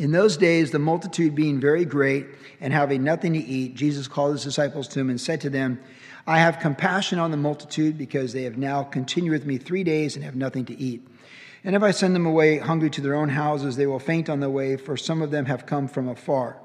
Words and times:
In 0.00 0.12
those 0.12 0.38
days, 0.38 0.70
the 0.70 0.78
multitude 0.78 1.34
being 1.34 1.60
very 1.60 1.84
great 1.84 2.26
and 2.58 2.72
having 2.72 3.04
nothing 3.04 3.34
to 3.34 3.38
eat, 3.38 3.74
Jesus 3.74 4.08
called 4.08 4.32
his 4.32 4.42
disciples 4.42 4.88
to 4.88 5.00
him 5.00 5.10
and 5.10 5.20
said 5.20 5.42
to 5.42 5.50
them, 5.50 5.78
I 6.26 6.38
have 6.38 6.58
compassion 6.58 7.18
on 7.18 7.30
the 7.30 7.36
multitude 7.36 7.98
because 7.98 8.32
they 8.32 8.44
have 8.44 8.56
now 8.56 8.82
continued 8.82 9.32
with 9.32 9.44
me 9.44 9.58
three 9.58 9.84
days 9.84 10.16
and 10.16 10.24
have 10.24 10.36
nothing 10.36 10.64
to 10.64 10.80
eat. 10.80 11.06
And 11.64 11.76
if 11.76 11.82
I 11.82 11.90
send 11.90 12.14
them 12.14 12.24
away 12.24 12.56
hungry 12.56 12.88
to 12.88 13.02
their 13.02 13.14
own 13.14 13.28
houses, 13.28 13.76
they 13.76 13.86
will 13.86 13.98
faint 13.98 14.30
on 14.30 14.40
the 14.40 14.48
way, 14.48 14.78
for 14.78 14.96
some 14.96 15.20
of 15.20 15.30
them 15.30 15.44
have 15.44 15.66
come 15.66 15.86
from 15.86 16.08
afar. 16.08 16.56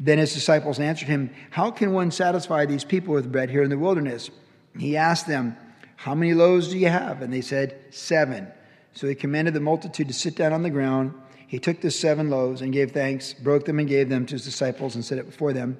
Then 0.00 0.18
his 0.18 0.34
disciples 0.34 0.80
answered 0.80 1.06
him, 1.06 1.30
How 1.50 1.70
can 1.70 1.92
one 1.92 2.10
satisfy 2.10 2.66
these 2.66 2.82
people 2.82 3.14
with 3.14 3.30
bread 3.30 3.50
here 3.50 3.62
in 3.62 3.70
the 3.70 3.78
wilderness? 3.78 4.30
He 4.76 4.96
asked 4.96 5.28
them, 5.28 5.56
How 5.94 6.16
many 6.16 6.34
loaves 6.34 6.70
do 6.70 6.76
you 6.76 6.88
have? 6.88 7.22
And 7.22 7.32
they 7.32 7.40
said, 7.40 7.78
Seven. 7.90 8.48
So 8.94 9.06
he 9.06 9.14
commanded 9.14 9.54
the 9.54 9.60
multitude 9.60 10.08
to 10.08 10.14
sit 10.14 10.34
down 10.34 10.52
on 10.52 10.64
the 10.64 10.70
ground 10.70 11.14
he 11.48 11.58
took 11.58 11.80
the 11.80 11.90
seven 11.90 12.28
loaves 12.28 12.60
and 12.60 12.74
gave 12.74 12.92
thanks, 12.92 13.32
broke 13.32 13.64
them 13.64 13.78
and 13.78 13.88
gave 13.88 14.10
them 14.10 14.26
to 14.26 14.34
his 14.34 14.44
disciples 14.44 14.94
and 14.94 15.04
set 15.04 15.16
it 15.16 15.24
before 15.24 15.54
them, 15.54 15.78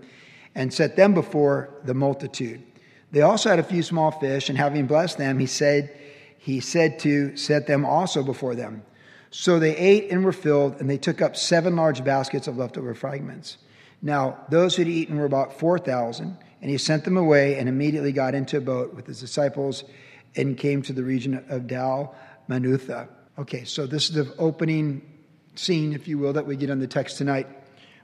and 0.54 0.72
set 0.72 0.96
them 0.96 1.12
before 1.12 1.68
the 1.84 1.92
multitude. 1.92 2.62
They 3.12 3.20
also 3.20 3.50
had 3.50 3.58
a 3.58 3.62
few 3.62 3.82
small 3.82 4.10
fish, 4.10 4.48
and 4.48 4.56
having 4.56 4.86
blessed 4.86 5.18
them, 5.18 5.38
he 5.38 5.46
said, 5.46 5.94
he 6.38 6.60
said 6.60 6.98
to 7.00 7.36
set 7.36 7.66
them 7.66 7.84
also 7.84 8.22
before 8.22 8.54
them. 8.54 8.82
So 9.30 9.58
they 9.58 9.76
ate 9.76 10.10
and 10.10 10.24
were 10.24 10.32
filled, 10.32 10.80
and 10.80 10.88
they 10.88 10.96
took 10.96 11.20
up 11.20 11.36
seven 11.36 11.76
large 11.76 12.02
baskets 12.02 12.48
of 12.48 12.56
leftover 12.56 12.94
fragments. 12.94 13.58
Now, 14.00 14.38
those 14.48 14.76
who 14.76 14.82
had 14.82 14.90
eaten 14.90 15.18
were 15.18 15.26
about 15.26 15.58
4,000, 15.58 16.34
and 16.62 16.70
he 16.70 16.78
sent 16.78 17.04
them 17.04 17.18
away 17.18 17.58
and 17.58 17.68
immediately 17.68 18.12
got 18.12 18.34
into 18.34 18.56
a 18.56 18.62
boat 18.62 18.94
with 18.94 19.06
his 19.06 19.20
disciples 19.20 19.84
and 20.34 20.56
came 20.56 20.80
to 20.82 20.94
the 20.94 21.02
region 21.02 21.44
of 21.50 21.66
Dal 21.66 22.14
Manutha. 22.48 23.08
Okay, 23.38 23.64
so 23.64 23.86
this 23.86 24.08
is 24.08 24.14
the 24.14 24.34
opening 24.38 25.02
scene, 25.58 25.92
if 25.92 26.06
you 26.06 26.18
will, 26.18 26.32
that 26.32 26.46
we 26.46 26.56
get 26.56 26.70
in 26.70 26.78
the 26.78 26.86
text 26.86 27.18
tonight, 27.18 27.46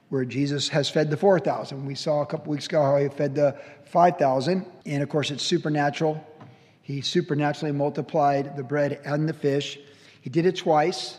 where 0.08 0.24
Jesus 0.24 0.68
has 0.68 0.88
fed 0.88 1.10
the 1.10 1.16
4,000. 1.16 1.86
We 1.86 1.95
saw 1.95 2.22
a 2.22 2.26
couple 2.26 2.50
weeks 2.50 2.66
ago 2.66 2.82
how 2.82 2.96
he 2.98 3.09
fed 3.09 3.34
the 3.34 3.56
5,000, 3.87 4.66
and 4.87 5.02
of 5.02 5.09
course, 5.09 5.30
it's 5.30 5.42
supernatural. 5.42 6.24
He 6.82 7.01
supernaturally 7.01 7.73
multiplied 7.73 8.56
the 8.56 8.62
bread 8.62 9.01
and 9.04 9.29
the 9.29 9.32
fish. 9.32 9.79
He 10.20 10.30
did 10.30 10.46
it 10.46 10.56
twice. 10.56 11.18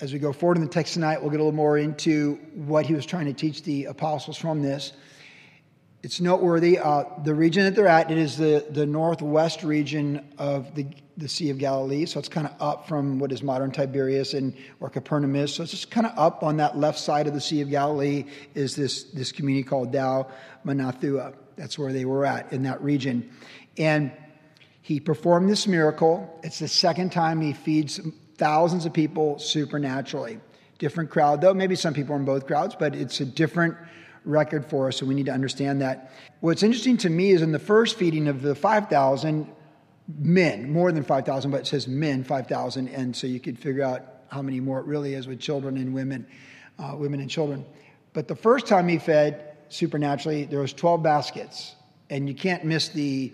As 0.00 0.12
we 0.12 0.18
go 0.18 0.32
forward 0.32 0.58
in 0.58 0.62
the 0.64 0.70
text 0.70 0.94
tonight, 0.94 1.20
we'll 1.20 1.30
get 1.30 1.40
a 1.40 1.42
little 1.42 1.52
more 1.52 1.78
into 1.78 2.34
what 2.54 2.86
he 2.86 2.94
was 2.94 3.06
trying 3.06 3.26
to 3.26 3.32
teach 3.32 3.62
the 3.62 3.86
apostles 3.86 4.36
from 4.36 4.62
this. 4.62 4.92
It's 6.06 6.20
noteworthy. 6.20 6.78
Uh, 6.78 7.02
the 7.24 7.34
region 7.34 7.64
that 7.64 7.74
they're 7.74 7.88
at, 7.88 8.12
it 8.12 8.16
is 8.16 8.36
the, 8.36 8.64
the 8.70 8.86
northwest 8.86 9.64
region 9.64 10.24
of 10.38 10.72
the, 10.76 10.86
the 11.16 11.28
Sea 11.28 11.50
of 11.50 11.58
Galilee. 11.58 12.06
So 12.06 12.20
it's 12.20 12.28
kind 12.28 12.46
of 12.46 12.54
up 12.60 12.86
from 12.86 13.18
what 13.18 13.32
is 13.32 13.42
modern 13.42 13.72
Tiberias 13.72 14.32
and 14.32 14.54
or 14.78 14.88
Capernaum. 14.88 15.34
is. 15.34 15.52
So 15.52 15.64
it's 15.64 15.72
just 15.72 15.90
kind 15.90 16.06
of 16.06 16.16
up 16.16 16.44
on 16.44 16.58
that 16.58 16.78
left 16.78 17.00
side 17.00 17.26
of 17.26 17.34
the 17.34 17.40
Sea 17.40 17.60
of 17.60 17.70
Galilee 17.70 18.24
is 18.54 18.76
this, 18.76 19.02
this 19.14 19.32
community 19.32 19.64
called 19.64 19.90
Dal 19.90 20.30
Manathua. 20.62 21.32
That's 21.56 21.76
where 21.76 21.92
they 21.92 22.04
were 22.04 22.24
at 22.24 22.52
in 22.52 22.62
that 22.62 22.80
region. 22.84 23.28
And 23.76 24.12
he 24.82 25.00
performed 25.00 25.50
this 25.50 25.66
miracle. 25.66 26.38
It's 26.44 26.60
the 26.60 26.68
second 26.68 27.10
time 27.10 27.40
he 27.40 27.52
feeds 27.52 27.98
thousands 28.36 28.86
of 28.86 28.92
people 28.92 29.40
supernaturally. 29.40 30.38
Different 30.78 31.10
crowd, 31.10 31.40
though. 31.40 31.52
Maybe 31.52 31.74
some 31.74 31.94
people 31.94 32.14
are 32.14 32.18
in 32.20 32.24
both 32.24 32.46
crowds, 32.46 32.76
but 32.78 32.94
it's 32.94 33.20
a 33.20 33.24
different 33.24 33.76
record 34.26 34.66
for 34.66 34.88
us, 34.88 34.98
so 34.98 35.06
we 35.06 35.14
need 35.14 35.26
to 35.26 35.32
understand 35.32 35.80
that. 35.80 36.12
What's 36.40 36.62
interesting 36.62 36.96
to 36.98 37.10
me 37.10 37.30
is 37.30 37.42
in 37.42 37.52
the 37.52 37.58
first 37.58 37.96
feeding 37.96 38.28
of 38.28 38.42
the 38.42 38.54
5,000 38.54 39.50
men, 40.18 40.70
more 40.70 40.92
than 40.92 41.02
5,000, 41.02 41.50
but 41.50 41.60
it 41.60 41.66
says 41.66 41.88
men 41.88 42.24
5,000, 42.24 42.88
and 42.88 43.16
so 43.16 43.26
you 43.26 43.40
could 43.40 43.58
figure 43.58 43.82
out 43.82 44.02
how 44.28 44.42
many 44.42 44.60
more 44.60 44.80
it 44.80 44.86
really 44.86 45.14
is 45.14 45.26
with 45.26 45.40
children 45.40 45.76
and 45.76 45.94
women, 45.94 46.26
uh, 46.78 46.94
women 46.96 47.20
and 47.20 47.30
children. 47.30 47.64
But 48.12 48.28
the 48.28 48.36
first 48.36 48.66
time 48.66 48.88
he 48.88 48.98
fed 48.98 49.56
supernaturally, 49.68 50.44
there 50.44 50.60
was 50.60 50.72
12 50.72 51.02
baskets, 51.02 51.74
and 52.10 52.28
you 52.28 52.34
can't 52.34 52.64
miss 52.64 52.88
the 52.88 53.32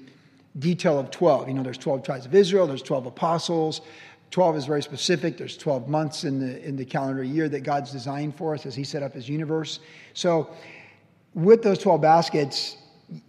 detail 0.58 0.98
of 0.98 1.10
12. 1.10 1.48
You 1.48 1.54
know, 1.54 1.62
there's 1.62 1.78
12 1.78 2.04
tribes 2.04 2.26
of 2.26 2.34
Israel, 2.34 2.66
there's 2.66 2.82
12 2.82 3.06
apostles, 3.06 3.80
12 4.32 4.56
is 4.56 4.64
very 4.64 4.82
specific. 4.82 5.36
There's 5.36 5.58
12 5.58 5.88
months 5.88 6.24
in 6.24 6.40
the, 6.40 6.66
in 6.66 6.74
the 6.76 6.86
calendar 6.86 7.22
year 7.22 7.50
that 7.50 7.60
God's 7.60 7.92
designed 7.92 8.34
for 8.34 8.54
us 8.54 8.64
as 8.64 8.74
He 8.74 8.82
set 8.82 9.02
up 9.02 9.12
His 9.12 9.28
universe. 9.28 9.78
So 10.14 10.50
with 11.34 11.62
those 11.62 11.78
12 11.78 12.00
baskets, 12.00 12.76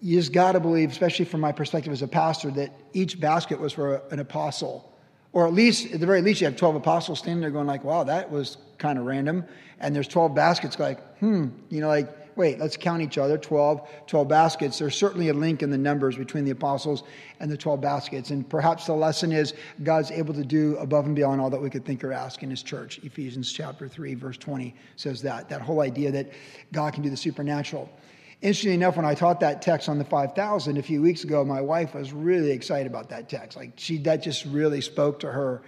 you 0.01 0.17
just 0.17 0.31
got 0.31 0.53
to 0.53 0.59
believe, 0.59 0.91
especially 0.91 1.25
from 1.25 1.41
my 1.41 1.51
perspective 1.51 1.91
as 1.91 2.01
a 2.01 2.07
pastor, 2.07 2.51
that 2.51 2.71
each 2.93 3.19
basket 3.19 3.59
was 3.59 3.73
for 3.73 4.01
an 4.11 4.19
apostle. 4.19 4.93
Or 5.33 5.47
at 5.47 5.53
least, 5.53 5.93
at 5.93 5.99
the 5.99 6.05
very 6.05 6.21
least, 6.21 6.41
you 6.41 6.45
have 6.45 6.55
12 6.55 6.75
apostles 6.75 7.19
standing 7.19 7.41
there 7.41 7.51
going 7.51 7.67
like, 7.67 7.83
wow, 7.83 8.03
that 8.03 8.29
was 8.31 8.57
kind 8.77 8.99
of 8.99 9.05
random. 9.05 9.45
And 9.79 9.95
there's 9.95 10.07
12 10.07 10.35
baskets 10.35 10.79
like, 10.79 10.99
hmm, 11.17 11.47
you 11.69 11.81
know, 11.81 11.87
like, 11.87 12.09
wait, 12.35 12.59
let's 12.59 12.77
count 12.77 13.01
each 13.01 13.17
other 13.17 13.37
12, 13.37 13.87
12 14.07 14.27
baskets. 14.27 14.79
There's 14.79 14.95
certainly 14.95 15.29
a 15.29 15.33
link 15.33 15.61
in 15.61 15.69
the 15.69 15.77
numbers 15.77 16.15
between 16.15 16.45
the 16.45 16.51
apostles 16.51 17.03
and 17.39 17.51
the 17.51 17.57
12 17.57 17.81
baskets. 17.81 18.29
And 18.29 18.47
perhaps 18.47 18.85
the 18.85 18.93
lesson 18.93 19.31
is 19.31 19.53
God's 19.83 20.11
able 20.11 20.33
to 20.33 20.43
do 20.43 20.77
above 20.77 21.05
and 21.05 21.15
beyond 21.15 21.41
all 21.41 21.49
that 21.49 21.61
we 21.61 21.69
could 21.69 21.85
think 21.85 22.03
or 22.03 22.13
ask 22.13 22.43
in 22.43 22.49
his 22.49 22.63
church. 22.63 22.99
Ephesians 23.03 23.51
chapter 23.51 23.87
3, 23.87 24.15
verse 24.15 24.37
20 24.37 24.75
says 24.95 25.21
that. 25.21 25.49
That 25.49 25.61
whole 25.61 25.81
idea 25.81 26.11
that 26.11 26.31
God 26.71 26.93
can 26.93 27.03
do 27.03 27.09
the 27.09 27.17
supernatural. 27.17 27.89
Interestingly 28.41 28.75
enough, 28.75 28.97
when 28.97 29.05
I 29.05 29.13
taught 29.13 29.39
that 29.39 29.61
text 29.61 29.87
on 29.87 29.97
the 29.97 30.05
5,000 30.05 30.77
a 30.77 30.83
few 30.83 31.01
weeks 31.01 31.23
ago, 31.23 31.45
my 31.45 31.61
wife 31.61 31.93
was 31.93 32.11
really 32.11 32.51
excited 32.51 32.87
about 32.87 33.09
that 33.09 33.29
text. 33.29 33.55
Like 33.55 33.71
she, 33.77 33.99
that 33.99 34.21
just 34.21 34.43
really 34.45 34.81
spoke 34.81 35.21
to 35.21 35.31
her 35.31 35.61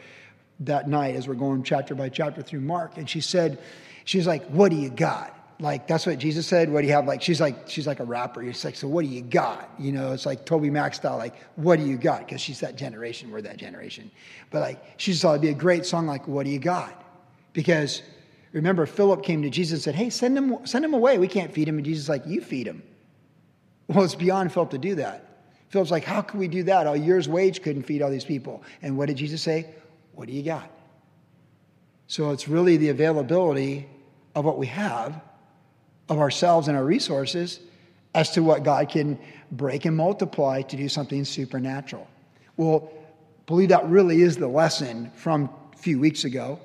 that 0.61 0.87
night 0.89 1.15
as 1.15 1.27
we're 1.27 1.35
going 1.35 1.63
chapter 1.63 1.95
by 1.95 2.09
chapter 2.09 2.41
through 2.41 2.61
Mark. 2.61 2.97
And 2.97 3.09
she 3.09 3.21
said, 3.21 3.59
she's 4.03 4.27
like, 4.27 4.45
what 4.47 4.71
do 4.71 4.77
you 4.77 4.89
got? 4.89 5.33
Like 5.59 5.87
that's 5.87 6.05
what 6.05 6.17
Jesus 6.19 6.45
said. 6.45 6.69
What 6.69 6.81
do 6.81 6.87
you 6.87 6.93
have? 6.93 7.05
Like 7.05 7.21
she's 7.21 7.39
like 7.39 7.69
she's 7.69 7.87
like 7.87 7.99
a 7.99 8.03
rapper. 8.03 8.43
You're 8.43 8.53
like, 8.63 8.75
so 8.75 8.87
what 8.87 9.05
do 9.05 9.07
you 9.07 9.21
got? 9.21 9.69
You 9.79 9.91
know, 9.91 10.11
it's 10.11 10.25
like 10.25 10.45
TobyMac 10.45 10.95
style. 10.95 11.17
Like, 11.17 11.35
what 11.55 11.79
do 11.79 11.85
you 11.85 11.97
got? 11.97 12.25
Because 12.25 12.41
she's 12.41 12.59
that 12.59 12.75
generation. 12.75 13.31
We're 13.31 13.41
that 13.41 13.57
generation. 13.57 14.11
But 14.51 14.61
like 14.61 14.83
she 14.97 15.11
just 15.11 15.21
thought 15.21 15.31
it'd 15.31 15.41
be 15.41 15.49
a 15.49 15.53
great 15.53 15.85
song. 15.85 16.07
Like, 16.07 16.27
what 16.27 16.45
do 16.45 16.51
you 16.51 16.59
got? 16.59 17.03
Because 17.53 18.01
remember, 18.51 18.85
Philip 18.85 19.23
came 19.23 19.43
to 19.43 19.49
Jesus 19.49 19.73
and 19.73 19.83
said, 19.83 19.95
"Hey, 19.95 20.09
send 20.09 20.37
him 20.37 20.65
send 20.65 20.83
him 20.83 20.93
away. 20.93 21.17
We 21.17 21.27
can't 21.29 21.53
feed 21.53 21.67
him." 21.67 21.77
And 21.77 21.85
Jesus 21.85 22.09
like, 22.09 22.25
"You 22.27 22.41
feed 22.41 22.67
him." 22.67 22.83
Well, 23.87 24.03
it's 24.03 24.15
beyond 24.15 24.51
Philip 24.51 24.71
to 24.71 24.77
do 24.77 24.95
that. 24.95 25.23
Philip's 25.69 25.91
like, 25.91 26.03
"How 26.03 26.21
can 26.21 26.39
we 26.39 26.49
do 26.49 26.63
that? 26.63 26.85
A 26.85 26.97
year's 26.97 27.29
wage 27.29 27.61
couldn't 27.61 27.83
feed 27.83 28.01
all 28.01 28.11
these 28.11 28.25
people." 28.25 28.61
And 28.81 28.97
what 28.97 29.07
did 29.07 29.17
Jesus 29.17 29.41
say? 29.41 29.67
What 30.13 30.27
do 30.27 30.33
you 30.33 30.43
got? 30.43 30.69
So 32.07 32.31
it's 32.31 32.47
really 32.47 32.77
the 32.77 32.89
availability 32.89 33.87
of 34.35 34.43
what 34.43 34.57
we 34.57 34.67
have 34.67 35.21
of 36.09 36.19
ourselves 36.19 36.67
and 36.67 36.77
our 36.77 36.83
resources 36.83 37.59
as 38.13 38.31
to 38.31 38.41
what 38.41 38.63
God 38.63 38.89
can 38.89 39.19
break 39.51 39.85
and 39.85 39.95
multiply 39.95 40.61
to 40.63 40.75
do 40.75 40.87
something 40.87 41.25
supernatural. 41.25 42.07
Well, 42.57 42.91
believe 43.45 43.69
that 43.69 43.87
really 43.87 44.21
is 44.21 44.37
the 44.37 44.47
lesson 44.47 45.11
from 45.15 45.49
a 45.73 45.77
few 45.77 45.99
weeks 45.99 46.23
ago. 46.23 46.59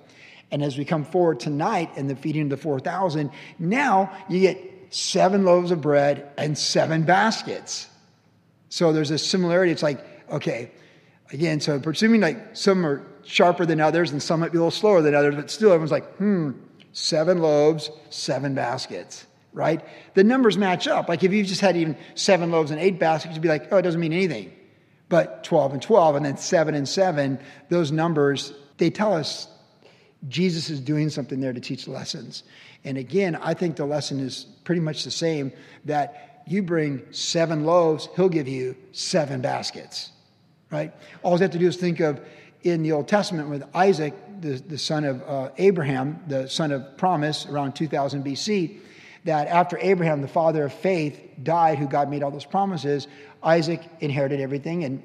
And 0.53 0.63
as 0.63 0.79
we 0.79 0.85
come 0.85 1.05
forward 1.05 1.41
tonight 1.41 1.91
in 1.97 2.07
the 2.07 2.17
feeding 2.17 2.43
of 2.43 2.51
the 2.51 2.57
4,000, 2.57 3.31
now 3.59 4.13
you 4.29 4.41
get 4.41 4.59
seven 4.91 5.45
loaves 5.45 5.71
of 5.71 5.81
bread 5.81 6.31
and 6.37 6.57
seven 6.57 7.03
baskets. 7.03 7.89
So 8.69 8.93
there's 8.93 9.11
a 9.11 9.19
similarity. 9.19 9.73
It's 9.73 9.83
like, 9.83 10.05
okay, 10.31 10.71
again, 11.33 11.61
so 11.61 11.79
presuming 11.81 12.21
like 12.21 12.57
some 12.57 12.85
are 12.87 13.07
sharper 13.25 13.67
than 13.67 13.81
others 13.81 14.13
and 14.13 14.23
some 14.23 14.41
might 14.41 14.53
be 14.53 14.59
a 14.59 14.61
little 14.61 14.71
slower 14.71 15.03
than 15.03 15.15
others, 15.15 15.35
but 15.35 15.51
still 15.51 15.71
everyone's 15.71 15.93
like, 15.93 16.17
hmm, 16.17 16.53
seven 16.93 17.41
loaves, 17.41 17.91
seven 18.11 18.55
baskets 18.55 19.27
right? 19.53 19.85
The 20.15 20.25
numbers 20.25 20.57
match 20.57 20.87
up. 20.87 21.09
Like 21.09 21.25
if 21.25 21.33
you 21.33 21.45
just 21.45 21.61
had 21.61 21.77
even 21.77 21.97
seven 22.15 22.51
loaves 22.51 22.71
and 22.71 22.81
eight 22.81 22.99
baskets, 22.99 23.35
you'd 23.35 23.43
be 23.43 23.49
like, 23.49 23.73
oh, 23.73 23.79
it 23.79 23.83
doesn't 23.83 24.01
mean 24.01 24.13
anything. 24.13 24.53
But 25.09 25.43
12 25.45 25.73
and 25.75 25.83
12, 25.83 26.17
and 26.17 26.25
then 26.25 26.37
seven 26.37 26.75
and 26.75 26.89
seven, 26.89 27.39
those 27.69 27.91
numbers, 27.91 28.53
they 28.79 28.91
tell 28.91 29.13
us 29.13 29.49
Jesus 30.29 30.71
is 30.71 30.81
doing 30.81 31.11
something 31.11 31.41
there 31.41 31.53
to 31.53 31.61
teach 31.61 31.89
lessons. 31.89 32.45
And 32.85 32.97
again, 32.97 33.35
I 33.37 33.55
think 33.55 33.77
the 33.77 33.87
lesson 33.87 34.21
is 34.21 34.47
pretty 34.65 34.81
much 34.81 35.05
the 35.05 35.11
same 35.11 35.53
that 35.87 36.43
you 36.47 36.63
bring 36.63 37.03
seven 37.11 37.65
loaves, 37.65 38.09
he'll 38.17 38.29
give 38.29 38.49
you 38.49 38.77
seven 38.93 39.41
baskets, 39.41 40.11
right? 40.71 40.93
All 41.23 41.33
you 41.35 41.43
have 41.43 41.51
to 41.53 41.59
do 41.59 41.69
is 41.69 41.77
think 41.77 42.01
of 42.01 42.21
in 42.63 42.83
the 42.83 42.93
Old 42.93 43.09
Testament 43.09 43.49
with 43.49 43.65
Isaac, 43.75 44.15
the, 44.41 44.55
the 44.55 44.79
son 44.79 45.05
of 45.05 45.23
uh, 45.23 45.51
Abraham, 45.59 46.23
the 46.27 46.49
son 46.49 46.73
of 46.73 46.97
promise, 46.97 47.47
around 47.47 47.75
2000 47.75 48.25
BC 48.25 48.81
that 49.25 49.49
after 49.49 49.79
Abraham, 49.79 50.23
the 50.23 50.29
father 50.29 50.65
of 50.65 50.73
faith, 50.73 51.21
died, 51.43 51.79
who 51.79 51.87
God 51.87 52.09
made 52.09 52.23
all 52.23 52.31
those 52.31 52.45
promises, 52.45 53.09
Isaac 53.43 53.83
inherited 54.01 54.41
everything, 54.41 54.85
and 54.85 55.03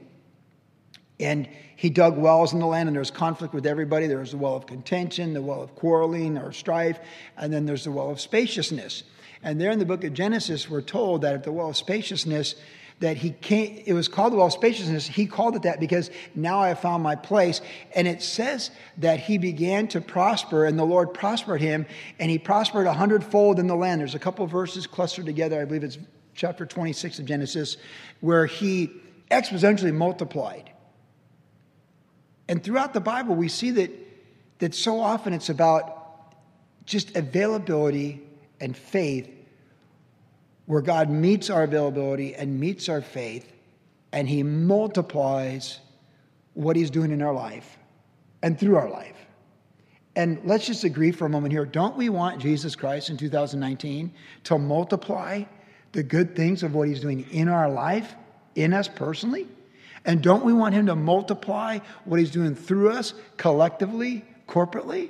And 1.18 1.48
he 1.78 1.90
dug 1.90 2.18
wells 2.18 2.54
in 2.54 2.60
the 2.60 2.66
land, 2.66 2.90
and 2.90 2.96
there 2.96 3.02
was 3.02 3.12
conflict 3.12 3.54
with 3.54 3.66
everybody. 3.66 4.08
There 4.08 4.20
was 4.20 4.32
the 4.32 4.38
well 4.38 4.56
of 4.56 4.66
contention, 4.66 5.34
the 5.34 5.42
well 5.42 5.62
of 5.62 5.74
quarreling 5.76 6.38
or 6.38 6.52
strife, 6.52 7.00
and 7.38 7.54
then 7.54 7.66
there's 7.66 7.86
the 7.86 7.92
well 7.92 8.10
of 8.10 8.20
spaciousness. 8.20 9.04
And 9.42 9.60
there 9.60 9.72
in 9.72 9.80
the 9.80 9.86
book 9.86 10.04
of 10.04 10.14
Genesis, 10.14 10.70
we're 10.70 10.82
told 10.82 11.22
that 11.22 11.34
at 11.34 11.44
the 11.44 11.52
well 11.52 11.70
of 11.70 11.78
spaciousness, 11.78 12.56
that 13.00 13.18
he 13.18 13.32
came, 13.32 13.84
it 13.86 13.94
was 13.94 14.08
called 14.08 14.32
the 14.32 14.38
well 14.38 14.48
of 14.48 14.54
spaciousness. 14.54 15.06
He 15.06 15.26
called 15.26 15.56
it 15.56 15.64
that 15.64 15.80
because 15.80 16.10
now 16.34 16.60
I 16.60 16.70
have 16.70 16.80
found 16.80 17.04
my 17.04 17.16
place. 17.16 17.62
And 17.94 18.08
it 18.08 18.22
says 18.22 18.72
that 18.98 19.20
he 19.20 19.38
began 19.38 19.88
to 19.90 20.02
prosper, 20.02 20.66
and 20.66 20.80
the 20.80 20.86
Lord 20.86 21.14
prospered 21.14 21.60
him, 21.60 21.86
and 22.20 22.32
he 22.32 22.38
prospered 22.38 22.88
a 22.88 22.94
hundredfold 22.94 23.60
in 23.60 23.68
the 23.68 23.76
land. 23.76 24.00
There's 24.00 24.16
a 24.16 24.20
couple 24.20 24.46
verses 24.48 24.88
clustered 24.88 25.26
together. 25.26 25.62
I 25.62 25.66
believe 25.66 25.84
it's 25.84 25.98
chapter 26.36 26.66
26 26.66 27.20
of 27.20 27.26
Genesis, 27.26 27.78
where 28.22 28.46
he 28.46 28.92
exponentially 29.30 29.94
multiplied. 29.94 30.72
And 32.48 32.64
throughout 32.64 32.94
the 32.94 33.02
Bible, 33.02 33.36
we 33.36 33.50
see 33.50 33.72
that, 33.72 33.92
that 34.60 34.76
so 34.76 35.00
often 35.00 35.34
it's 35.34 35.50
about 35.50 36.36
just 36.86 37.16
availability 37.16 38.22
and 38.62 38.78
faith, 38.78 39.30
where 40.66 40.82
God 40.82 41.10
meets 41.10 41.50
our 41.50 41.64
availability 41.64 42.36
and 42.36 42.60
meets 42.60 42.90
our 42.90 43.02
faith, 43.02 43.52
and 44.12 44.28
He 44.28 44.44
multiplies 44.44 45.80
what 46.54 46.76
He's 46.76 46.90
doing 46.90 47.12
in 47.12 47.22
our 47.22 47.34
life 47.34 47.78
and 48.42 48.60
through 48.60 48.78
our 48.78 48.90
life. 48.90 49.16
And 50.16 50.40
let's 50.46 50.66
just 50.66 50.84
agree 50.84 51.12
for 51.12 51.26
a 51.26 51.30
moment 51.30 51.52
here 51.52 51.66
don't 51.66 51.98
we 51.98 52.10
want 52.10 52.40
Jesus 52.42 52.76
Christ 52.76 53.10
in 53.10 53.18
2019 53.18 54.14
to 54.46 54.58
multiply 54.58 55.44
the 55.92 56.04
good 56.04 56.36
things 56.36 56.64
of 56.64 56.74
what 56.74 56.88
He's 56.88 57.00
doing 57.00 57.30
in 57.32 57.48
our 57.50 57.70
life, 57.70 58.16
in 58.56 58.74
us 58.74 58.88
personally? 58.88 59.48
And 60.06 60.22
don't 60.22 60.46
we 60.46 60.54
want 60.54 60.74
Him 60.74 60.86
to 60.88 60.96
multiply 60.96 61.80
what 62.06 62.20
He's 62.20 62.32
doing 62.32 62.56
through 62.56 62.92
us 62.92 63.14
collectively, 63.38 64.24
corporately? 64.48 65.10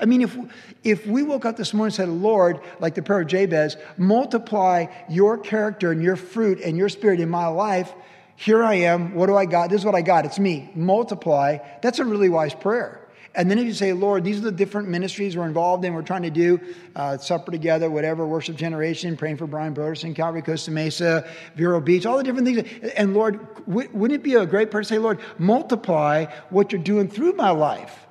I 0.00 0.06
mean, 0.06 0.22
if, 0.22 0.36
if 0.82 1.06
we 1.06 1.22
woke 1.22 1.44
up 1.44 1.56
this 1.56 1.74
morning 1.74 1.88
and 1.88 1.94
said, 1.94 2.08
Lord, 2.08 2.60
like 2.80 2.94
the 2.94 3.02
prayer 3.02 3.20
of 3.20 3.28
Jabez, 3.28 3.76
multiply 3.96 4.86
your 5.08 5.38
character 5.38 5.92
and 5.92 6.02
your 6.02 6.16
fruit 6.16 6.60
and 6.60 6.76
your 6.76 6.88
spirit 6.88 7.20
in 7.20 7.28
my 7.28 7.46
life, 7.46 7.92
here 8.36 8.62
I 8.62 8.74
am. 8.74 9.14
What 9.14 9.26
do 9.26 9.36
I 9.36 9.44
got? 9.44 9.70
This 9.70 9.82
is 9.82 9.84
what 9.84 9.94
I 9.94 10.02
got. 10.02 10.24
It's 10.24 10.38
me. 10.38 10.70
Multiply. 10.74 11.58
That's 11.82 11.98
a 11.98 12.04
really 12.04 12.28
wise 12.28 12.54
prayer. 12.54 12.98
And 13.34 13.50
then 13.50 13.58
if 13.58 13.64
you 13.64 13.72
say, 13.72 13.92
Lord, 13.92 14.24
these 14.24 14.38
are 14.38 14.42
the 14.42 14.52
different 14.52 14.88
ministries 14.88 15.36
we're 15.36 15.46
involved 15.46 15.84
in, 15.84 15.94
we're 15.94 16.02
trying 16.02 16.22
to 16.22 16.30
do 16.30 16.60
uh, 16.94 17.16
supper 17.16 17.50
together, 17.50 17.88
whatever, 17.88 18.26
worship 18.26 18.56
generation, 18.56 19.16
praying 19.16 19.38
for 19.38 19.46
Brian 19.46 19.74
Brodersen, 19.74 20.14
Calvary 20.14 20.42
Costa 20.42 20.70
Mesa, 20.70 21.26
Vero 21.54 21.80
Beach, 21.80 22.04
all 22.04 22.18
the 22.18 22.24
different 22.24 22.46
things. 22.46 22.92
And 22.94 23.14
Lord, 23.14 23.40
wouldn't 23.66 24.12
it 24.12 24.22
be 24.22 24.34
a 24.34 24.44
great 24.44 24.70
prayer 24.70 24.82
to 24.82 24.88
say, 24.88 24.98
Lord, 24.98 25.20
multiply 25.38 26.26
what 26.50 26.72
you're 26.72 26.82
doing 26.82 27.08
through 27.08 27.32
my 27.32 27.50
life? 27.50 28.06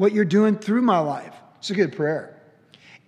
What 0.00 0.14
you're 0.14 0.24
doing 0.24 0.56
through 0.56 0.80
my 0.80 0.98
life. 0.98 1.34
It's 1.58 1.68
a 1.68 1.74
good 1.74 1.94
prayer. 1.94 2.34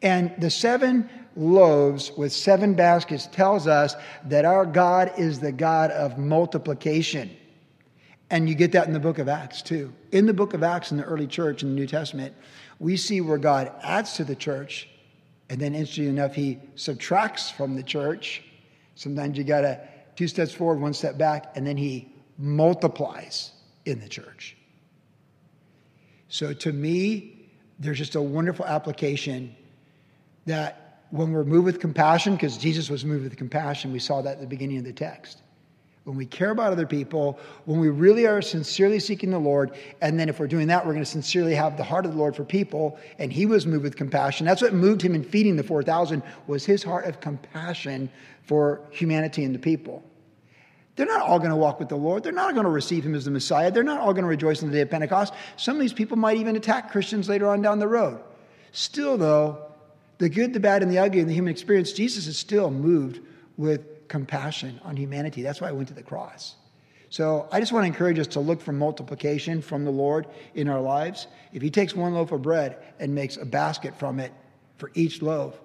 And 0.03 0.31
the 0.37 0.51
seven 0.51 1.09
loaves 1.35 2.13
with 2.19 2.35
seven 2.35 2.75
baskets 2.75 3.29
tells 3.29 3.67
us 3.67 3.97
that 4.27 4.45
our 4.45 4.67
God 4.67 5.11
is 5.17 5.41
the 5.41 5.53
God 5.53 5.91
of 5.91 6.19
multiplication. 6.19 7.35
And 8.29 8.47
you 8.47 8.55
get 8.55 8.73
that 8.73 8.89
in 8.89 8.93
the 8.93 9.01
book 9.01 9.19
of 9.19 9.27
Acts 9.27 9.63
too. 9.63 9.91
In 10.11 10.27
the 10.27 10.35
book 10.35 10.53
of 10.53 10.63
Acts 10.63 10.91
in 10.91 10.99
the 10.99 11.05
early 11.05 11.27
church 11.27 11.63
in 11.63 11.71
the 11.71 11.75
New 11.75 11.87
Testament, 11.87 12.35
we 12.79 12.99
see 12.99 13.23
where 13.23 13.39
God 13.39 13.73
adds 13.83 14.13
to 14.17 14.25
the 14.25 14.37
church, 14.37 14.87
and 15.49 15.59
then 15.59 15.75
interestingly 15.75 16.11
enough, 16.11 16.35
he 16.35 16.59
subtracts 16.75 17.51
from 17.51 17.75
the 17.75 17.83
church. 17.83 18.43
Sometimes 18.97 19.39
you 19.39 19.45
got 19.45 19.63
to 19.63 19.81
two 20.15 20.29
steps 20.29 20.53
forward, 20.53 20.79
one 20.79 20.93
step 20.93 21.17
back, 21.17 21.57
and 21.57 21.67
then 21.67 21.79
he 21.79 22.13
multiplies 22.37 23.53
in 23.87 23.99
the 23.99 24.11
church. 24.11 24.59
So 26.33 26.55
to 26.55 26.73
me, 26.73 27.51
there's 27.79 27.99
just 27.99 28.15
a 28.15 28.23
wonderful 28.23 28.65
application 28.65 29.55
that 30.47 31.05
when 31.11 31.31
we're 31.31 31.45
moved 31.45 31.67
with 31.67 31.79
compassion, 31.79 32.35
because 32.35 32.57
Jesus 32.57 32.89
was 32.89 33.05
moved 33.05 33.25
with 33.25 33.37
compassion, 33.37 33.93
we 33.93 33.99
saw 33.99 34.23
that 34.23 34.33
at 34.33 34.41
the 34.41 34.47
beginning 34.47 34.79
of 34.79 34.85
the 34.85 34.93
text 34.93 35.43
when 36.05 36.17
we 36.17 36.27
care 36.27 36.51
about 36.51 36.73
other 36.73 36.87
people, 36.87 37.39
when 37.65 37.79
we 37.79 37.89
really 37.89 38.27
are 38.27 38.43
sincerely 38.43 38.99
seeking 38.99 39.31
the 39.31 39.39
Lord, 39.39 39.73
and 40.01 40.19
then 40.19 40.29
if 40.29 40.41
we're 40.41 40.49
doing 40.49 40.67
that, 40.69 40.85
we're 40.85 40.93
going 40.93 41.05
to 41.05 41.11
sincerely 41.11 41.55
have 41.55 41.77
the 41.77 41.85
heart 41.85 42.05
of 42.05 42.13
the 42.13 42.19
Lord 42.19 42.35
for 42.35 42.45
people. 42.45 42.99
And 43.19 43.33
he 43.33 43.47
was 43.47 43.67
moved 43.67 43.85
with 43.85 43.97
compassion. 43.97 44.45
That's 44.45 44.63
what 44.63 44.75
moved 44.75 45.01
him 45.03 45.15
in 45.15 45.23
feeding 45.23 45.57
the 45.57 45.63
4,000 45.63 46.23
was 46.47 46.65
his 46.65 46.83
heart 46.83 47.05
of 47.05 47.21
compassion 47.21 48.11
for 48.43 48.81
humanity 48.91 49.45
and 49.45 49.55
the 49.55 49.61
people. 49.61 50.03
They're 50.97 51.07
not 51.07 51.23
all 51.23 51.39
going 51.39 51.51
to 51.51 51.57
walk 51.57 51.79
with 51.79 51.89
the 51.89 51.97
Lord. 51.97 52.23
They're 52.23 52.33
not 52.33 52.53
going 52.53 52.65
to 52.65 52.71
receive 52.71 53.05
him 53.05 53.15
as 53.15 53.25
the 53.25 53.31
Messiah. 53.31 53.71
They're 53.71 53.83
not 53.83 54.01
all 54.01 54.13
going 54.13 54.25
to 54.25 54.29
rejoice 54.29 54.61
in 54.61 54.69
the 54.69 54.75
day 54.75 54.83
of 54.83 54.91
Pentecost. 54.91 55.33
Some 55.57 55.77
of 55.77 55.81
these 55.81 55.93
people 55.93 56.19
might 56.19 56.37
even 56.37 56.55
attack 56.55 56.93
Christians 56.93 57.29
later 57.29 57.49
on 57.49 57.63
down 57.63 57.79
the 57.79 57.89
road. 57.89 58.21
Still, 58.73 59.17
though, 59.17 59.73
the 60.19 60.29
good, 60.29 60.53
the 60.53 60.61
bad, 60.61 60.83
and 60.83 60.93
the 60.93 60.99
ugly 60.99 61.21
in 61.21 61.29
the 61.29 61.35
human 61.35 61.51
experience, 61.51 61.93
Jesus 61.93 62.27
is 62.27 62.39
still 62.39 62.71
moved 62.71 63.21
with 63.57 64.09
compassion 64.09 64.81
on 64.85 64.97
humanity. 64.97 65.41
That's 65.43 65.61
why 65.61 65.69
I 65.69 65.73
went 65.73 65.89
to 65.89 65.95
the 65.95 66.03
cross. 66.03 66.57
So 67.09 67.49
I 67.51 67.61
just 67.61 67.73
want 67.73 67.85
to 67.85 67.89
encourage 67.89 68.19
us 68.19 68.27
to 68.29 68.41
look 68.41 68.61
for 68.61 68.73
multiplication 68.73 69.61
from 69.61 69.85
the 69.85 69.91
Lord 69.91 70.27
in 70.55 70.69
our 70.69 70.81
lives. 70.81 71.27
If 71.53 71.61
He 71.63 71.71
takes 71.71 71.95
one 71.95 72.15
loaf 72.15 72.33
of 72.33 72.43
bread 72.43 72.77
and 72.99 73.15
makes 73.15 73.37
a 73.37 73.45
basket 73.45 73.99
from 73.99 74.21
it 74.21 74.33
for 74.77 74.91
each 74.95 75.23
loaf, 75.23 75.59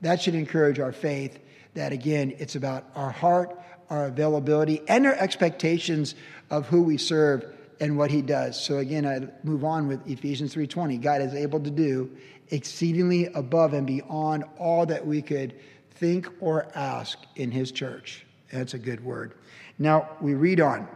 that 0.00 0.20
should 0.20 0.34
encourage 0.34 0.78
our 0.78 0.92
faith 0.92 1.38
that, 1.74 1.92
again, 1.92 2.34
it's 2.38 2.54
about 2.54 2.84
our 2.94 3.10
heart, 3.10 3.58
our 3.92 4.06
availability, 4.06 4.82
and 4.88 5.06
our 5.06 5.14
expectations 5.14 6.14
of 6.50 6.66
who 6.66 6.82
we 6.82 6.96
serve 6.96 7.44
and 7.78 7.98
what 7.98 8.10
he 8.10 8.22
does. 8.22 8.58
So 8.58 8.78
again, 8.78 9.06
I 9.06 9.28
move 9.46 9.64
on 9.64 9.86
with 9.86 10.00
Ephesians 10.08 10.54
3:20. 10.54 10.96
God 10.96 11.20
is 11.20 11.34
able 11.34 11.60
to 11.60 11.70
do 11.70 12.10
exceedingly 12.50 13.26
above 13.26 13.74
and 13.74 13.86
beyond 13.86 14.44
all 14.58 14.86
that 14.86 15.06
we 15.06 15.20
could 15.20 15.54
think 15.90 16.26
or 16.40 16.66
ask 16.74 17.18
in 17.36 17.50
his 17.50 17.70
church. 17.70 18.24
That's 18.50 18.74
a 18.74 18.78
good 18.78 19.04
word. 19.04 19.34
Now 19.78 20.08
we 20.20 20.34
read 20.34 20.60
on. 20.60 20.88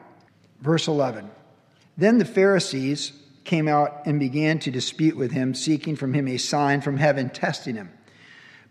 Verse 0.62 0.88
11. 0.88 1.28
Then 1.98 2.16
the 2.18 2.24
Pharisees 2.24 3.12
came 3.44 3.68
out 3.68 4.06
and 4.06 4.18
began 4.18 4.58
to 4.60 4.70
dispute 4.70 5.16
with 5.16 5.32
him, 5.32 5.54
seeking 5.54 5.96
from 5.96 6.14
him 6.14 6.26
a 6.28 6.38
sign 6.38 6.80
from 6.80 6.96
heaven, 6.96 7.28
testing 7.28 7.74
him. 7.74 7.90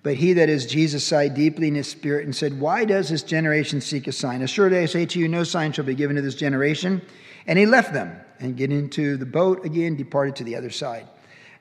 But 0.05 0.17
he 0.17 0.33
that 0.33 0.49
is 0.49 0.67
Jesus 0.67 1.03
sighed 1.03 1.33
deeply 1.33 1.67
in 1.67 1.73
his 1.73 1.87
spirit 1.87 2.25
and 2.25 2.35
said, 2.35 2.59
Why 2.59 2.85
does 2.85 3.09
this 3.09 3.23
generation 3.23 3.81
seek 3.81 4.05
a 4.05 4.11
sign? 4.11 4.43
Assuredly 4.43 4.77
I 4.77 4.85
say 4.85 5.07
to 5.07 5.19
you, 5.19 5.27
no 5.27 5.43
sign 5.43 5.71
shall 5.71 5.83
be 5.83 5.95
given 5.95 6.15
to 6.15 6.21
this 6.21 6.35
generation. 6.35 7.01
And 7.47 7.57
he 7.57 7.65
left 7.65 7.91
them 7.91 8.15
and 8.39 8.55
get 8.55 8.71
into 8.71 9.17
the 9.17 9.25
boat 9.25 9.65
again, 9.65 9.95
departed 9.95 10.35
to 10.35 10.43
the 10.43 10.57
other 10.57 10.69
side. 10.69 11.07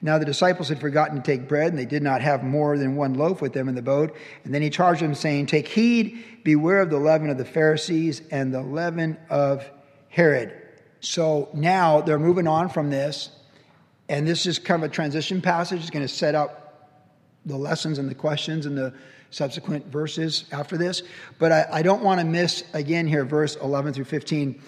Now 0.03 0.19
the 0.19 0.27
disciples 0.27 0.69
had 0.69 0.79
forgotten 0.79 1.17
to 1.17 1.23
take 1.23 1.49
bread, 1.49 1.69
and 1.69 1.79
they 1.79 1.87
did 1.87 2.03
not 2.03 2.21
have 2.21 2.45
more 2.45 2.77
than 2.77 2.97
one 2.97 3.15
loaf 3.15 3.41
with 3.41 3.55
them 3.55 3.67
in 3.67 3.75
the 3.75 3.81
boat. 3.81 4.15
And 4.45 4.55
then 4.55 4.61
he 4.61 4.69
charged 4.69 5.01
them, 5.01 5.15
saying, 5.15 5.47
Take 5.47 5.67
heed, 5.67 6.23
beware 6.45 6.83
of 6.83 6.91
the 6.91 6.99
leaven 6.99 7.31
of 7.31 7.39
the 7.39 7.47
Pharisees 7.47 8.21
and 8.31 8.53
the 8.53 8.61
leaven 8.61 9.17
of 9.31 9.65
Herod. 10.11 10.53
So 11.01 11.49
now 11.55 12.03
they're 12.03 12.19
moving 12.19 12.47
on 12.47 12.69
from 12.69 12.91
this, 12.91 13.31
and 14.11 14.29
this 14.29 14.45
is 14.45 14.59
kind 14.59 14.85
of 14.85 14.91
a 14.91 14.93
transition 14.93 15.41
passage. 15.41 15.81
It's 15.81 15.89
going 15.89 16.07
to 16.07 16.13
set 16.13 16.35
up 16.35 16.64
the 17.47 17.57
lessons 17.57 17.99
and 17.99 18.09
the 18.09 18.15
questions 18.15 18.67
and 18.67 18.77
the 18.77 18.93
subsequent 19.31 19.87
verses 19.87 20.45
after 20.53 20.77
this. 20.77 21.03
But 21.39 21.53
I, 21.53 21.67
I 21.73 21.83
don't 21.83 22.03
want 22.03 22.21
to 22.21 22.27
miss 22.27 22.65
again 22.73 23.07
here, 23.07 23.25
verse 23.25 23.57
11 23.57 23.93
through 23.93 24.05
15. 24.05 24.63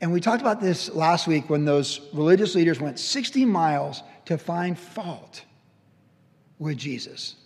And 0.00 0.12
we 0.12 0.20
talked 0.20 0.40
about 0.40 0.60
this 0.60 0.90
last 0.90 1.26
week 1.26 1.50
when 1.50 1.64
those 1.64 2.00
religious 2.12 2.54
leaders 2.54 2.80
went 2.80 2.98
60 2.98 3.44
miles 3.44 4.02
to 4.26 4.38
find 4.38 4.78
fault 4.78 5.44
with 6.58 6.76
Jesus. 6.76 7.36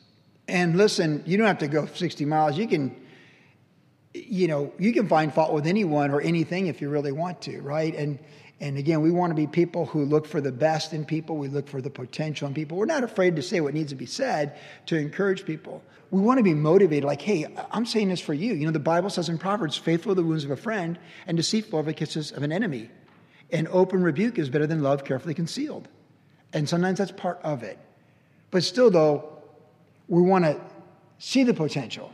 And 0.49 0.77
listen, 0.77 1.23
you 1.27 1.39
don't 1.39 1.47
have 1.47 1.59
to 1.59 1.69
go 1.69 1.87
60 1.87 2.25
miles. 2.25 2.59
You 2.59 2.67
can, 2.67 2.95
you 4.13 4.49
know, 4.49 4.73
you 4.79 4.93
can 4.93 5.09
find 5.09 5.33
fault 5.33 5.53
with 5.53 5.67
anyone 5.67 6.11
or 6.11 6.21
anything 6.21 6.67
if 6.67 6.81
you 6.81 6.89
really 6.89 7.13
want 7.13 7.41
to, 7.43 7.61
right? 7.63 7.95
And 7.95 8.19
and 8.61 8.79
again, 8.79 9.01
we 9.01 9.11
want 9.11 9.33
to 9.33 9.35
be 9.35 9.49
people 9.49 9.87
who 9.87 10.05
look 10.05 10.25
for 10.25 10.41
the 10.41 10.53
best 10.53 10.93
in 10.93 11.05
people. 11.05 11.37
We 11.37 11.49
look 11.49 11.67
for 11.67 11.81
the 11.83 11.91
potential 11.91 12.47
in 12.47 12.55
people. 12.55 12.79
We're 12.79 12.87
not 12.87 13.03
afraid 13.03 13.35
to 13.37 13.43
say 13.43 13.61
what 13.61 13.75
needs 13.75 13.91
to 13.91 13.97
be 13.97 14.07
said 14.07 14.57
to 14.87 14.97
encourage 14.97 15.45
people. 15.45 15.83
We 16.13 16.21
want 16.21 16.39
to 16.39 16.45
be 16.45 16.55
motivated, 16.55 17.05
like, 17.05 17.23
hey, 17.23 17.47
I'm 17.73 17.87
saying 17.87 18.11
this 18.11 18.21
for 18.21 18.35
you. 18.35 18.55
You 18.55 18.67
know, 18.67 18.73
the 18.73 18.79
Bible 18.79 19.11
says 19.11 19.29
in 19.29 19.37
Proverbs, 19.39 19.77
faithful 19.77 20.13
are 20.13 20.15
the 20.15 20.23
wounds 20.23 20.45
of 20.45 20.53
a 20.53 20.57
friend 20.57 20.99
and 21.27 21.37
deceitful 21.37 21.81
are 21.81 21.83
the 21.83 21.93
kisses 21.93 22.31
of 22.31 22.45
an 22.45 22.53
enemy. 22.53 22.89
And 23.51 23.67
open 23.69 24.03
rebuke 24.03 24.39
is 24.39 24.49
better 24.49 24.67
than 24.67 24.83
love 24.83 25.05
carefully 25.05 25.35
concealed. 25.35 25.89
And 26.53 26.69
sometimes 26.69 26.99
that's 26.99 27.13
part 27.13 27.41
of 27.43 27.65
it. 27.65 27.79
But 28.53 28.63
still, 28.63 28.91
though, 28.91 29.43
we 30.07 30.23
want 30.23 30.45
to 30.45 30.61
see 31.19 31.43
the 31.43 31.55
potential. 31.55 32.13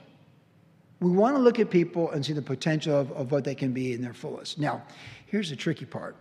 We 1.00 1.10
want 1.10 1.36
to 1.36 1.42
look 1.42 1.58
at 1.58 1.68
people 1.68 2.10
and 2.10 2.24
see 2.24 2.32
the 2.32 2.42
potential 2.42 2.96
of, 2.96 3.12
of 3.12 3.32
what 3.32 3.44
they 3.44 3.54
can 3.54 3.72
be 3.72 3.92
in 3.92 4.00
their 4.00 4.14
fullest. 4.14 4.58
Now, 4.58 4.82
here's 5.26 5.50
the 5.50 5.56
tricky 5.56 5.84
part. 5.84 6.16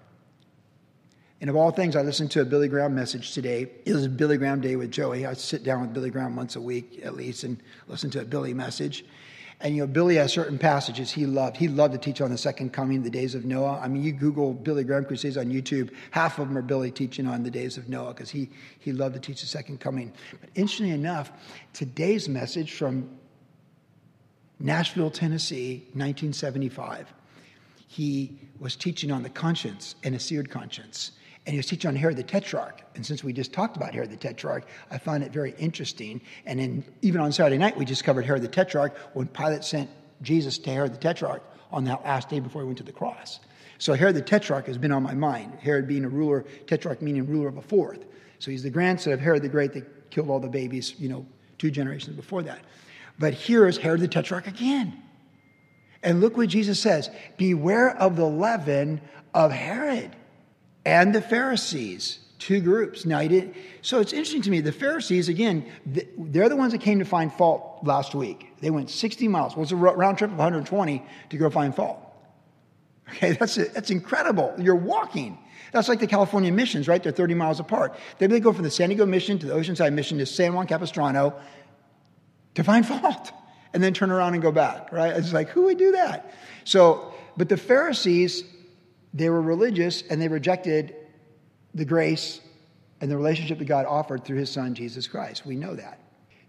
And 1.40 1.50
of 1.50 1.56
all 1.56 1.70
things, 1.72 1.96
I 1.96 2.02
listened 2.02 2.32
to 2.32 2.42
a 2.42 2.46
Billy 2.46 2.68
Graham 2.68 2.96
message 2.96 3.34
today. 3.34 3.70
It 3.86 3.94
was 3.94 4.08
Billy 4.08 4.38
Graham 4.38 4.60
Day 4.60 4.76
with 4.76 4.90
Joey. 4.90 5.26
I 5.26 5.34
sit 5.34 5.64
down 5.64 5.82
with 5.82 5.94
Billy 5.94 6.10
Graham 6.10 6.36
once 6.36 6.56
a 6.56 6.62
week 6.62 7.02
at 7.04 7.16
least 7.16 7.44
and 7.44 7.62
listen 7.88 8.10
to 8.12 8.22
a 8.22 8.26
Billy 8.26 8.56
message. 8.56 9.06
And 9.60 9.76
you 9.76 9.82
know, 9.82 9.88
Billy 9.88 10.16
has 10.16 10.34
certain 10.34 10.58
passages 10.58 11.12
he 11.12 11.26
loved. 11.26 11.58
He 11.58 11.68
loved 11.68 11.94
to 11.94 12.00
teach 12.00 12.22
on 12.22 12.32
the 12.32 12.38
second 12.38 12.74
coming, 12.74 13.04
the 13.04 13.10
days 13.10 13.36
of 13.36 13.46
Noah. 13.46 13.80
I 13.80 13.88
mean, 13.88 14.04
you 14.04 14.14
Google 14.14 14.54
Billy 14.54 14.84
Graham 14.84 15.06
crusades 15.06 15.38
on 15.38 15.48
YouTube, 15.48 15.92
half 16.12 16.40
of 16.40 16.48
them 16.48 16.58
are 16.58 16.64
Billy 16.64 16.92
teaching 16.92 17.28
on 17.28 17.44
the 17.44 17.52
days 17.52 17.78
of 17.78 17.88
Noah 17.88 18.14
because 18.14 18.30
he, 18.30 18.50
he 18.80 18.92
loved 18.92 19.16
to 19.16 19.22
teach 19.22 19.42
the 19.42 19.48
second 19.48 19.80
coming. 19.80 20.14
But 20.42 20.50
interestingly 20.56 20.94
enough, 20.94 21.32
today's 21.74 22.28
message 22.28 22.74
from 22.74 23.10
Nashville, 24.60 25.12
Tennessee, 25.12 25.84
1975, 25.94 27.14
he 27.88 28.40
was 28.60 28.76
teaching 28.76 29.12
on 29.12 29.22
the 29.22 29.30
conscience 29.30 29.96
and 30.04 30.16
a 30.16 30.20
seared 30.20 30.50
conscience 30.50 31.12
and 31.48 31.54
he 31.54 31.58
was 31.58 31.66
teaching 31.66 31.88
on 31.88 31.96
Herod 31.96 32.18
the 32.18 32.24
Tetrarch. 32.24 32.82
And 32.96 33.06
since 33.06 33.24
we 33.24 33.32
just 33.32 33.54
talked 33.54 33.78
about 33.78 33.94
Herod 33.94 34.12
the 34.12 34.18
Tetrarch, 34.18 34.68
I 34.92 34.98
found 34.98 35.24
it 35.24 35.32
very 35.32 35.56
interesting. 35.58 36.20
And 36.46 36.60
then 36.60 36.84
even 37.02 37.22
on 37.22 37.32
Saturday 37.32 37.58
night, 37.58 37.78
we 37.78 37.86
just 37.86 38.04
covered 38.04 38.26
Herod 38.26 38.42
the 38.42 38.50
Tetrarch 38.50 38.98
when 39.14 39.28
Pilate 39.28 39.64
sent 39.64 39.90
Jesus 40.22 40.58
to 40.58 40.70
Herod 40.70 40.94
the 40.94 40.98
Tetrarch 40.98 41.42
on 41.72 41.86
that 41.86 42.04
last 42.04 42.28
day 42.28 42.42
before 42.42 42.64
he 42.64 42.66
went 42.66 42.78
to 42.80 42.84
the 42.84 42.92
cross. 42.92 43.40
So 43.78 43.94
Herod 43.94 44.16
the 44.16 44.22
Tetrarch 44.22 44.68
has 44.68 44.78
been 44.78 44.92
on 44.92 45.04
my 45.04 45.14
mind. 45.14 45.58
Herod 45.62 45.88
being 45.88 46.04
a 46.04 46.10
ruler, 46.10 46.44
Tetrarch 46.66 47.02
meaning 47.02 47.26
ruler 47.26 47.48
of 47.48 47.56
a 47.56 47.62
fourth. 47.62 48.04
So 48.40 48.52
he's 48.52 48.64
the 48.64 48.70
grandson 48.70 49.14
of 49.14 49.22
Herod 49.22 49.42
the 49.42 49.48
Great 49.48 49.72
that 49.72 50.10
killed 50.12 50.30
all 50.30 50.42
the 50.42 50.50
babies, 50.50 50.96
you 51.00 51.08
know, 51.08 51.26
two 51.60 51.72
generations 51.72 52.18
before 52.18 52.44
that. 52.44 52.60
But 53.20 53.34
here 53.34 53.68
is 53.68 53.78
Herod 53.78 54.02
the 54.02 54.10
Tetrarch 54.10 54.48
again. 54.48 55.02
And 56.04 56.20
look 56.20 56.36
what 56.36 56.50
Jesus 56.50 56.78
says 56.78 57.10
Beware 57.38 57.96
of 57.96 58.18
the 58.18 58.28
leaven 58.28 59.00
of 59.34 59.54
Herod 59.54 60.14
and 60.88 61.14
the 61.14 61.22
Pharisees, 61.22 62.20
two 62.40 62.62
groups. 62.62 63.06
Now, 63.06 63.20
he 63.20 63.28
did, 63.28 63.56
so 63.82 64.00
it's 64.00 64.14
interesting 64.14 64.42
to 64.44 64.50
me. 64.50 64.62
The 64.62 64.72
Pharisees, 64.72 65.28
again, 65.28 65.66
they're 65.86 66.48
the 66.48 66.56
ones 66.56 66.72
that 66.72 66.80
came 66.80 67.00
to 67.00 67.06
find 67.06 67.32
fault 67.32 67.80
last 67.84 68.16
week. 68.16 68.54
They 68.62 68.70
went 68.70 68.90
60 68.90 69.28
miles. 69.28 69.54
Well, 69.54 69.64
it's 69.64 69.74
a 69.74 69.76
round 69.76 70.18
trip 70.18 70.32
of 70.32 70.38
120 70.38 71.06
to 71.32 71.38
go 71.38 71.50
find 71.50 71.76
fault. 71.76 72.00
Okay, 73.10 73.34
that's, 73.34 73.56
that's 73.56 73.92
incredible. 73.92 74.56
You're 74.58 74.76
walking. 74.76 75.38
That's 75.74 75.90
like 75.90 76.00
the 76.00 76.08
California 76.08 76.54
missions, 76.54 76.88
right? 76.88 77.04
They're 77.04 77.12
30 77.12 77.34
miles 77.34 77.60
apart. 77.60 77.98
They 78.18 78.40
go 78.40 78.54
from 78.54 78.64
the 78.64 78.72
San 78.72 78.88
Diego 78.88 79.06
mission 79.06 79.40
to 79.40 79.46
the 79.46 79.56
Oceanside 79.56 79.92
mission 79.92 80.20
to 80.20 80.26
San 80.26 80.54
Juan 80.54 80.68
Capistrano 80.68 81.38
to 82.56 82.64
find 82.64 82.88
fault 82.88 83.34
and 83.74 83.84
then 83.84 83.94
turn 83.94 84.10
around 84.10 84.36
and 84.36 84.42
go 84.42 84.54
back, 84.54 84.94
right? 84.94 85.14
It's 85.18 85.34
like, 85.34 85.50
who 85.50 85.64
would 85.64 85.78
do 85.78 85.92
that? 85.92 86.34
So, 86.64 87.14
but 87.36 87.50
the 87.50 87.58
Pharisees, 87.58 88.46
they 89.18 89.30
were 89.30 89.42
religious 89.42 90.04
and 90.10 90.22
they 90.22 90.28
rejected 90.28 90.96
the 91.74 91.86
grace 91.86 92.40
and 93.02 93.12
the 93.12 93.18
relationship 93.18 93.60
that 93.60 93.66
God 93.66 93.86
offered 93.86 94.26
through 94.26 94.38
his 94.38 94.52
son, 94.52 94.76
Jesus 94.76 95.08
Christ. 95.08 95.46
We 95.46 95.56
know 95.56 95.76
that. 95.76 96.00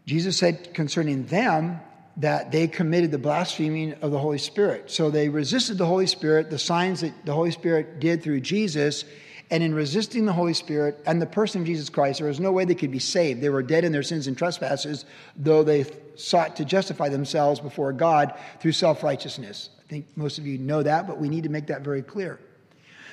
Jesus 0.07 0.37
said 0.37 0.73
concerning 0.75 1.27
them 1.27 1.81
that 2.19 2.51
they 2.51 2.67
committed 2.67 3.11
the 3.11 3.19
blaspheming 3.19 3.95
of 3.95 4.11
the 4.11 4.19
Holy 4.19 4.39
Spirit. 4.39 4.91
So 4.91 5.11
they 5.11 5.29
resisted 5.29 5.79
the 5.79 5.87
Holy 5.87 6.07
Spirit, 6.07 6.51
the 6.51 6.59
signs 6.59 7.03
that 7.03 7.13
the 7.25 7.33
Holy 7.35 7.53
Spirit 7.53 8.01
did 8.01 8.23
through 8.23 8.41
Jesus. 8.41 9.05
And 9.51 9.63
in 9.63 9.75
resisting 9.75 10.27
the 10.27 10.33
Holy 10.33 10.53
Spirit 10.53 11.01
and 11.07 11.23
the 11.23 11.27
person 11.27 11.61
of 11.63 11.67
Jesus 11.67 11.89
Christ, 11.89 12.19
there 12.19 12.29
was 12.29 12.41
no 12.41 12.53
way 12.53 12.65
they 12.65 12.75
could 12.75 12.91
be 12.91 12.99
saved. 12.99 13.41
They 13.41 13.49
were 13.51 13.63
dead 13.63 13.85
in 13.85 13.93
their 13.93 14.03
sins 14.03 14.27
and 14.27 14.37
trespasses, 14.37 15.05
though 15.37 15.63
they 15.63 15.87
sought 16.17 16.57
to 16.57 16.65
justify 16.65 17.09
themselves 17.09 17.61
before 17.61 17.93
God 17.93 18.35
through 18.61 18.73
self 18.73 19.03
righteousness. 19.03 19.71
I 19.79 19.89
think 19.89 20.07
most 20.17 20.39
of 20.39 20.47
you 20.47 20.59
know 20.59 20.83
that, 20.83 21.07
but 21.07 21.19
we 21.19 21.29
need 21.29 21.45
to 21.45 21.49
make 21.49 21.69
that 21.69 21.83
very 21.83 22.03
clear. 22.03 22.41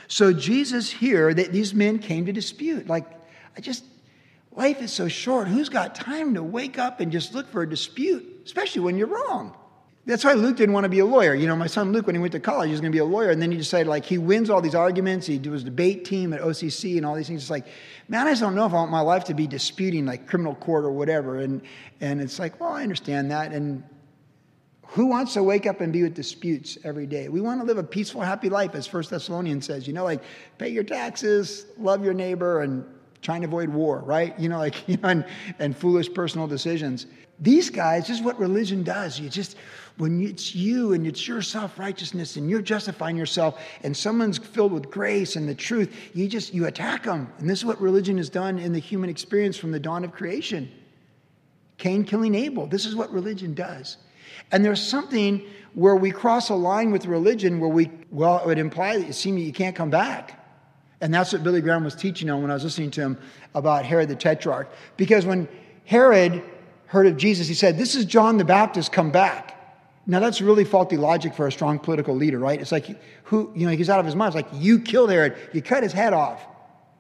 So 0.08 0.34
Jesus 0.34 0.92
here, 0.92 1.34
that 1.34 1.52
these 1.52 1.74
men 1.74 2.00
came 2.00 2.26
to 2.26 2.34
dispute. 2.34 2.88
Like, 2.88 3.06
I 3.58 3.62
just, 3.62 3.84
life 4.52 4.82
is 4.82 4.92
so 4.92 5.08
short. 5.08 5.48
Who's 5.48 5.70
got 5.70 5.96
time 5.96 6.34
to 6.36 6.44
wake 6.44 6.78
up 6.78 7.00
and 7.00 7.12
just 7.12 7.34
look 7.34 7.50
for 7.50 7.62
a 7.62 7.70
dispute, 7.70 8.42
especially 8.46 8.82
when 8.82 8.98
you're 8.98 9.08
wrong? 9.08 9.56
That's 10.08 10.24
why 10.24 10.34
Luke 10.34 10.56
didn't 10.56 10.74
want 10.74 10.84
to 10.84 10.90
be 10.90 11.00
a 11.00 11.06
lawyer. 11.06 11.34
You 11.34 11.48
know, 11.48 11.56
my 11.56 11.66
son 11.66 11.92
Luke, 11.92 12.06
when 12.06 12.14
he 12.14 12.22
went 12.22 12.34
to 12.34 12.40
college, 12.40 12.68
he 12.68 12.72
was 12.72 12.80
going 12.80 12.92
to 12.92 12.96
be 12.96 13.00
a 13.00 13.06
lawyer. 13.06 13.32
And 13.32 13.42
then 13.42 13.52
he 13.52 13.58
decided, 13.58 13.88
like, 13.88 14.06
he 14.06 14.20
wins 14.20 14.52
all 14.52 14.62
these 14.62 14.76
arguments. 14.76 15.26
He 15.26 15.40
was 15.40 15.64
debate 15.64 16.06
team 16.06 16.32
at 16.32 16.42
OCC 16.42 16.98
and 16.98 17.06
all 17.08 17.16
these 17.16 17.28
things. 17.28 17.42
It's 17.42 17.50
like, 17.50 17.66
man, 18.08 18.28
I 18.28 18.32
just 18.32 18.42
don't 18.42 18.54
know 18.54 18.68
if 18.68 18.72
I 18.72 18.76
want 18.76 18.92
my 18.92 19.02
life 19.02 19.24
to 19.26 19.34
be 19.34 19.48
disputing, 19.48 20.06
like, 20.06 20.28
criminal 20.28 20.54
court 20.54 20.86
or 20.86 20.92
whatever. 20.92 21.40
And, 21.40 21.64
and 22.02 22.22
it's 22.22 22.38
like, 22.38 22.60
well, 22.60 22.70
I 22.70 22.84
understand 22.84 23.32
that. 23.32 23.52
And 23.52 23.84
who 24.96 25.08
wants 25.08 25.34
to 25.34 25.44
wake 25.44 25.66
up 25.66 25.82
and 25.82 25.92
be 25.92 26.04
with 26.04 26.14
disputes 26.14 26.78
every 26.86 27.06
day? 27.06 27.28
We 27.28 27.42
want 27.42 27.60
to 27.60 27.68
live 27.68 27.78
a 27.78 27.84
peaceful, 27.84 28.22
happy 28.22 28.48
life, 28.48 28.76
as 28.76 28.88
First 28.88 29.10
Thessalonians 29.10 29.66
says. 29.66 29.88
You 29.88 29.94
know, 29.94 30.06
like 30.06 30.24
pay 30.58 30.70
your 30.70 30.86
taxes, 30.86 31.66
love 31.78 32.02
your 32.02 32.14
neighbor, 32.14 32.62
and 32.62 32.86
trying 33.22 33.42
to 33.42 33.48
avoid 33.48 33.68
war, 33.68 34.00
right? 34.06 34.40
You 34.40 34.48
know, 34.48 34.58
like 34.58 34.76
you 34.88 34.96
know, 34.96 35.10
and, 35.10 35.26
and 35.60 35.76
foolish 35.76 36.14
personal 36.14 36.48
decisions. 36.48 37.08
These 37.42 37.70
guys, 37.70 38.08
this 38.08 38.20
is 38.20 38.24
what 38.24 38.40
religion 38.40 38.84
does. 38.84 39.20
You 39.20 39.28
just 39.28 39.58
when 39.98 40.22
it's 40.22 40.56
you 40.56 40.94
and 40.94 41.06
it's 41.06 41.28
your 41.28 41.42
self-righteousness 41.42 42.38
and 42.38 42.50
you're 42.50 42.62
justifying 42.62 43.18
yourself 43.18 43.62
and 43.84 43.96
someone's 43.96 44.38
filled 44.38 44.72
with 44.72 44.90
grace 44.90 45.36
and 45.36 45.48
the 45.50 45.56
truth, 45.56 45.94
you 46.14 46.30
just 46.30 46.54
you 46.54 46.68
attack 46.68 47.04
them. 47.04 47.30
And 47.40 47.50
this 47.50 47.60
is 47.60 47.66
what 47.66 47.82
religion 47.82 48.16
has 48.16 48.30
done 48.30 48.60
in 48.60 48.72
the 48.72 48.80
human 48.80 49.10
experience 49.10 49.58
from 49.58 49.74
the 49.74 49.80
dawn 49.80 50.06
of 50.06 50.14
creation. 50.14 50.72
Cain 51.78 52.06
killing 52.06 52.34
Abel. 52.34 52.66
This 52.66 52.86
is 52.86 52.96
what 52.96 53.12
religion 53.12 53.54
does. 53.54 53.98
And 54.56 54.64
there's 54.64 54.82
something 54.82 55.46
where 55.74 55.98
we 55.98 56.12
cross 56.12 56.48
a 56.48 56.56
line 56.56 56.90
with 56.90 57.08
religion 57.08 57.60
where 57.60 57.70
we, 57.70 57.92
well, 58.10 58.40
it 58.40 58.46
would 58.46 58.58
imply 58.58 58.98
that 58.98 59.06
it 59.06 59.12
seems 59.12 59.42
you 59.42 59.52
can't 59.52 59.76
come 59.76 59.90
back. 59.90 60.42
And 61.02 61.14
that's 61.14 61.34
what 61.34 61.44
Billy 61.44 61.60
Graham 61.60 61.84
was 61.84 61.94
teaching 61.94 62.30
on 62.30 62.42
when 62.42 62.50
I 62.50 62.54
was 62.54 62.64
listening 62.64 62.90
to 62.92 63.02
him 63.02 63.18
about 63.54 63.84
Herod 63.84 64.08
the 64.08 64.16
Tetrarch. 64.16 64.70
Because 64.96 65.26
when 65.26 65.50
Herod 65.84 66.42
heard 66.86 67.06
of 67.06 67.18
Jesus, 67.18 67.50
he 67.50 67.54
said, 67.54 67.78
This 67.78 67.96
is 67.96 68.06
John 68.06 68.38
the 68.38 68.46
Baptist 68.46 68.94
come 68.94 69.12
back. 69.12 69.78
Now 70.08 70.22
that's 70.22 70.40
really 70.40 70.64
faulty 70.64 70.96
logic 70.96 71.34
for 71.34 71.48
a 71.48 71.52
strong 71.52 71.78
political 71.78 72.16
leader, 72.16 72.40
right? 72.40 72.62
It's 72.62 72.72
like 72.72 72.88
who, 73.24 73.52
you 73.58 73.68
know, 73.68 73.76
he's 73.76 73.90
out 73.90 74.00
of 74.00 74.06
his 74.06 74.16
mind. 74.16 74.34
It's 74.34 74.50
like 74.50 74.64
you 74.64 74.80
killed 74.80 75.12
Herod, 75.12 75.36
you 75.52 75.62
cut 75.62 75.84
his 75.84 75.92
head 75.92 76.14
off, 76.14 76.42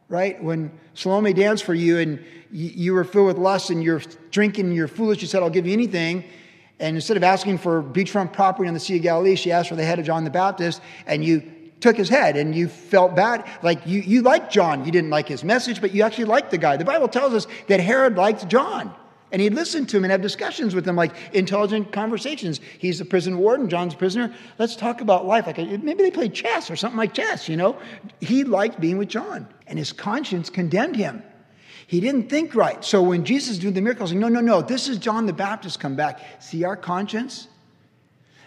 right? 0.09 0.43
When 0.43 0.77
Salome 0.93 1.31
danced 1.31 1.63
for 1.63 1.73
you 1.73 1.99
and 1.99 2.21
you 2.51 2.93
were 2.93 3.05
filled 3.05 3.27
with 3.27 3.37
lust 3.37 3.69
and 3.69 3.81
you're 3.81 4.01
drinking, 4.31 4.73
you're 4.73 4.89
foolish, 4.89 5.21
you 5.21 5.27
said, 5.29 5.41
I'll 5.41 5.49
give 5.49 5.65
you 5.65 5.71
anything. 5.71 6.25
And 6.79 6.95
instead 6.95 7.17
of 7.17 7.23
asking 7.23 7.59
for 7.59 7.81
beachfront 7.81 8.33
property 8.33 8.67
on 8.67 8.73
the 8.73 8.79
Sea 8.79 8.97
of 8.97 9.03
Galilee, 9.03 9.35
she 9.35 9.51
asked 9.51 9.69
for 9.69 9.75
the 9.75 9.85
head 9.85 9.99
of 9.99 10.05
John 10.05 10.23
the 10.23 10.29
Baptist, 10.29 10.81
and 11.05 11.23
you 11.23 11.51
took 11.79 11.95
his 11.95 12.09
head 12.09 12.35
and 12.35 12.55
you 12.55 12.67
felt 12.67 13.15
bad. 13.15 13.45
Like 13.61 13.85
you, 13.85 14.01
you 14.01 14.21
liked 14.21 14.51
John. 14.51 14.85
You 14.85 14.91
didn't 14.91 15.09
like 15.09 15.27
his 15.27 15.43
message, 15.43 15.81
but 15.81 15.93
you 15.93 16.03
actually 16.03 16.25
liked 16.25 16.51
the 16.51 16.57
guy. 16.57 16.77
The 16.77 16.85
Bible 16.85 17.07
tells 17.07 17.33
us 17.33 17.47
that 17.67 17.79
Herod 17.79 18.15
liked 18.15 18.47
John. 18.47 18.93
And 19.31 19.41
he'd 19.41 19.53
listen 19.53 19.85
to 19.87 19.97
him 19.97 20.05
and 20.05 20.11
have 20.11 20.21
discussions 20.21 20.73
with 20.73 20.87
him, 20.87 20.95
like 20.95 21.13
intelligent 21.33 21.91
conversations. 21.91 22.61
He's 22.79 22.99
the 22.99 23.05
prison 23.05 23.37
warden, 23.37 23.69
John's 23.69 23.93
prisoner. 23.93 24.33
Let's 24.57 24.75
talk 24.75 25.01
about 25.01 25.25
life. 25.25 25.45
Like 25.47 25.57
maybe 25.57 26.03
they 26.03 26.11
played 26.11 26.33
chess 26.33 26.71
or 26.71 26.75
something 26.75 26.97
like 26.97 27.13
chess, 27.13 27.49
you 27.49 27.57
know? 27.57 27.77
He 28.21 28.43
liked 28.43 28.79
being 28.79 28.97
with 28.97 29.09
John, 29.09 29.47
and 29.67 29.77
his 29.77 29.91
conscience 29.91 30.49
condemned 30.49 30.95
him. 30.95 31.21
He 31.87 31.99
didn't 31.99 32.29
think 32.29 32.55
right. 32.55 32.83
So 32.83 33.01
when 33.03 33.25
Jesus 33.25 33.57
did 33.57 33.75
the 33.75 33.81
miracles, 33.81 34.11
he, 34.11 34.17
no, 34.17 34.27
no, 34.27 34.41
no, 34.41 34.61
this 34.61 34.87
is 34.87 34.97
John 34.97 35.25
the 35.25 35.33
Baptist 35.33 35.79
come 35.79 35.95
back. 35.95 36.19
See 36.39 36.63
our 36.63 36.75
conscience? 36.75 37.47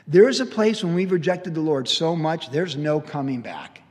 There 0.07 0.29
is 0.29 0.41
a 0.41 0.47
place 0.47 0.83
when 0.83 0.95
we've 0.95 1.13
rejected 1.13 1.55
the 1.55 1.61
Lord 1.61 1.89
so 1.89 2.17
much, 2.17 2.51
there's 2.51 2.77
no 2.77 3.01
coming 3.01 3.41
back. 3.43 3.83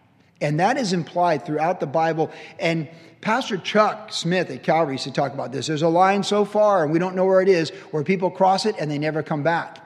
And 0.42 0.60
that 0.60 0.78
is 0.78 0.94
implied 0.94 1.46
throughout 1.46 1.80
the 1.80 1.88
Bible. 1.88 2.32
And 2.60 2.90
Pastor 3.22 3.58
Chuck 3.58 4.12
Smith 4.12 4.50
at 4.50 4.64
Calvary 4.64 4.96
used 4.96 5.06
to 5.06 5.12
talk 5.12 5.34
about 5.34 5.52
this. 5.52 5.68
There's 5.68 5.82
a 5.82 5.88
line 5.88 6.24
so 6.24 6.46
far, 6.46 6.84
and 6.84 6.92
we 6.92 7.00
don't 7.00 7.16
know 7.16 7.26
where 7.26 7.42
it 7.42 7.50
is, 7.50 7.70
where 7.92 8.04
people 8.04 8.30
cross 8.30 8.66
it 8.66 8.76
and 8.80 8.90
they 8.92 8.98
never 8.98 9.24
come 9.24 9.44
back. 9.44 9.80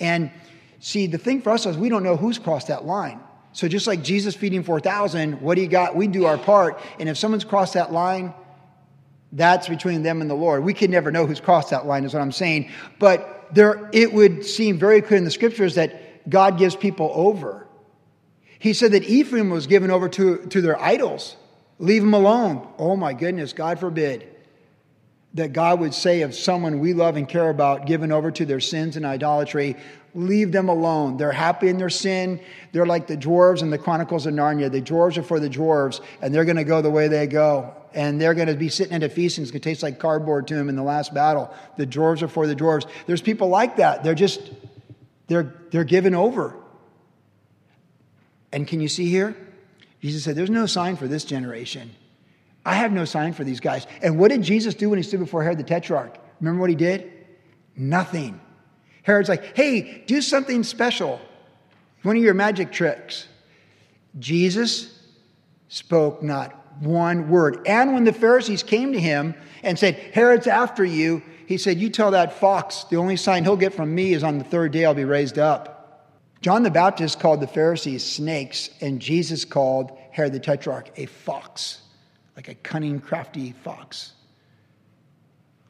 And 0.00 0.30
see, 0.80 1.06
the 1.06 1.18
thing 1.18 1.42
for 1.42 1.50
us 1.50 1.66
is 1.66 1.76
we 1.76 1.88
don't 1.88 2.02
know 2.02 2.16
who's 2.16 2.38
crossed 2.38 2.68
that 2.68 2.84
line. 2.84 3.20
So 3.52 3.68
just 3.68 3.86
like 3.86 4.02
Jesus 4.02 4.34
feeding 4.34 4.62
4,000, 4.62 5.40
what 5.40 5.56
do 5.56 5.60
you 5.60 5.68
got? 5.68 5.94
We 5.94 6.06
do 6.06 6.24
our 6.24 6.38
part. 6.38 6.80
And 6.98 7.08
if 7.08 7.18
someone's 7.18 7.44
crossed 7.44 7.74
that 7.74 7.92
line, 7.92 8.34
that's 9.32 9.68
between 9.68 10.02
them 10.02 10.20
and 10.20 10.28
the 10.28 10.34
Lord. 10.34 10.62
We 10.62 10.74
can 10.74 10.90
never 10.90 11.10
know 11.10 11.26
who's 11.26 11.40
crossed 11.40 11.70
that 11.70 11.86
line, 11.86 12.04
is 12.04 12.12
what 12.12 12.20
I'm 12.20 12.32
saying. 12.32 12.70
But 12.98 13.48
there, 13.52 13.88
it 13.92 14.12
would 14.12 14.44
seem 14.44 14.78
very 14.78 15.00
clear 15.00 15.18
in 15.18 15.24
the 15.24 15.30
scriptures 15.30 15.74
that 15.76 16.28
God 16.28 16.58
gives 16.58 16.76
people 16.76 17.10
over. 17.14 17.66
He 18.58 18.74
said 18.74 18.92
that 18.92 19.04
Ephraim 19.04 19.50
was 19.50 19.66
given 19.66 19.90
over 19.90 20.08
to, 20.10 20.46
to 20.46 20.60
their 20.60 20.80
idols. 20.80 21.36
Leave 21.78 22.02
them 22.02 22.14
alone. 22.14 22.68
Oh 22.78 22.94
my 22.94 23.12
goodness, 23.12 23.52
God 23.52 23.80
forbid 23.80 24.28
that 25.34 25.52
God 25.52 25.80
would 25.80 25.94
say 25.94 26.22
of 26.22 26.34
someone 26.34 26.78
we 26.78 26.92
love 26.92 27.16
and 27.16 27.28
care 27.28 27.48
about, 27.48 27.86
given 27.86 28.12
over 28.12 28.30
to 28.30 28.44
their 28.44 28.60
sins 28.60 28.96
and 28.96 29.06
idolatry, 29.06 29.76
leave 30.14 30.52
them 30.52 30.68
alone. 30.68 31.16
They're 31.16 31.32
happy 31.32 31.68
in 31.68 31.78
their 31.78 31.90
sin. 31.90 32.40
They're 32.72 32.86
like 32.86 33.06
the 33.06 33.16
dwarves 33.16 33.62
in 33.62 33.70
the 33.70 33.78
Chronicles 33.78 34.26
of 34.26 34.34
Narnia. 34.34 34.70
The 34.70 34.82
dwarves 34.82 35.16
are 35.16 35.22
for 35.22 35.40
the 35.40 35.48
dwarves, 35.48 36.00
and 36.20 36.34
they're 36.34 36.44
going 36.44 36.56
to 36.56 36.64
go 36.64 36.82
the 36.82 36.90
way 36.90 37.08
they 37.08 37.26
go. 37.26 37.74
And 37.94 38.20
they're 38.20 38.34
going 38.34 38.48
to 38.48 38.54
be 38.54 38.68
sitting 38.68 38.94
at 38.94 39.02
a 39.02 39.08
feast, 39.08 39.38
and 39.38 39.44
it's 39.44 39.50
going 39.50 39.60
to 39.60 39.68
taste 39.68 39.82
like 39.82 39.98
cardboard 39.98 40.46
to 40.48 40.54
them 40.54 40.68
in 40.68 40.76
the 40.76 40.82
last 40.82 41.12
battle. 41.12 41.52
The 41.76 41.86
dwarves 41.86 42.22
are 42.22 42.28
for 42.28 42.46
the 42.46 42.56
dwarves. 42.56 42.86
There's 43.06 43.22
people 43.22 43.48
like 43.48 43.76
that. 43.76 44.02
They're 44.02 44.14
just, 44.14 44.50
they're, 45.26 45.54
they're 45.70 45.84
given 45.84 46.14
over. 46.14 46.56
And 48.52 48.66
can 48.66 48.80
you 48.80 48.88
see 48.88 49.08
here? 49.08 49.36
Jesus 50.00 50.24
said, 50.24 50.36
There's 50.36 50.50
no 50.50 50.66
sign 50.66 50.96
for 50.96 51.08
this 51.08 51.24
generation. 51.24 51.90
I 52.64 52.74
have 52.74 52.92
no 52.92 53.04
sign 53.04 53.32
for 53.32 53.44
these 53.44 53.60
guys. 53.60 53.86
And 54.02 54.18
what 54.18 54.30
did 54.30 54.42
Jesus 54.42 54.74
do 54.74 54.90
when 54.90 54.98
he 54.98 55.02
stood 55.02 55.20
before 55.20 55.42
Herod 55.42 55.58
the 55.58 55.64
Tetrarch? 55.64 56.16
Remember 56.40 56.60
what 56.60 56.70
he 56.70 56.76
did? 56.76 57.10
Nothing. 57.74 58.40
Herod's 59.02 59.28
like, 59.28 59.56
hey, 59.56 60.04
do 60.06 60.20
something 60.20 60.62
special. 60.62 61.20
One 62.02 62.16
of 62.16 62.22
your 62.22 62.34
magic 62.34 62.70
tricks. 62.70 63.26
Jesus 64.18 64.98
spoke 65.68 66.22
not 66.22 66.61
one 66.80 67.28
word. 67.28 67.66
And 67.66 67.94
when 67.94 68.04
the 68.04 68.12
Pharisees 68.12 68.62
came 68.62 68.92
to 68.92 69.00
him 69.00 69.34
and 69.62 69.78
said, 69.78 69.94
Herod's 69.94 70.46
after 70.46 70.84
you, 70.84 71.22
he 71.46 71.58
said, 71.58 71.78
You 71.78 71.90
tell 71.90 72.12
that 72.12 72.32
fox, 72.38 72.84
the 72.84 72.96
only 72.96 73.16
sign 73.16 73.44
he'll 73.44 73.56
get 73.56 73.74
from 73.74 73.94
me 73.94 74.12
is 74.14 74.22
on 74.22 74.38
the 74.38 74.44
third 74.44 74.72
day 74.72 74.84
I'll 74.84 74.94
be 74.94 75.04
raised 75.04 75.38
up. 75.38 76.08
John 76.40 76.62
the 76.64 76.70
Baptist 76.70 77.20
called 77.20 77.40
the 77.40 77.46
Pharisees 77.46 78.04
snakes, 78.04 78.70
and 78.80 79.00
Jesus 79.00 79.44
called 79.44 79.96
Herod 80.10 80.32
the 80.32 80.40
Tetrarch 80.40 80.90
a 80.96 81.06
fox, 81.06 81.82
like 82.34 82.48
a 82.48 82.54
cunning, 82.56 83.00
crafty 83.00 83.52
fox. 83.52 84.12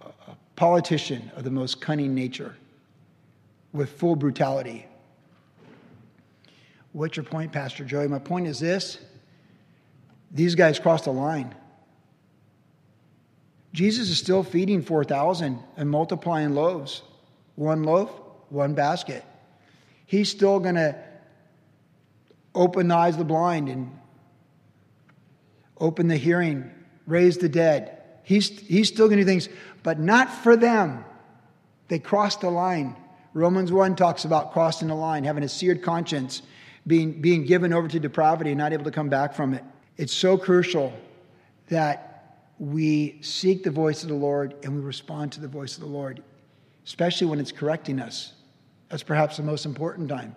A 0.00 0.34
politician 0.56 1.30
of 1.36 1.44
the 1.44 1.50
most 1.50 1.80
cunning 1.80 2.14
nature 2.14 2.56
with 3.72 3.90
full 3.90 4.16
brutality. 4.16 4.86
What's 6.92 7.16
your 7.16 7.24
point, 7.24 7.52
Pastor 7.52 7.84
Joey? 7.84 8.08
My 8.08 8.18
point 8.18 8.46
is 8.46 8.58
this 8.58 8.98
these 10.32 10.54
guys 10.54 10.78
crossed 10.78 11.04
the 11.04 11.12
line. 11.12 11.54
Jesus 13.72 14.08
is 14.10 14.18
still 14.18 14.42
feeding 14.42 14.82
4,000 14.82 15.58
and 15.76 15.90
multiplying 15.90 16.54
loaves. 16.54 17.02
One 17.54 17.84
loaf, 17.84 18.10
one 18.48 18.74
basket. 18.74 19.24
He's 20.06 20.30
still 20.30 20.58
going 20.58 20.74
to 20.74 20.96
open 22.54 22.88
the 22.88 22.94
eyes 22.94 23.14
of 23.14 23.18
the 23.18 23.24
blind 23.24 23.68
and 23.68 23.98
open 25.78 26.08
the 26.08 26.16
hearing, 26.16 26.70
raise 27.06 27.38
the 27.38 27.48
dead. 27.48 27.98
He's, 28.22 28.48
he's 28.60 28.88
still 28.88 29.08
going 29.08 29.18
to 29.18 29.24
do 29.24 29.28
things, 29.28 29.48
but 29.82 29.98
not 29.98 30.30
for 30.30 30.56
them. 30.56 31.04
They 31.88 31.98
crossed 31.98 32.42
the 32.42 32.50
line. 32.50 32.96
Romans 33.34 33.72
1 33.72 33.96
talks 33.96 34.24
about 34.24 34.52
crossing 34.52 34.88
the 34.88 34.94
line, 34.94 35.24
having 35.24 35.42
a 35.42 35.48
seared 35.48 35.82
conscience, 35.82 36.42
being, 36.86 37.20
being 37.20 37.44
given 37.44 37.72
over 37.72 37.88
to 37.88 37.98
depravity 37.98 38.50
and 38.50 38.58
not 38.58 38.72
able 38.72 38.84
to 38.84 38.90
come 38.90 39.08
back 39.08 39.34
from 39.34 39.54
it. 39.54 39.64
It's 40.02 40.12
so 40.12 40.36
crucial 40.36 40.92
that 41.68 42.48
we 42.58 43.22
seek 43.22 43.62
the 43.62 43.70
voice 43.70 44.02
of 44.02 44.08
the 44.08 44.16
Lord 44.16 44.56
and 44.64 44.74
we 44.74 44.80
respond 44.80 45.30
to 45.30 45.40
the 45.40 45.46
voice 45.46 45.76
of 45.76 45.80
the 45.80 45.88
Lord, 45.88 46.24
especially 46.84 47.28
when 47.28 47.38
it's 47.38 47.52
correcting 47.52 48.00
us. 48.00 48.32
That's 48.88 49.04
perhaps 49.04 49.36
the 49.36 49.44
most 49.44 49.64
important 49.64 50.08
time. 50.08 50.34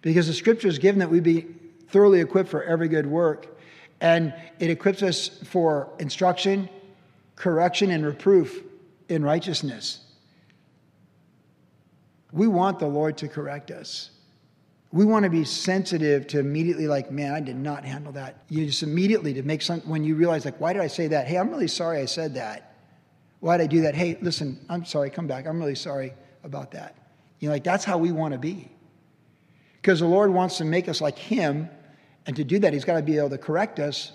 Because 0.00 0.28
the 0.28 0.32
scripture 0.32 0.66
is 0.66 0.78
given 0.78 0.98
that 1.00 1.10
we 1.10 1.20
be 1.20 1.42
thoroughly 1.88 2.22
equipped 2.22 2.48
for 2.48 2.62
every 2.64 2.88
good 2.88 3.06
work. 3.06 3.54
And 4.00 4.32
it 4.58 4.70
equips 4.70 5.02
us 5.02 5.28
for 5.44 5.90
instruction, 5.98 6.70
correction, 7.36 7.90
and 7.90 8.06
reproof 8.06 8.62
in 9.10 9.22
righteousness. 9.22 10.00
We 12.32 12.46
want 12.46 12.78
the 12.78 12.86
Lord 12.86 13.18
to 13.18 13.28
correct 13.28 13.70
us. 13.70 14.08
We 14.92 15.06
want 15.06 15.24
to 15.24 15.30
be 15.30 15.44
sensitive 15.44 16.26
to 16.28 16.38
immediately, 16.38 16.86
like, 16.86 17.10
man, 17.10 17.32
I 17.32 17.40
did 17.40 17.56
not 17.56 17.82
handle 17.84 18.12
that. 18.12 18.44
You 18.50 18.66
just 18.66 18.82
immediately 18.82 19.32
to 19.34 19.42
make 19.42 19.62
some, 19.62 19.80
when 19.80 20.04
you 20.04 20.14
realize, 20.14 20.44
like, 20.44 20.60
why 20.60 20.74
did 20.74 20.82
I 20.82 20.86
say 20.86 21.08
that? 21.08 21.26
Hey, 21.26 21.38
I'm 21.38 21.48
really 21.48 21.68
sorry 21.68 21.98
I 21.98 22.04
said 22.04 22.34
that. 22.34 22.76
Why 23.40 23.56
did 23.56 23.64
I 23.64 23.66
do 23.68 23.80
that? 23.82 23.94
Hey, 23.94 24.18
listen, 24.20 24.60
I'm 24.68 24.84
sorry, 24.84 25.08
come 25.08 25.26
back. 25.26 25.46
I'm 25.46 25.58
really 25.58 25.74
sorry 25.74 26.12
about 26.44 26.72
that. 26.72 26.96
You 27.40 27.48
know, 27.48 27.54
like, 27.54 27.64
that's 27.64 27.86
how 27.86 27.96
we 27.96 28.12
want 28.12 28.32
to 28.32 28.38
be. 28.38 28.70
Because 29.80 30.00
the 30.00 30.06
Lord 30.06 30.30
wants 30.30 30.58
to 30.58 30.64
make 30.64 30.88
us 30.88 31.00
like 31.00 31.18
Him, 31.18 31.70
and 32.26 32.36
to 32.36 32.44
do 32.44 32.58
that, 32.58 32.74
He's 32.74 32.84
got 32.84 32.96
to 32.96 33.02
be 33.02 33.16
able 33.16 33.30
to 33.30 33.38
correct 33.38 33.80
us, 33.80 34.12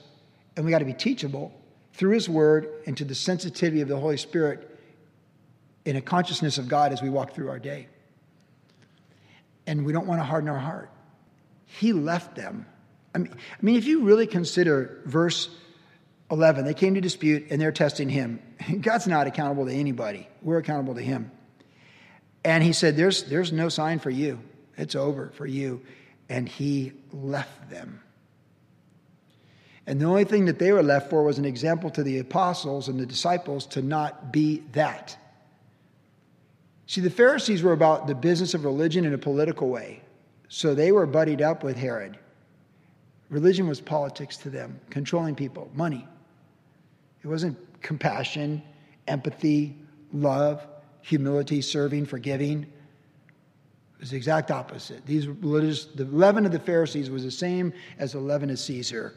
and 0.56 0.64
we 0.64 0.70
got 0.70 0.80
to 0.80 0.86
be 0.86 0.94
teachable 0.94 1.60
through 1.94 2.12
His 2.12 2.30
Word 2.30 2.70
and 2.86 2.96
to 2.98 3.04
the 3.04 3.16
sensitivity 3.16 3.82
of 3.82 3.88
the 3.88 4.00
Holy 4.00 4.18
Spirit 4.18 4.80
in 5.86 5.96
a 5.96 6.02
consciousness 6.02 6.60
of 6.60 6.68
God 6.68 6.94
as 6.94 7.02
we 7.02 7.10
walk 7.10 7.34
through 7.34 7.50
our 7.50 7.60
day 7.60 7.88
and 9.68 9.86
we 9.86 9.94
don't 9.94 10.08
want 10.08 10.20
to 10.20 10.24
harden 10.24 10.50
our 10.50 10.58
heart. 10.58 10.90
He 11.66 11.94
left 11.94 12.36
them. 12.36 12.66
I 13.14 13.20
mean, 13.20 13.34
I 13.34 13.58
mean, 13.62 13.76
if 13.76 13.86
you 13.86 14.04
really 14.04 14.26
consider 14.26 15.02
verse 15.06 15.50
11, 16.32 16.66
they 16.66 16.74
came 16.74 16.96
to 16.96 17.02
dispute 17.02 17.48
and 17.52 17.62
they're 17.62 17.72
testing 17.72 18.10
him. 18.10 18.42
God's 18.82 19.08
not 19.08 19.28
accountable 19.28 19.66
to 19.66 19.74
anybody, 19.74 20.28
we're 20.42 20.58
accountable 20.58 20.96
to 20.96 21.02
him. 21.02 21.32
And 22.44 22.64
he 22.64 22.74
said, 22.74 22.96
There's, 22.96 23.24
there's 23.24 23.52
no 23.52 23.70
sign 23.70 24.00
for 24.00 24.10
you, 24.10 24.40
it's 24.78 24.96
over 24.96 25.32
for 25.36 25.46
you. 25.46 25.82
And 26.30 26.48
he 26.48 26.92
left 27.14 27.70
them. 27.70 28.02
And 29.86 30.02
the 30.02 30.06
only 30.06 30.26
thing 30.26 30.46
that 30.46 30.60
they 30.60 30.74
were 30.74 30.84
left 30.84 31.10
for 31.10 31.24
was 31.24 31.38
an 31.38 31.46
example 31.46 31.90
to 31.92 32.04
the 32.04 32.20
apostles 32.20 32.90
and 32.90 33.00
the 33.00 33.06
disciples 33.06 33.66
to 33.68 33.82
not 33.82 34.34
be 34.34 34.64
that. 34.74 35.18
See, 36.88 37.02
the 37.02 37.10
Pharisees 37.10 37.64
were 37.64 37.74
about 37.74 38.08
the 38.08 38.16
business 38.16 38.54
of 38.54 38.64
religion 38.64 39.06
in 39.06 39.14
a 39.14 39.18
political 39.18 39.70
way. 39.70 40.02
So 40.48 40.74
they 40.74 40.94
were 40.94 41.06
buddied 41.06 41.42
up 41.42 41.64
with 41.64 41.76
Herod. 41.76 42.18
Religion 43.30 43.68
was 43.68 43.82
politics 43.82 44.38
to 44.38 44.50
them, 44.50 44.80
controlling 44.90 45.36
people, 45.36 45.70
money. 45.76 46.08
It 47.22 47.28
wasn't 47.28 47.58
compassion, 47.82 48.64
empathy, 49.08 49.76
love, 50.14 50.66
humility, 51.02 51.62
serving, 51.62 52.06
forgiving. 52.06 52.64
It 52.64 54.00
was 54.00 54.12
the 54.12 54.18
exact 54.18 54.50
opposite. 54.50 55.06
These 55.06 55.28
religious, 55.28 55.86
the 55.86 56.06
leaven 56.06 56.46
of 56.46 56.54
the 56.54 56.60
Pharisees 56.60 57.10
was 57.10 57.24
the 57.24 57.32
same 57.32 57.74
as 58.00 58.14
the 58.14 58.20
leaven 58.20 58.50
of 58.50 58.60
Caesar 58.60 59.16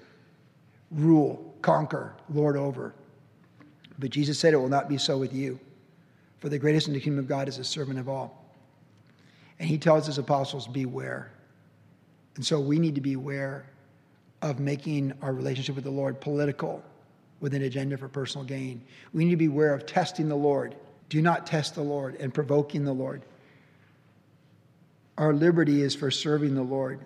rule, 0.90 1.54
conquer, 1.62 2.14
lord 2.32 2.56
over. 2.56 2.94
But 4.00 4.10
Jesus 4.10 4.40
said 4.40 4.54
it 4.54 4.56
will 4.56 4.68
not 4.68 4.88
be 4.88 4.98
so 4.98 5.18
with 5.18 5.32
you. 5.32 5.60
For 6.40 6.48
the 6.48 6.58
greatest 6.58 6.88
in 6.88 6.94
the 6.94 7.00
kingdom 7.00 7.18
of 7.18 7.28
God 7.28 7.48
is 7.48 7.58
a 7.58 7.64
servant 7.64 7.98
of 7.98 8.08
all. 8.08 8.44
And 9.58 9.68
he 9.68 9.78
tells 9.78 10.06
his 10.06 10.18
apostles, 10.18 10.66
beware. 10.66 11.30
And 12.36 12.44
so 12.44 12.58
we 12.58 12.78
need 12.78 12.94
to 12.94 13.00
beware 13.00 13.66
of 14.40 14.58
making 14.58 15.12
our 15.20 15.32
relationship 15.32 15.74
with 15.74 15.84
the 15.84 15.90
Lord 15.90 16.20
political 16.20 16.82
with 17.40 17.54
an 17.54 17.62
agenda 17.62 17.96
for 17.96 18.08
personal 18.08 18.46
gain. 18.46 18.82
We 19.12 19.24
need 19.24 19.32
to 19.32 19.36
beware 19.36 19.74
of 19.74 19.86
testing 19.86 20.28
the 20.28 20.36
Lord. 20.36 20.74
Do 21.08 21.20
not 21.20 21.46
test 21.46 21.74
the 21.74 21.82
Lord 21.82 22.16
and 22.20 22.32
provoking 22.32 22.84
the 22.84 22.92
Lord. 22.92 23.22
Our 25.18 25.34
liberty 25.34 25.82
is 25.82 25.94
for 25.94 26.10
serving 26.10 26.54
the 26.54 26.62
Lord, 26.62 27.04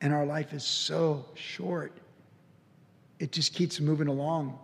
and 0.00 0.12
our 0.12 0.26
life 0.26 0.52
is 0.52 0.64
so 0.64 1.26
short. 1.34 1.92
It 3.20 3.30
just 3.30 3.54
keeps 3.54 3.80
moving 3.80 4.08
along, 4.08 4.58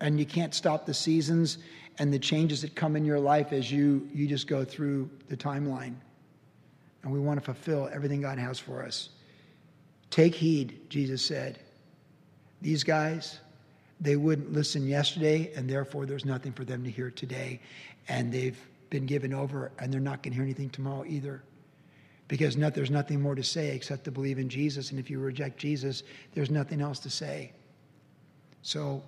and 0.00 0.18
you 0.18 0.26
can't 0.26 0.54
stop 0.54 0.86
the 0.86 0.94
seasons 0.94 1.58
and 1.98 2.12
the 2.12 2.18
changes 2.18 2.62
that 2.62 2.74
come 2.74 2.96
in 2.96 3.04
your 3.04 3.20
life 3.20 3.52
as 3.52 3.70
you, 3.70 4.08
you 4.12 4.26
just 4.26 4.46
go 4.46 4.64
through 4.64 5.10
the 5.28 5.36
timeline. 5.36 5.94
And 7.02 7.12
we 7.12 7.18
want 7.18 7.38
to 7.38 7.44
fulfill 7.44 7.88
everything 7.92 8.20
God 8.20 8.38
has 8.38 8.58
for 8.58 8.82
us. 8.82 9.10
Take 10.10 10.34
heed, 10.34 10.88
Jesus 10.90 11.24
said. 11.24 11.58
These 12.62 12.84
guys, 12.84 13.38
they 14.00 14.16
wouldn't 14.16 14.52
listen 14.52 14.86
yesterday, 14.86 15.52
and 15.54 15.68
therefore 15.68 16.04
there's 16.04 16.24
nothing 16.24 16.52
for 16.52 16.64
them 16.64 16.84
to 16.84 16.90
hear 16.90 17.10
today. 17.10 17.60
And 18.08 18.32
they've 18.32 18.58
been 18.90 19.06
given 19.06 19.32
over, 19.32 19.72
and 19.78 19.92
they're 19.92 20.00
not 20.00 20.22
going 20.22 20.32
to 20.32 20.36
hear 20.36 20.44
anything 20.44 20.70
tomorrow 20.70 21.04
either. 21.06 21.42
Because 22.28 22.56
not, 22.56 22.74
there's 22.74 22.90
nothing 22.90 23.20
more 23.20 23.34
to 23.34 23.42
say 23.42 23.74
except 23.74 24.04
to 24.04 24.10
believe 24.10 24.38
in 24.38 24.48
Jesus. 24.48 24.90
And 24.90 25.00
if 25.00 25.10
you 25.10 25.18
reject 25.18 25.58
Jesus, 25.58 26.02
there's 26.34 26.50
nothing 26.50 26.80
else 26.80 26.98
to 27.00 27.10
say. 27.10 27.52
So 28.62 29.02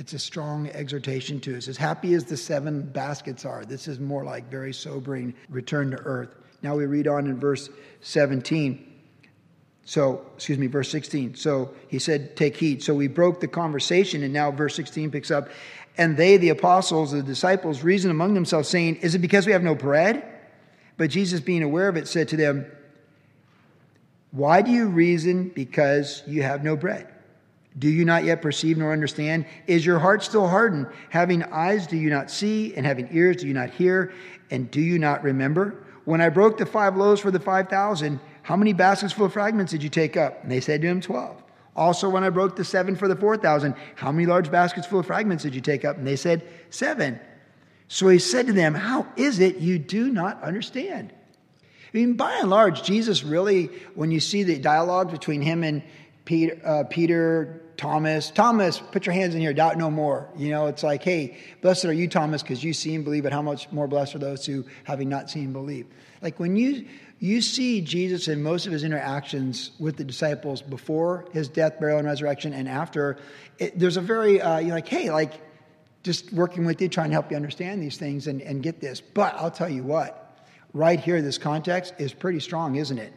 it's 0.00 0.14
a 0.14 0.18
strong 0.18 0.66
exhortation 0.70 1.38
to 1.40 1.58
us. 1.58 1.68
As 1.68 1.76
happy 1.76 2.14
as 2.14 2.24
the 2.24 2.36
seven 2.36 2.80
baskets 2.80 3.44
are, 3.44 3.66
this 3.66 3.86
is 3.86 4.00
more 4.00 4.24
like 4.24 4.50
very 4.50 4.72
sobering 4.72 5.34
return 5.50 5.90
to 5.90 5.98
earth. 5.98 6.34
Now 6.62 6.74
we 6.74 6.86
read 6.86 7.06
on 7.06 7.26
in 7.26 7.38
verse 7.38 7.68
17. 8.00 8.86
So, 9.84 10.24
excuse 10.34 10.56
me, 10.56 10.68
verse 10.68 10.90
16. 10.90 11.34
So 11.34 11.74
he 11.88 11.98
said, 11.98 12.34
Take 12.34 12.56
heed. 12.56 12.82
So 12.82 12.94
we 12.94 13.08
broke 13.08 13.40
the 13.40 13.48
conversation, 13.48 14.22
and 14.22 14.32
now 14.32 14.50
verse 14.50 14.74
16 14.74 15.10
picks 15.10 15.30
up. 15.30 15.50
And 15.98 16.16
they, 16.16 16.38
the 16.38 16.48
apostles, 16.48 17.12
the 17.12 17.22
disciples, 17.22 17.82
reasoned 17.82 18.12
among 18.12 18.32
themselves, 18.32 18.70
saying, 18.70 18.96
Is 18.96 19.14
it 19.14 19.18
because 19.18 19.44
we 19.44 19.52
have 19.52 19.62
no 19.62 19.74
bread? 19.74 20.24
But 20.96 21.10
Jesus, 21.10 21.40
being 21.40 21.62
aware 21.62 21.90
of 21.90 21.98
it, 21.98 22.08
said 22.08 22.28
to 22.28 22.38
them, 22.38 22.64
Why 24.30 24.62
do 24.62 24.70
you 24.70 24.86
reason 24.86 25.50
because 25.50 26.22
you 26.26 26.42
have 26.42 26.64
no 26.64 26.74
bread? 26.74 27.06
Do 27.78 27.88
you 27.88 28.04
not 28.04 28.24
yet 28.24 28.42
perceive 28.42 28.76
nor 28.76 28.92
understand? 28.92 29.46
Is 29.66 29.86
your 29.86 29.98
heart 29.98 30.24
still 30.24 30.48
hardened? 30.48 30.88
Having 31.10 31.44
eyes, 31.44 31.86
do 31.86 31.96
you 31.96 32.10
not 32.10 32.30
see? 32.30 32.74
And 32.74 32.84
having 32.84 33.08
ears, 33.12 33.36
do 33.36 33.46
you 33.46 33.54
not 33.54 33.70
hear? 33.70 34.12
And 34.50 34.70
do 34.70 34.80
you 34.80 34.98
not 34.98 35.22
remember? 35.22 35.84
When 36.04 36.20
I 36.20 36.28
broke 36.28 36.58
the 36.58 36.66
five 36.66 36.96
loaves 36.96 37.20
for 37.20 37.30
the 37.30 37.38
5,000, 37.38 38.18
how 38.42 38.56
many 38.56 38.72
baskets 38.72 39.12
full 39.12 39.26
of 39.26 39.32
fragments 39.32 39.70
did 39.70 39.82
you 39.82 39.88
take 39.88 40.16
up? 40.16 40.42
And 40.42 40.50
they 40.50 40.60
said 40.60 40.82
to 40.82 40.88
him, 40.88 41.00
12. 41.00 41.42
Also, 41.76 42.08
when 42.08 42.24
I 42.24 42.30
broke 42.30 42.56
the 42.56 42.64
seven 42.64 42.96
for 42.96 43.06
the 43.06 43.14
4,000, 43.14 43.74
how 43.94 44.10
many 44.10 44.26
large 44.26 44.50
baskets 44.50 44.86
full 44.86 45.00
of 45.00 45.06
fragments 45.06 45.44
did 45.44 45.54
you 45.54 45.60
take 45.60 45.84
up? 45.84 45.96
And 45.96 46.06
they 46.06 46.16
said, 46.16 46.42
Seven. 46.70 47.20
So 47.86 48.08
he 48.08 48.18
said 48.18 48.46
to 48.46 48.52
them, 48.52 48.74
How 48.74 49.06
is 49.16 49.40
it 49.40 49.56
you 49.56 49.78
do 49.78 50.10
not 50.10 50.42
understand? 50.42 51.12
I 51.92 51.96
mean, 51.96 52.14
by 52.14 52.34
and 52.34 52.50
large, 52.50 52.84
Jesus 52.84 53.24
really, 53.24 53.66
when 53.94 54.10
you 54.12 54.20
see 54.20 54.44
the 54.44 54.58
dialogue 54.58 55.10
between 55.10 55.42
him 55.42 55.64
and 55.64 55.82
Peter, 56.24 56.60
uh, 56.64 56.84
Peter 56.84 57.62
Thomas, 57.76 58.30
Thomas, 58.30 58.78
put 58.78 59.06
your 59.06 59.14
hands 59.14 59.34
in 59.34 59.40
here, 59.40 59.54
doubt 59.54 59.78
no 59.78 59.90
more. 59.90 60.28
You 60.36 60.50
know, 60.50 60.66
it's 60.66 60.82
like, 60.82 61.02
hey, 61.02 61.38
blessed 61.62 61.86
are 61.86 61.92
you, 61.92 62.08
Thomas, 62.08 62.42
because 62.42 62.62
you 62.62 62.74
see 62.74 62.94
and 62.94 63.04
believe, 63.04 63.22
but 63.22 63.32
how 63.32 63.42
much 63.42 63.72
more 63.72 63.88
blessed 63.88 64.14
are 64.16 64.18
those 64.18 64.44
who, 64.44 64.66
having 64.84 65.08
not 65.08 65.30
seen, 65.30 65.52
believe? 65.52 65.86
Like 66.20 66.38
when 66.38 66.56
you 66.56 66.86
you 67.20 67.42
see 67.42 67.82
Jesus 67.82 68.28
in 68.28 68.42
most 68.42 68.66
of 68.66 68.72
his 68.72 68.82
interactions 68.82 69.72
with 69.78 69.96
the 69.98 70.04
disciples 70.04 70.62
before 70.62 71.26
his 71.32 71.48
death, 71.48 71.78
burial, 71.78 71.98
and 71.98 72.06
resurrection, 72.06 72.54
and 72.54 72.66
after. 72.66 73.18
It, 73.58 73.78
there's 73.78 73.98
a 73.98 74.00
very 74.00 74.40
uh, 74.40 74.58
you're 74.58 74.74
like, 74.74 74.88
hey, 74.88 75.10
like 75.10 75.34
just 76.02 76.32
working 76.32 76.64
with 76.64 76.80
you, 76.80 76.88
trying 76.88 77.10
to 77.10 77.14
help 77.14 77.30
you 77.30 77.36
understand 77.36 77.82
these 77.82 77.98
things 77.98 78.26
and, 78.26 78.40
and 78.40 78.62
get 78.62 78.80
this. 78.80 79.00
But 79.00 79.34
I'll 79.34 79.50
tell 79.50 79.68
you 79.68 79.82
what, 79.82 80.38
right 80.72 80.98
here, 80.98 81.20
this 81.20 81.38
context 81.38 81.94
is 81.98 82.14
pretty 82.14 82.40
strong, 82.40 82.76
isn't 82.76 82.98
it? 82.98 83.12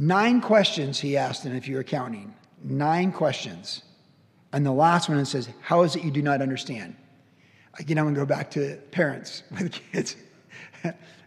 Nine 0.00 0.40
questions 0.40 0.98
he 0.98 1.18
asked 1.18 1.44
them, 1.44 1.54
if 1.54 1.68
you're 1.68 1.84
counting. 1.84 2.32
Nine 2.64 3.12
questions. 3.12 3.82
And 4.50 4.64
the 4.64 4.72
last 4.72 5.10
one 5.10 5.18
it 5.18 5.26
says, 5.26 5.50
How 5.60 5.82
is 5.82 5.94
it 5.94 6.02
you 6.02 6.10
do 6.10 6.22
not 6.22 6.40
understand? 6.40 6.96
Again, 7.78 7.98
I'm 7.98 8.06
going 8.06 8.14
to 8.14 8.20
go 8.22 8.24
back 8.24 8.50
to 8.52 8.76
parents 8.92 9.42
with 9.50 9.72
kids, 9.72 10.16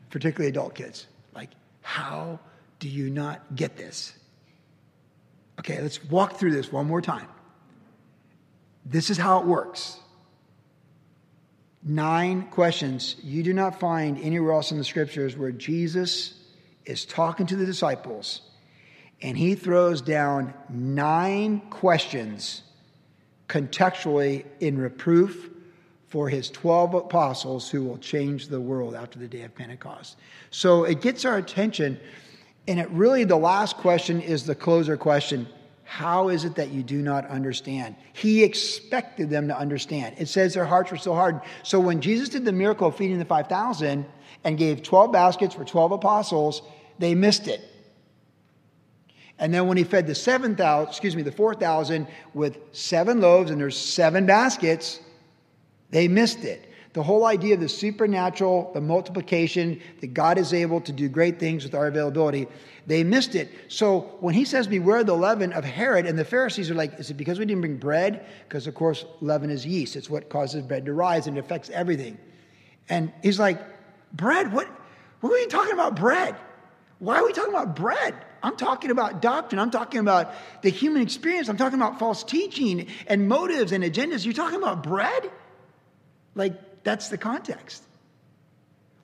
particularly 0.09 0.49
adult 0.49 0.73
kids. 0.73 1.05
Like, 1.35 1.51
how 1.83 2.39
do 2.79 2.89
you 2.89 3.11
not 3.11 3.55
get 3.55 3.77
this? 3.77 4.13
Okay, 5.59 5.79
let's 5.79 6.03
walk 6.05 6.39
through 6.39 6.53
this 6.53 6.71
one 6.71 6.87
more 6.87 7.01
time. 7.01 7.27
This 8.87 9.11
is 9.11 9.19
how 9.19 9.39
it 9.39 9.45
works. 9.45 9.99
Nine 11.83 12.47
questions 12.49 13.17
you 13.21 13.43
do 13.43 13.53
not 13.53 13.79
find 13.79 14.17
anywhere 14.17 14.53
else 14.53 14.71
in 14.71 14.79
the 14.79 14.83
scriptures 14.83 15.37
where 15.37 15.51
Jesus 15.51 16.39
is 16.85 17.05
talking 17.05 17.45
to 17.45 17.55
the 17.55 17.67
disciples 17.67 18.41
and 19.23 19.37
he 19.37 19.55
throws 19.55 20.01
down 20.01 20.53
nine 20.69 21.61
questions 21.69 22.61
contextually 23.47 24.45
in 24.59 24.77
reproof 24.77 25.49
for 26.07 26.29
his 26.29 26.49
12 26.51 26.93
apostles 26.93 27.69
who 27.69 27.83
will 27.83 27.97
change 27.97 28.49
the 28.49 28.59
world 28.59 28.93
after 28.93 29.17
the 29.17 29.27
day 29.27 29.41
of 29.43 29.55
Pentecost. 29.55 30.17
So 30.51 30.83
it 30.83 31.01
gets 31.01 31.25
our 31.25 31.37
attention, 31.37 31.99
and 32.67 32.79
it 32.79 32.89
really, 32.91 33.23
the 33.23 33.37
last 33.37 33.77
question 33.77 34.21
is 34.21 34.45
the 34.45 34.55
closer 34.55 34.97
question 34.97 35.47
How 35.85 36.29
is 36.29 36.43
it 36.43 36.55
that 36.55 36.69
you 36.69 36.83
do 36.83 37.01
not 37.01 37.25
understand? 37.27 37.95
He 38.11 38.43
expected 38.43 39.29
them 39.29 39.47
to 39.47 39.57
understand. 39.57 40.15
It 40.19 40.27
says 40.27 40.53
their 40.53 40.65
hearts 40.65 40.91
were 40.91 40.97
so 40.97 41.15
hard. 41.15 41.41
So 41.63 41.79
when 41.79 42.01
Jesus 42.01 42.29
did 42.29 42.45
the 42.45 42.51
miracle 42.51 42.89
of 42.89 42.97
feeding 42.97 43.19
the 43.19 43.25
5,000 43.25 44.05
and 44.43 44.57
gave 44.57 44.83
12 44.83 45.11
baskets 45.11 45.55
for 45.55 45.63
12 45.63 45.93
apostles, 45.93 46.61
they 46.99 47.15
missed 47.15 47.47
it. 47.47 47.72
And 49.39 49.53
then 49.53 49.67
when 49.67 49.77
he 49.77 49.83
fed 49.83 50.07
the 50.07 50.15
7,000, 50.15 50.89
excuse 50.89 51.15
me, 51.15 51.21
the 51.21 51.31
4,000 51.31 52.07
with 52.33 52.57
seven 52.71 53.19
loaves 53.19 53.51
and 53.51 53.59
there's 53.59 53.77
seven 53.77 54.25
baskets, 54.25 54.99
they 55.89 56.07
missed 56.07 56.43
it. 56.43 56.69
The 56.93 57.01
whole 57.01 57.25
idea 57.25 57.55
of 57.55 57.59
the 57.59 57.69
supernatural, 57.69 58.71
the 58.73 58.81
multiplication, 58.81 59.81
that 60.01 60.13
God 60.13 60.37
is 60.37 60.53
able 60.53 60.79
to 60.81 60.91
do 60.91 61.09
great 61.09 61.39
things 61.39 61.63
with 61.63 61.73
our 61.73 61.87
availability, 61.87 62.47
they 62.85 63.03
missed 63.03 63.33
it. 63.33 63.49
So 63.67 64.15
when 64.19 64.35
he 64.35 64.45
says, 64.45 64.67
Beware 64.67 65.03
the 65.03 65.15
leaven 65.15 65.53
of 65.53 65.63
Herod, 65.63 66.05
and 66.05 66.19
the 66.19 66.25
Pharisees 66.25 66.69
are 66.69 66.75
like, 66.75 66.99
Is 66.99 67.09
it 67.09 67.15
because 67.15 67.39
we 67.39 67.45
didn't 67.45 67.61
bring 67.61 67.77
bread? 67.77 68.25
Because, 68.47 68.67
of 68.67 68.75
course, 68.75 69.05
leaven 69.21 69.49
is 69.49 69.65
yeast. 69.65 69.95
It's 69.95 70.09
what 70.09 70.29
causes 70.29 70.61
bread 70.61 70.85
to 70.85 70.93
rise 70.93 71.25
and 71.25 71.35
it 71.35 71.39
affects 71.39 71.71
everything. 71.71 72.17
And 72.89 73.11
he's 73.23 73.39
like, 73.39 73.59
Bread? 74.13 74.53
What? 74.53 74.67
What 75.21 75.29
are 75.31 75.33
we 75.33 75.47
talking 75.47 75.73
about 75.73 75.95
bread? 75.95 76.35
Why 76.99 77.17
are 77.17 77.25
we 77.25 77.33
talking 77.33 77.53
about 77.53 77.75
bread? 77.75 78.13
I'm 78.43 78.57
talking 78.57 78.91
about 78.91 79.21
doctrine. 79.21 79.57
I'm 79.57 79.71
talking 79.71 80.01
about 80.01 80.33
the 80.61 80.69
human 80.69 81.01
experience. 81.01 81.47
I'm 81.47 81.55
talking 81.55 81.79
about 81.79 81.97
false 81.97 82.25
teaching 82.25 82.87
and 83.07 83.29
motives 83.29 83.71
and 83.71 83.85
agendas. 83.85 84.25
You're 84.25 84.33
talking 84.33 84.61
about 84.61 84.83
bread? 84.83 85.31
Like, 86.35 86.83
that's 86.83 87.07
the 87.07 87.17
context. 87.17 87.81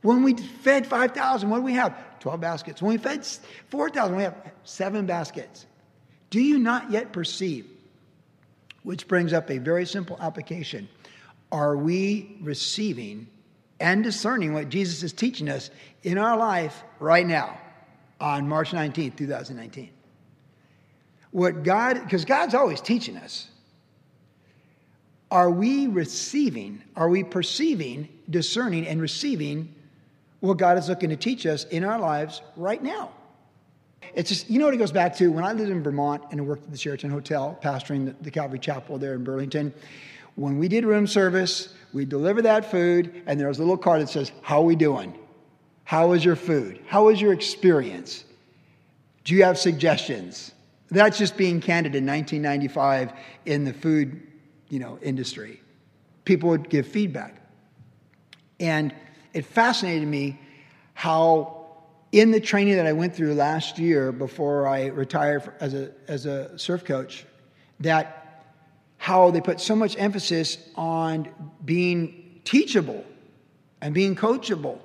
When 0.01 0.23
we 0.23 0.35
fed 0.35 0.85
5,000, 0.87 1.49
what 1.49 1.57
do 1.57 1.63
we 1.63 1.73
have? 1.73 1.95
12 2.19 2.41
baskets. 2.41 2.81
When 2.81 2.91
we 2.91 2.97
fed 2.97 3.25
4,000, 3.69 4.17
we 4.17 4.23
have 4.23 4.35
seven 4.65 5.05
baskets. 5.05 5.65
Do 6.29 6.41
you 6.41 6.59
not 6.59 6.91
yet 6.91 7.13
perceive? 7.13 7.65
Which 8.83 9.07
brings 9.07 9.31
up 9.31 9.49
a 9.49 9.57
very 9.57 9.85
simple 9.85 10.17
application. 10.19 10.89
Are 11.51 11.75
we 11.75 12.37
receiving 12.41 13.27
and 13.79 14.03
discerning 14.03 14.53
what 14.53 14.67
Jesus 14.67 15.01
is 15.01 15.13
teaching 15.13 15.47
us 15.47 15.69
in 16.03 16.17
our 16.17 16.37
life 16.37 16.83
right 16.99 17.25
now? 17.25 17.57
On 18.19 18.47
March 18.47 18.71
19th, 18.71 19.15
2019. 19.15 19.89
What 21.31 21.63
God, 21.63 22.01
because 22.03 22.25
God's 22.25 22.53
always 22.53 22.81
teaching 22.81 23.17
us. 23.17 23.47
Are 25.31 25.51
we 25.51 25.87
receiving, 25.87 26.81
are 26.95 27.07
we 27.07 27.23
perceiving, 27.23 28.09
discerning, 28.29 28.87
and 28.87 28.99
receiving 28.99 29.75
what 30.39 30.57
God 30.57 30.77
is 30.79 30.89
looking 30.89 31.09
to 31.09 31.15
teach 31.15 31.45
us 31.45 31.65
in 31.65 31.83
our 31.83 31.99
lives 31.99 32.41
right 32.55 32.81
now? 32.81 33.11
It's 34.15 34.29
just, 34.29 34.49
you 34.49 34.57
know 34.57 34.65
what 34.65 34.73
it 34.73 34.77
goes 34.77 34.91
back 34.91 35.15
to? 35.17 35.31
When 35.31 35.43
I 35.43 35.53
lived 35.53 35.69
in 35.69 35.83
Vermont 35.83 36.23
and 36.31 36.41
I 36.41 36.43
worked 36.43 36.63
at 36.63 36.71
the 36.71 36.77
Sheraton 36.77 37.11
Hotel, 37.11 37.59
pastoring 37.61 38.05
the, 38.05 38.15
the 38.23 38.31
Calvary 38.31 38.57
Chapel 38.57 38.97
there 38.97 39.13
in 39.13 39.23
Burlington, 39.23 39.71
when 40.35 40.57
we 40.57 40.67
did 40.67 40.85
room 40.85 41.05
service, 41.05 41.73
we 41.93 42.05
deliver 42.05 42.41
that 42.41 42.71
food, 42.71 43.23
and 43.27 43.39
there 43.39 43.49
was 43.49 43.57
a 43.57 43.61
little 43.61 43.77
card 43.77 44.01
that 44.01 44.09
says, 44.09 44.31
How 44.41 44.61
are 44.61 44.65
we 44.65 44.75
doing? 44.75 45.13
How 45.89 46.09
was 46.09 46.23
your 46.23 46.35
food? 46.35 46.79
How 46.85 47.05
was 47.05 47.19
your 47.19 47.33
experience? 47.33 48.23
Do 49.23 49.33
you 49.33 49.43
have 49.43 49.57
suggestions? 49.57 50.51
That's 50.91 51.17
just 51.17 51.35
being 51.35 51.61
candid 51.61 51.95
in 51.95 52.05
1995 52.05 53.11
in 53.47 53.63
the 53.63 53.73
food, 53.73 54.21
you 54.69 54.77
know, 54.77 54.99
industry. 55.01 55.63
People 56.25 56.49
would 56.49 56.69
give 56.69 56.87
feedback. 56.87 57.41
And 58.59 58.93
it 59.33 59.45
fascinated 59.45 60.07
me 60.07 60.39
how 60.93 61.65
in 62.11 62.29
the 62.29 62.39
training 62.39 62.75
that 62.75 62.85
I 62.85 62.93
went 62.93 63.15
through 63.15 63.33
last 63.33 63.79
year 63.79 64.11
before 64.11 64.67
I 64.67 64.89
retired 64.89 65.53
as 65.59 65.73
a, 65.73 65.89
as 66.07 66.27
a 66.27 66.55
surf 66.59 66.85
coach, 66.85 67.25
that 67.79 68.45
how 68.97 69.31
they 69.31 69.41
put 69.41 69.59
so 69.59 69.75
much 69.75 69.97
emphasis 69.97 70.59
on 70.75 71.29
being 71.65 72.41
teachable 72.43 73.03
and 73.81 73.91
being 73.91 74.15
coachable 74.15 74.81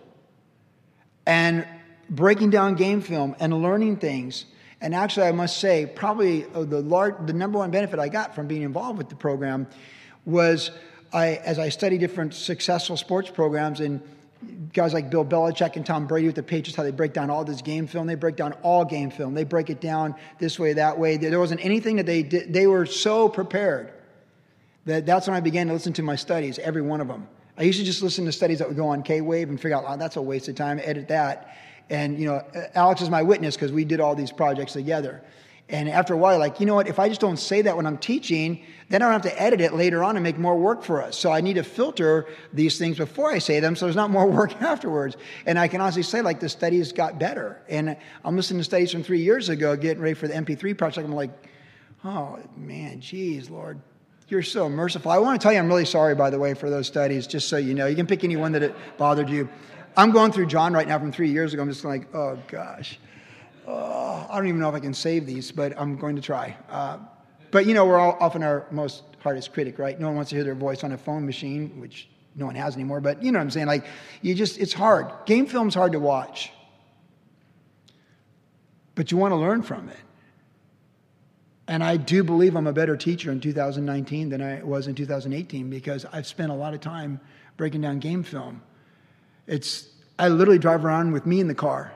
and 1.26 1.66
breaking 2.10 2.50
down 2.50 2.74
game 2.74 3.00
film 3.00 3.34
and 3.40 3.62
learning 3.62 3.96
things. 3.96 4.46
And 4.80 4.94
actually, 4.94 5.26
I 5.26 5.32
must 5.32 5.58
say, 5.58 5.86
probably 5.86 6.44
uh, 6.54 6.64
the, 6.64 6.80
large, 6.80 7.14
the 7.26 7.32
number 7.32 7.58
one 7.58 7.70
benefit 7.70 7.98
I 7.98 8.08
got 8.08 8.34
from 8.34 8.46
being 8.46 8.62
involved 8.62 8.98
with 8.98 9.08
the 9.08 9.16
program 9.16 9.66
was 10.26 10.70
I, 11.12 11.36
as 11.44 11.58
I 11.58 11.68
studied 11.68 11.98
different 11.98 12.34
successful 12.34 12.96
sports 12.96 13.30
programs 13.30 13.80
and 13.80 14.02
guys 14.72 14.92
like 14.92 15.10
Bill 15.10 15.24
Belichick 15.24 15.76
and 15.76 15.86
Tom 15.86 16.06
Brady 16.06 16.26
with 16.26 16.36
the 16.36 16.42
Patriots, 16.42 16.76
how 16.76 16.82
they 16.82 16.90
break 16.90 17.12
down 17.12 17.30
all 17.30 17.44
this 17.44 17.62
game 17.62 17.86
film. 17.86 18.06
They 18.06 18.14
break 18.14 18.36
down 18.36 18.52
all 18.62 18.84
game 18.84 19.10
film. 19.10 19.32
They 19.34 19.44
break 19.44 19.70
it 19.70 19.80
down 19.80 20.14
this 20.38 20.58
way, 20.58 20.74
that 20.74 20.98
way. 20.98 21.16
There 21.16 21.40
wasn't 21.40 21.64
anything 21.64 21.96
that 21.96 22.06
they 22.06 22.22
did. 22.22 22.52
They 22.52 22.66
were 22.66 22.84
so 22.84 23.28
prepared 23.28 23.92
that 24.86 25.06
that's 25.06 25.26
when 25.26 25.36
I 25.36 25.40
began 25.40 25.68
to 25.68 25.72
listen 25.72 25.92
to 25.94 26.02
my 26.02 26.16
studies, 26.16 26.58
every 26.58 26.82
one 26.82 27.00
of 27.00 27.08
them. 27.08 27.26
I 27.56 27.62
used 27.62 27.78
to 27.78 27.84
just 27.84 28.02
listen 28.02 28.24
to 28.24 28.32
studies 28.32 28.58
that 28.58 28.68
would 28.68 28.76
go 28.76 28.88
on 28.88 29.02
K 29.02 29.20
Wave 29.20 29.48
and 29.48 29.60
figure 29.60 29.76
out, 29.76 29.84
oh, 29.86 29.96
that's 29.96 30.16
a 30.16 30.22
waste 30.22 30.48
of 30.48 30.56
time, 30.56 30.80
edit 30.82 31.08
that. 31.08 31.56
And, 31.90 32.18
you 32.18 32.26
know, 32.26 32.36
uh, 32.36 32.66
Alex 32.74 33.02
is 33.02 33.10
my 33.10 33.22
witness 33.22 33.54
because 33.56 33.70
we 33.70 33.84
did 33.84 34.00
all 34.00 34.14
these 34.14 34.32
projects 34.32 34.72
together. 34.72 35.22
And 35.68 35.88
after 35.88 36.12
a 36.12 36.16
while, 36.16 36.38
like, 36.38 36.60
you 36.60 36.66
know 36.66 36.74
what, 36.74 36.88
if 36.88 36.98
I 36.98 37.08
just 37.08 37.22
don't 37.22 37.38
say 37.38 37.62
that 37.62 37.74
when 37.74 37.86
I'm 37.86 37.96
teaching, 37.96 38.64
then 38.90 39.00
I 39.00 39.06
don't 39.06 39.12
have 39.14 39.32
to 39.32 39.42
edit 39.42 39.62
it 39.62 39.72
later 39.72 40.04
on 40.04 40.16
and 40.16 40.22
make 40.22 40.36
more 40.36 40.58
work 40.58 40.82
for 40.82 41.02
us. 41.02 41.18
So 41.18 41.32
I 41.32 41.40
need 41.40 41.54
to 41.54 41.62
filter 41.62 42.26
these 42.52 42.78
things 42.78 42.98
before 42.98 43.32
I 43.32 43.38
say 43.38 43.60
them 43.60 43.74
so 43.74 43.86
there's 43.86 43.96
not 43.96 44.10
more 44.10 44.26
work 44.30 44.60
afterwards. 44.60 45.16
And 45.46 45.58
I 45.58 45.68
can 45.68 45.80
honestly 45.80 46.02
say, 46.02 46.20
like, 46.20 46.40
the 46.40 46.50
studies 46.50 46.92
got 46.92 47.18
better. 47.18 47.62
And 47.68 47.96
I'm 48.24 48.36
listening 48.36 48.60
to 48.60 48.64
studies 48.64 48.92
from 48.92 49.02
three 49.02 49.22
years 49.22 49.48
ago, 49.48 49.74
getting 49.74 50.02
ready 50.02 50.14
for 50.14 50.28
the 50.28 50.34
MP3 50.34 50.76
project. 50.76 51.06
I'm 51.06 51.14
like, 51.14 51.30
oh, 52.04 52.38
man, 52.56 53.00
geez, 53.00 53.48
Lord, 53.48 53.80
you're 54.28 54.42
so 54.42 54.68
merciful. 54.68 55.10
I 55.10 55.18
want 55.18 55.40
to 55.40 55.42
tell 55.42 55.52
you, 55.52 55.58
I'm 55.58 55.68
really 55.68 55.84
sorry, 55.84 56.14
by 56.14 56.30
the 56.30 56.38
way, 56.38 56.54
for 56.54 56.70
those 56.70 56.86
studies, 56.86 57.26
just 57.26 57.48
so 57.48 57.56
you 57.56 57.74
know. 57.74 57.86
You 57.86 57.96
can 57.96 58.06
pick 58.06 58.24
any 58.24 58.36
one 58.36 58.52
that 58.52 58.62
it 58.62 58.74
bothered 58.96 59.28
you. 59.28 59.48
I'm 59.96 60.10
going 60.10 60.32
through 60.32 60.46
John 60.46 60.72
right 60.72 60.88
now 60.88 60.98
from 60.98 61.12
three 61.12 61.30
years 61.30 61.52
ago. 61.52 61.62
I'm 61.62 61.68
just 61.68 61.84
like, 61.84 62.12
oh, 62.14 62.38
gosh. 62.48 62.98
Oh, 63.66 64.26
I 64.28 64.36
don't 64.36 64.48
even 64.48 64.60
know 64.60 64.68
if 64.68 64.74
I 64.74 64.80
can 64.80 64.94
save 64.94 65.26
these, 65.26 65.52
but 65.52 65.78
I'm 65.78 65.96
going 65.96 66.16
to 66.16 66.22
try. 66.22 66.56
Uh, 66.68 66.98
but, 67.50 67.66
you 67.66 67.74
know, 67.74 67.86
we're 67.86 67.98
all 67.98 68.16
often 68.18 68.42
our 68.42 68.66
most 68.70 69.04
hardest 69.20 69.52
critic, 69.52 69.78
right? 69.78 69.98
No 69.98 70.08
one 70.08 70.16
wants 70.16 70.30
to 70.30 70.36
hear 70.36 70.44
their 70.44 70.54
voice 70.54 70.84
on 70.84 70.92
a 70.92 70.98
phone 70.98 71.24
machine, 71.24 71.80
which 71.80 72.08
no 72.34 72.46
one 72.46 72.54
has 72.56 72.74
anymore. 72.74 73.00
But 73.00 73.22
you 73.22 73.30
know 73.30 73.38
what 73.38 73.44
I'm 73.44 73.50
saying? 73.50 73.66
Like, 73.66 73.86
you 74.22 74.34
just, 74.34 74.58
it's 74.58 74.72
hard. 74.72 75.06
Game 75.26 75.46
film's 75.46 75.74
hard 75.74 75.92
to 75.92 76.00
watch. 76.00 76.50
But 78.94 79.10
you 79.10 79.16
want 79.16 79.32
to 79.32 79.36
learn 79.36 79.62
from 79.62 79.88
it. 79.88 79.96
And 81.66 81.82
I 81.82 81.96
do 81.96 82.22
believe 82.22 82.56
I'm 82.56 82.66
a 82.66 82.72
better 82.72 82.96
teacher 82.96 83.32
in 83.32 83.40
2019 83.40 84.28
than 84.28 84.42
I 84.42 84.62
was 84.62 84.86
in 84.86 84.94
2018 84.94 85.70
because 85.70 86.04
I've 86.12 86.26
spent 86.26 86.50
a 86.50 86.54
lot 86.54 86.74
of 86.74 86.80
time 86.80 87.20
breaking 87.56 87.80
down 87.80 88.00
game 88.00 88.22
film. 88.22 88.62
It's 89.46 89.88
I 90.18 90.28
literally 90.28 90.58
drive 90.58 90.84
around 90.84 91.12
with 91.12 91.26
me 91.26 91.40
in 91.40 91.48
the 91.48 91.54
car. 91.54 91.92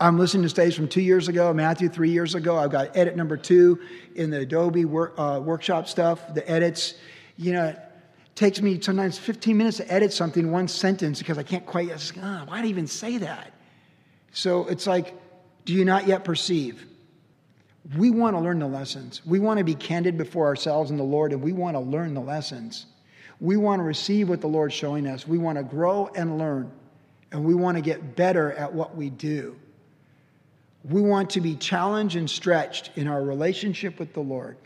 I'm 0.00 0.18
listening 0.18 0.42
to 0.44 0.48
studies 0.48 0.74
from 0.74 0.88
two 0.88 1.00
years 1.00 1.28
ago, 1.28 1.52
Matthew 1.52 1.88
three 1.88 2.10
years 2.10 2.34
ago. 2.34 2.56
I've 2.56 2.70
got 2.70 2.96
edit 2.96 3.16
number 3.16 3.36
two 3.36 3.78
in 4.14 4.30
the 4.30 4.40
Adobe 4.40 4.84
work, 4.84 5.14
uh, 5.16 5.40
workshop 5.42 5.86
stuff, 5.86 6.34
the 6.34 6.48
edits. 6.50 6.94
You 7.36 7.52
know, 7.52 7.66
it 7.66 7.78
takes 8.34 8.60
me 8.60 8.80
sometimes 8.80 9.18
15 9.18 9.56
minutes 9.56 9.76
to 9.76 9.92
edit 9.92 10.12
something, 10.12 10.50
one 10.50 10.66
sentence, 10.66 11.18
because 11.18 11.38
I 11.38 11.44
can't 11.44 11.64
quite, 11.66 11.88
just, 11.88 12.14
oh, 12.18 12.42
why 12.46 12.56
did 12.56 12.66
I 12.66 12.70
even 12.70 12.86
say 12.86 13.18
that? 13.18 13.52
So 14.32 14.66
it's 14.66 14.86
like, 14.86 15.14
do 15.64 15.72
you 15.72 15.84
not 15.84 16.08
yet 16.08 16.24
perceive? 16.24 16.84
We 17.96 18.10
want 18.10 18.36
to 18.36 18.40
learn 18.40 18.58
the 18.58 18.66
lessons. 18.66 19.22
We 19.26 19.38
want 19.40 19.58
to 19.58 19.64
be 19.64 19.74
candid 19.74 20.16
before 20.16 20.46
ourselves 20.46 20.90
and 20.90 20.98
the 20.98 21.04
Lord, 21.04 21.32
and 21.32 21.42
we 21.42 21.52
want 21.52 21.74
to 21.74 21.80
learn 21.80 22.14
the 22.14 22.20
lessons. 22.20 22.86
We 23.40 23.56
want 23.56 23.80
to 23.80 23.84
receive 23.84 24.28
what 24.28 24.40
the 24.40 24.46
Lord's 24.46 24.74
showing 24.74 25.06
us. 25.06 25.26
We 25.26 25.38
want 25.38 25.58
to 25.58 25.64
grow 25.64 26.08
and 26.14 26.38
learn, 26.38 26.70
and 27.32 27.44
we 27.44 27.54
want 27.54 27.76
to 27.76 27.82
get 27.82 28.14
better 28.14 28.52
at 28.52 28.72
what 28.72 28.96
we 28.96 29.10
do. 29.10 29.56
We 30.84 31.00
want 31.00 31.30
to 31.30 31.40
be 31.40 31.56
challenged 31.56 32.16
and 32.16 32.30
stretched 32.30 32.92
in 32.96 33.08
our 33.08 33.22
relationship 33.22 33.98
with 33.98 34.12
the 34.14 34.20
Lord, 34.20 34.56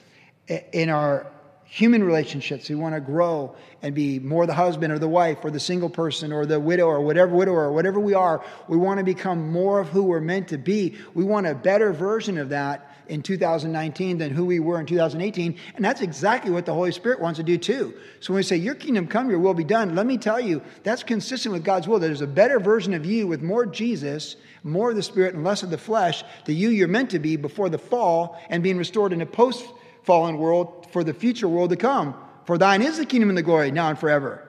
in 0.72 0.90
our 0.90 1.26
human 1.68 2.02
relationships. 2.02 2.68
We 2.68 2.76
want 2.76 2.94
to 2.94 3.00
grow 3.00 3.54
and 3.82 3.94
be 3.94 4.18
more 4.18 4.46
the 4.46 4.54
husband 4.54 4.92
or 4.92 4.98
the 4.98 5.08
wife 5.08 5.38
or 5.42 5.50
the 5.50 5.60
single 5.60 5.90
person 5.90 6.32
or 6.32 6.46
the 6.46 6.60
widow 6.60 6.86
or 6.86 7.00
whatever 7.00 7.34
widower 7.34 7.64
or 7.64 7.72
whatever 7.72 8.00
we 8.00 8.14
are. 8.14 8.44
We 8.68 8.76
want 8.76 8.98
to 8.98 9.04
become 9.04 9.50
more 9.50 9.80
of 9.80 9.88
who 9.88 10.04
we're 10.04 10.20
meant 10.20 10.48
to 10.48 10.58
be. 10.58 10.96
We 11.14 11.24
want 11.24 11.46
a 11.46 11.54
better 11.54 11.92
version 11.92 12.38
of 12.38 12.50
that 12.50 12.92
in 13.08 13.22
2019 13.22 14.18
than 14.18 14.30
who 14.30 14.44
we 14.44 14.58
were 14.58 14.80
in 14.80 14.86
2018. 14.86 15.58
And 15.76 15.84
that's 15.84 16.00
exactly 16.00 16.50
what 16.50 16.66
the 16.66 16.74
Holy 16.74 16.92
Spirit 16.92 17.20
wants 17.20 17.38
to 17.38 17.42
do 17.42 17.58
too. 17.58 17.94
So 18.20 18.32
when 18.32 18.38
we 18.38 18.42
say, 18.42 18.56
Your 18.56 18.74
kingdom 18.74 19.06
come, 19.06 19.30
your 19.30 19.38
will 19.38 19.54
be 19.54 19.64
done, 19.64 19.94
let 19.94 20.06
me 20.06 20.18
tell 20.18 20.40
you, 20.40 20.62
that's 20.82 21.02
consistent 21.02 21.52
with 21.52 21.64
God's 21.64 21.86
will. 21.88 21.98
There's 21.98 22.20
a 22.20 22.26
better 22.26 22.58
version 22.58 22.94
of 22.94 23.04
you 23.04 23.26
with 23.26 23.42
more 23.42 23.66
Jesus, 23.66 24.36
more 24.62 24.90
of 24.90 24.96
the 24.96 25.02
Spirit, 25.02 25.34
and 25.34 25.44
less 25.44 25.62
of 25.62 25.70
the 25.70 25.78
flesh, 25.78 26.24
the 26.44 26.54
you 26.54 26.70
you're 26.70 26.88
meant 26.88 27.10
to 27.10 27.18
be 27.18 27.36
before 27.36 27.68
the 27.68 27.78
fall 27.78 28.40
and 28.48 28.62
being 28.62 28.78
restored 28.78 29.12
in 29.12 29.20
a 29.20 29.26
post 29.26 29.64
fallen 30.06 30.38
world 30.38 30.85
for 30.96 31.04
the 31.04 31.12
future 31.12 31.46
world 31.46 31.68
to 31.68 31.76
come. 31.76 32.14
For 32.46 32.56
thine 32.56 32.80
is 32.80 32.96
the 32.96 33.04
kingdom 33.04 33.28
and 33.28 33.36
the 33.36 33.42
glory 33.42 33.70
now 33.70 33.90
and 33.90 33.98
forever. 33.98 34.48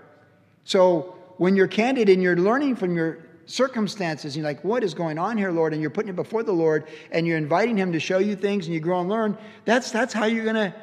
So 0.63 1.17
when 1.35 1.57
you're 1.57 1.67
candid 1.67 2.07
and 2.07 2.23
you're 2.23 2.37
learning 2.37 2.77
from 2.77 2.95
your 2.95 3.19
circumstances. 3.47 4.37
You're 4.37 4.45
like, 4.45 4.63
what 4.63 4.81
is 4.81 4.93
going 4.93 5.17
on 5.17 5.37
here, 5.37 5.51
Lord? 5.51 5.73
And 5.73 5.81
you're 5.81 5.91
putting 5.91 6.07
it 6.07 6.15
before 6.15 6.43
the 6.43 6.53
Lord 6.53 6.87
and 7.11 7.27
you're 7.27 7.37
inviting 7.37 7.75
Him 7.75 7.91
to 7.91 7.99
show 7.99 8.19
you 8.19 8.37
things 8.37 8.65
and 8.65 8.73
you 8.73 8.79
grow 8.79 9.01
and 9.01 9.09
learn. 9.09 9.37
That's, 9.65 9.91
that's 9.91 10.13
how 10.13 10.23
you're 10.23 10.45
going 10.45 10.55
to 10.55 10.73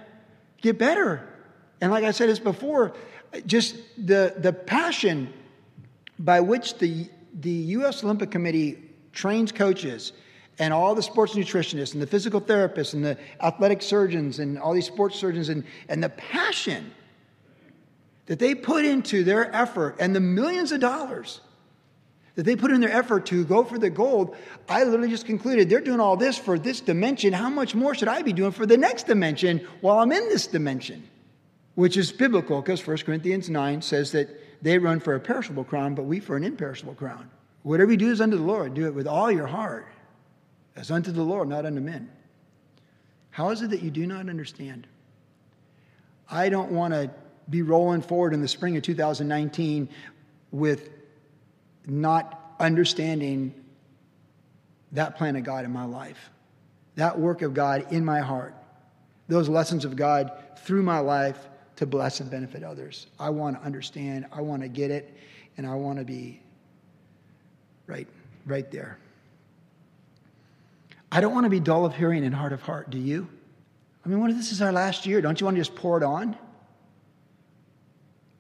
get 0.61 0.77
better. 0.77 1.27
And 1.81 1.90
like 1.90 2.05
I 2.05 2.11
said 2.11 2.29
this 2.29 2.38
before, 2.38 2.92
just 3.46 3.74
the, 3.96 4.35
the 4.37 4.53
passion 4.53 5.33
by 6.18 6.40
which 6.40 6.77
the, 6.77 7.09
the 7.40 7.50
U.S. 7.50 8.05
Olympic 8.05 8.31
Committee 8.31 8.83
trains 9.14 9.50
coaches 9.50 10.12
and 10.58 10.72
all 10.72 10.94
the 10.94 11.02
sports 11.02 11.34
nutritionists 11.34 11.94
and 11.94 12.02
the 12.02 12.06
physical 12.06 12.40
therapists 12.40 12.94
and 12.94 13.04
the 13.04 13.18
athletic 13.40 13.82
surgeons 13.82 14.38
and 14.38 14.58
all 14.58 14.72
these 14.72 14.86
sports 14.86 15.16
surgeons 15.16 15.48
and, 15.48 15.64
and 15.88 16.02
the 16.02 16.08
passion 16.08 16.92
that 18.26 18.38
they 18.38 18.54
put 18.54 18.84
into 18.84 19.24
their 19.24 19.54
effort 19.54 19.96
and 19.98 20.14
the 20.14 20.20
millions 20.20 20.72
of 20.72 20.80
dollars 20.80 21.40
that 22.36 22.44
they 22.44 22.56
put 22.56 22.72
in 22.72 22.80
their 22.80 22.90
effort 22.90 23.26
to 23.26 23.44
go 23.44 23.62
for 23.62 23.78
the 23.78 23.90
gold, 23.90 24.36
I 24.68 24.84
literally 24.84 25.08
just 25.08 25.26
concluded 25.26 25.68
they're 25.68 25.80
doing 25.80 26.00
all 26.00 26.16
this 26.16 26.36
for 26.36 26.58
this 26.58 26.80
dimension. 26.80 27.32
How 27.32 27.48
much 27.48 27.74
more 27.74 27.94
should 27.94 28.08
I 28.08 28.22
be 28.22 28.32
doing 28.32 28.50
for 28.50 28.66
the 28.66 28.76
next 28.76 29.06
dimension 29.06 29.66
while 29.80 30.00
I'm 30.00 30.10
in 30.10 30.28
this 30.28 30.46
dimension? 30.46 31.08
Which 31.76 31.96
is 31.96 32.12
biblical 32.12 32.60
because 32.60 32.84
1 32.84 32.98
Corinthians 32.98 33.50
9 33.50 33.82
says 33.82 34.12
that 34.12 34.28
they 34.62 34.78
run 34.78 35.00
for 35.00 35.14
a 35.14 35.20
perishable 35.20 35.64
crown, 35.64 35.94
but 35.94 36.04
we 36.04 36.20
for 36.20 36.36
an 36.36 36.44
imperishable 36.44 36.94
crown. 36.94 37.30
Whatever 37.62 37.92
you 37.92 37.96
do 37.96 38.10
is 38.10 38.20
unto 38.20 38.36
the 38.36 38.42
Lord, 38.42 38.74
do 38.74 38.86
it 38.86 38.94
with 38.94 39.06
all 39.06 39.30
your 39.30 39.46
heart, 39.46 39.86
as 40.76 40.90
unto 40.90 41.12
the 41.12 41.22
Lord, 41.22 41.48
not 41.48 41.66
unto 41.66 41.80
men. 41.80 42.10
How 43.30 43.50
is 43.50 43.62
it 43.62 43.70
that 43.70 43.82
you 43.82 43.90
do 43.90 44.06
not 44.06 44.28
understand? 44.28 44.87
I 46.30 46.48
don't 46.48 46.70
want 46.70 46.94
to 46.94 47.10
be 47.50 47.62
rolling 47.62 48.02
forward 48.02 48.32
in 48.32 48.40
the 48.40 48.48
spring 48.48 48.76
of 48.76 48.82
2019 48.82 49.88
with 50.50 50.90
not 51.87 52.54
understanding 52.58 53.54
that 54.92 55.16
plan 55.16 55.37
of 55.37 55.44
God 55.44 55.64
in 55.64 55.72
my 55.72 55.84
life, 55.84 56.30
that 56.94 57.18
work 57.18 57.42
of 57.42 57.54
God 57.54 57.92
in 57.92 58.04
my 58.04 58.20
heart, 58.20 58.54
those 59.28 59.48
lessons 59.48 59.84
of 59.84 59.96
God 59.96 60.30
through 60.58 60.82
my 60.82 61.00
life 61.00 61.48
to 61.76 61.87
bless 61.87 62.20
and 62.20 62.30
benefit 62.30 62.62
others. 62.62 63.08
I 63.18 63.30
want 63.30 63.58
to 63.58 63.66
understand, 63.66 64.26
I 64.32 64.40
want 64.40 64.62
to 64.62 64.68
get 64.68 64.90
it, 64.90 65.12
and 65.56 65.66
I 65.66 65.74
want 65.74 65.98
to 65.98 66.04
be 66.04 66.40
right, 67.87 68.06
right 68.46 68.70
there. 68.70 68.98
I 71.14 71.20
don't 71.20 71.33
want 71.33 71.44
to 71.44 71.50
be 71.50 71.61
dull 71.61 71.87
of 71.87 71.94
hearing 71.94 72.24
and 72.24 72.35
hard 72.35 72.53
of 72.53 72.61
heart, 72.62 72.90
do 72.90 72.98
you? 72.98 73.29
I 74.05 74.09
mean, 74.09 74.20
what 74.20 74.31
if 74.31 74.37
this 74.37 74.50
is 74.50 74.61
our 74.61 74.72
last 74.72 75.07
year? 75.07 75.20
Don't 75.20 75.40
you 75.40 75.44
want 75.44 75.57
to 75.57 75.61
just 75.61 75.77
pour 75.77 75.96
it 75.96 76.03
on? 76.03 76.37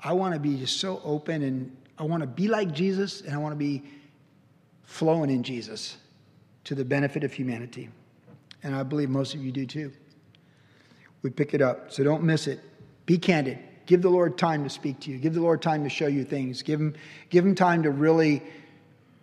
I 0.02 0.12
want 0.12 0.34
to 0.34 0.40
be 0.40 0.56
just 0.56 0.80
so 0.80 1.00
open 1.04 1.42
and 1.42 1.76
I 1.96 2.02
want 2.02 2.22
to 2.22 2.26
be 2.26 2.48
like 2.48 2.72
Jesus 2.72 3.20
and 3.20 3.32
I 3.32 3.38
want 3.38 3.52
to 3.52 3.56
be 3.56 3.84
flowing 4.82 5.30
in 5.30 5.44
Jesus 5.44 5.98
to 6.64 6.74
the 6.74 6.84
benefit 6.84 7.22
of 7.22 7.32
humanity. 7.32 7.90
And 8.64 8.74
I 8.74 8.82
believe 8.82 9.08
most 9.08 9.34
of 9.34 9.44
you 9.44 9.52
do 9.52 9.66
too. 9.66 9.92
We 11.22 11.30
pick 11.30 11.54
it 11.54 11.62
up, 11.62 11.92
so 11.92 12.02
don't 12.02 12.24
miss 12.24 12.48
it. 12.48 12.58
Be 13.06 13.18
candid. 13.18 13.60
Give 13.86 14.02
the 14.02 14.10
Lord 14.10 14.36
time 14.36 14.64
to 14.64 14.70
speak 14.70 14.98
to 15.00 15.12
you. 15.12 15.18
Give 15.18 15.32
the 15.32 15.40
Lord 15.40 15.62
time 15.62 15.84
to 15.84 15.90
show 15.90 16.08
you 16.08 16.24
things. 16.24 16.62
Give 16.62 16.80
him, 16.80 16.96
give 17.30 17.46
him 17.46 17.54
time 17.54 17.84
to 17.84 17.90
really 17.92 18.42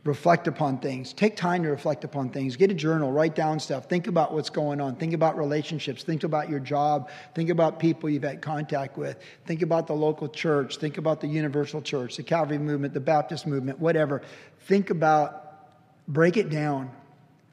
reflect 0.03 0.47
upon 0.47 0.79
things. 0.79 1.13
Take 1.13 1.35
time 1.35 1.61
to 1.63 1.69
reflect 1.69 2.03
upon 2.03 2.29
things. 2.29 2.55
Get 2.55 2.71
a 2.71 2.73
journal, 2.73 3.11
write 3.11 3.35
down 3.35 3.59
stuff. 3.59 3.87
Think 3.87 4.07
about 4.07 4.33
what's 4.33 4.49
going 4.49 4.81
on. 4.81 4.95
Think 4.95 5.13
about 5.13 5.37
relationships. 5.37 6.03
Think 6.03 6.23
about 6.23 6.49
your 6.49 6.59
job. 6.59 7.09
Think 7.35 7.49
about 7.49 7.79
people 7.79 8.09
you've 8.09 8.23
had 8.23 8.41
contact 8.41 8.97
with. 8.97 9.19
Think 9.45 9.61
about 9.61 9.85
the 9.85 9.93
local 9.93 10.27
church. 10.27 10.77
Think 10.77 10.97
about 10.97 11.21
the 11.21 11.27
universal 11.27 11.81
church, 11.81 12.17
the 12.17 12.23
Calvary 12.23 12.57
movement, 12.57 12.95
the 12.95 12.99
Baptist 12.99 13.45
movement, 13.45 13.79
whatever. 13.79 14.23
Think 14.61 14.89
about, 14.89 15.67
break 16.07 16.35
it 16.35 16.49
down. 16.49 16.89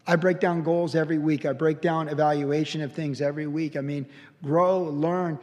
I 0.07 0.17
break 0.17 0.41
down 0.41 0.63
goals 0.63 0.95
every 0.95 1.19
week. 1.19 1.45
I 1.45 1.53
break 1.53 1.83
down 1.83 2.09
evaluation 2.09 2.81
of 2.81 2.95
things 2.95 3.21
every 3.21 3.47
week. 3.47 3.77
I 3.77 3.83
mean, 3.83 4.07
grow, 4.43 4.85
learn. 4.85 5.39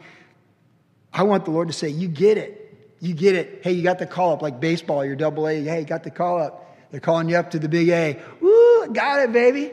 I 1.12 1.22
want 1.22 1.44
the 1.44 1.52
Lord 1.52 1.68
to 1.68 1.74
say, 1.74 1.88
You 1.88 2.08
get 2.08 2.36
it. 2.36 2.64
You 2.98 3.14
get 3.14 3.36
it. 3.36 3.60
Hey, 3.62 3.72
you 3.72 3.84
got 3.84 4.00
the 4.00 4.06
call 4.06 4.32
up 4.32 4.42
like 4.42 4.58
baseball, 4.58 5.04
you're 5.04 5.14
double 5.14 5.46
A. 5.46 5.62
Hey, 5.62 5.80
you 5.80 5.86
got 5.86 6.02
the 6.02 6.10
call 6.10 6.42
up 6.42 6.65
they're 6.90 7.00
calling 7.00 7.28
you 7.28 7.36
up 7.36 7.50
to 7.52 7.58
the 7.58 7.68
big 7.68 7.88
A. 7.88 8.20
Woo, 8.40 8.88
got 8.92 9.20
it, 9.20 9.32
baby. 9.32 9.72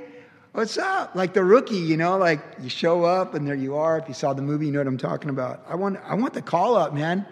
What's 0.54 0.78
up? 0.78 1.16
Like 1.16 1.34
the 1.34 1.44
rookie, 1.44 1.78
you 1.78 1.98
know, 1.98 2.18
like 2.18 2.40
you 2.62 2.70
show 2.70 3.04
up 3.04 3.34
and 3.34 3.48
there 3.48 3.56
you 3.56 3.76
are. 3.76 3.98
If 3.98 4.08
you 4.08 4.14
saw 4.14 4.34
the 4.34 4.42
movie, 4.42 4.68
you 4.68 4.72
know 4.72 4.80
what 4.80 4.88
I'm 4.88 4.98
talking 4.98 5.30
about. 5.30 5.66
I 5.68 5.76
want, 5.76 6.00
I 6.04 6.14
want 6.16 6.34
the 6.34 6.44
call 6.44 6.76
up, 6.76 6.94
man. 6.94 7.26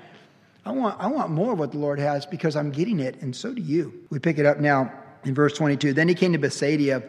I 0.66 0.72
want, 0.72 1.00
I 1.00 1.08
want 1.08 1.32
more 1.32 1.54
of 1.54 1.60
what 1.60 1.72
the 1.72 1.78
Lord 1.78 2.00
has 2.00 2.26
because 2.26 2.56
I'm 2.56 2.72
getting 2.72 3.00
it, 3.00 3.22
and 3.22 3.36
so 3.36 3.54
do 3.54 3.62
you. 3.62 3.94
We 4.10 4.20
pick 4.20 4.38
it 4.38 4.46
up 4.46 4.60
now 4.60 4.92
in 5.24 5.34
verse 5.34 5.54
22. 5.54 5.94
Then 5.94 6.08
he 6.08 6.16
came 6.16 6.34
to 6.34 6.40
Bethsaida, 6.40 7.04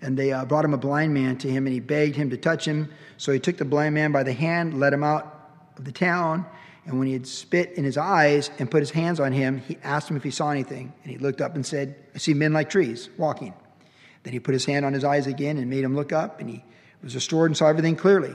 and 0.00 0.16
they 0.16 0.32
uh, 0.32 0.44
brought 0.44 0.64
him 0.64 0.74
a 0.74 0.78
blind 0.78 1.14
man 1.14 1.36
to 1.38 1.48
him, 1.48 1.66
and 1.66 1.74
he 1.74 1.80
begged 1.80 2.14
him 2.14 2.30
to 2.30 2.36
touch 2.36 2.66
him. 2.66 2.90
So 3.16 3.32
he 3.32 3.40
took 3.40 3.56
the 3.56 3.64
blind 3.64 3.94
man 3.94 4.12
by 4.12 4.22
the 4.22 4.32
hand, 4.32 4.78
led 4.78 4.92
him 4.92 5.02
out 5.02 5.52
of 5.76 5.84
the 5.84 5.92
town, 5.92 6.46
and 6.86 6.98
when 6.98 7.06
he 7.06 7.14
had 7.14 7.26
spit 7.26 7.72
in 7.72 7.84
his 7.84 7.96
eyes 7.96 8.50
and 8.58 8.70
put 8.70 8.80
his 8.80 8.90
hands 8.90 9.18
on 9.18 9.32
him, 9.32 9.58
he 9.58 9.78
asked 9.82 10.10
him 10.10 10.16
if 10.16 10.22
he 10.22 10.30
saw 10.30 10.50
anything. 10.50 10.92
And 11.02 11.12
he 11.12 11.18
looked 11.18 11.40
up 11.40 11.54
and 11.54 11.64
said, 11.64 11.96
I 12.14 12.18
see 12.18 12.34
men 12.34 12.52
like 12.52 12.68
trees 12.68 13.08
walking. 13.16 13.54
Then 14.22 14.32
he 14.32 14.40
put 14.40 14.52
his 14.52 14.64
hand 14.64 14.84
on 14.84 14.92
his 14.92 15.04
eyes 15.04 15.26
again 15.26 15.56
and 15.58 15.70
made 15.70 15.84
him 15.84 15.94
look 15.94 16.12
up, 16.12 16.40
and 16.40 16.48
he 16.48 16.62
was 17.02 17.14
restored 17.14 17.50
and 17.50 17.56
saw 17.56 17.68
everything 17.68 17.96
clearly. 17.96 18.34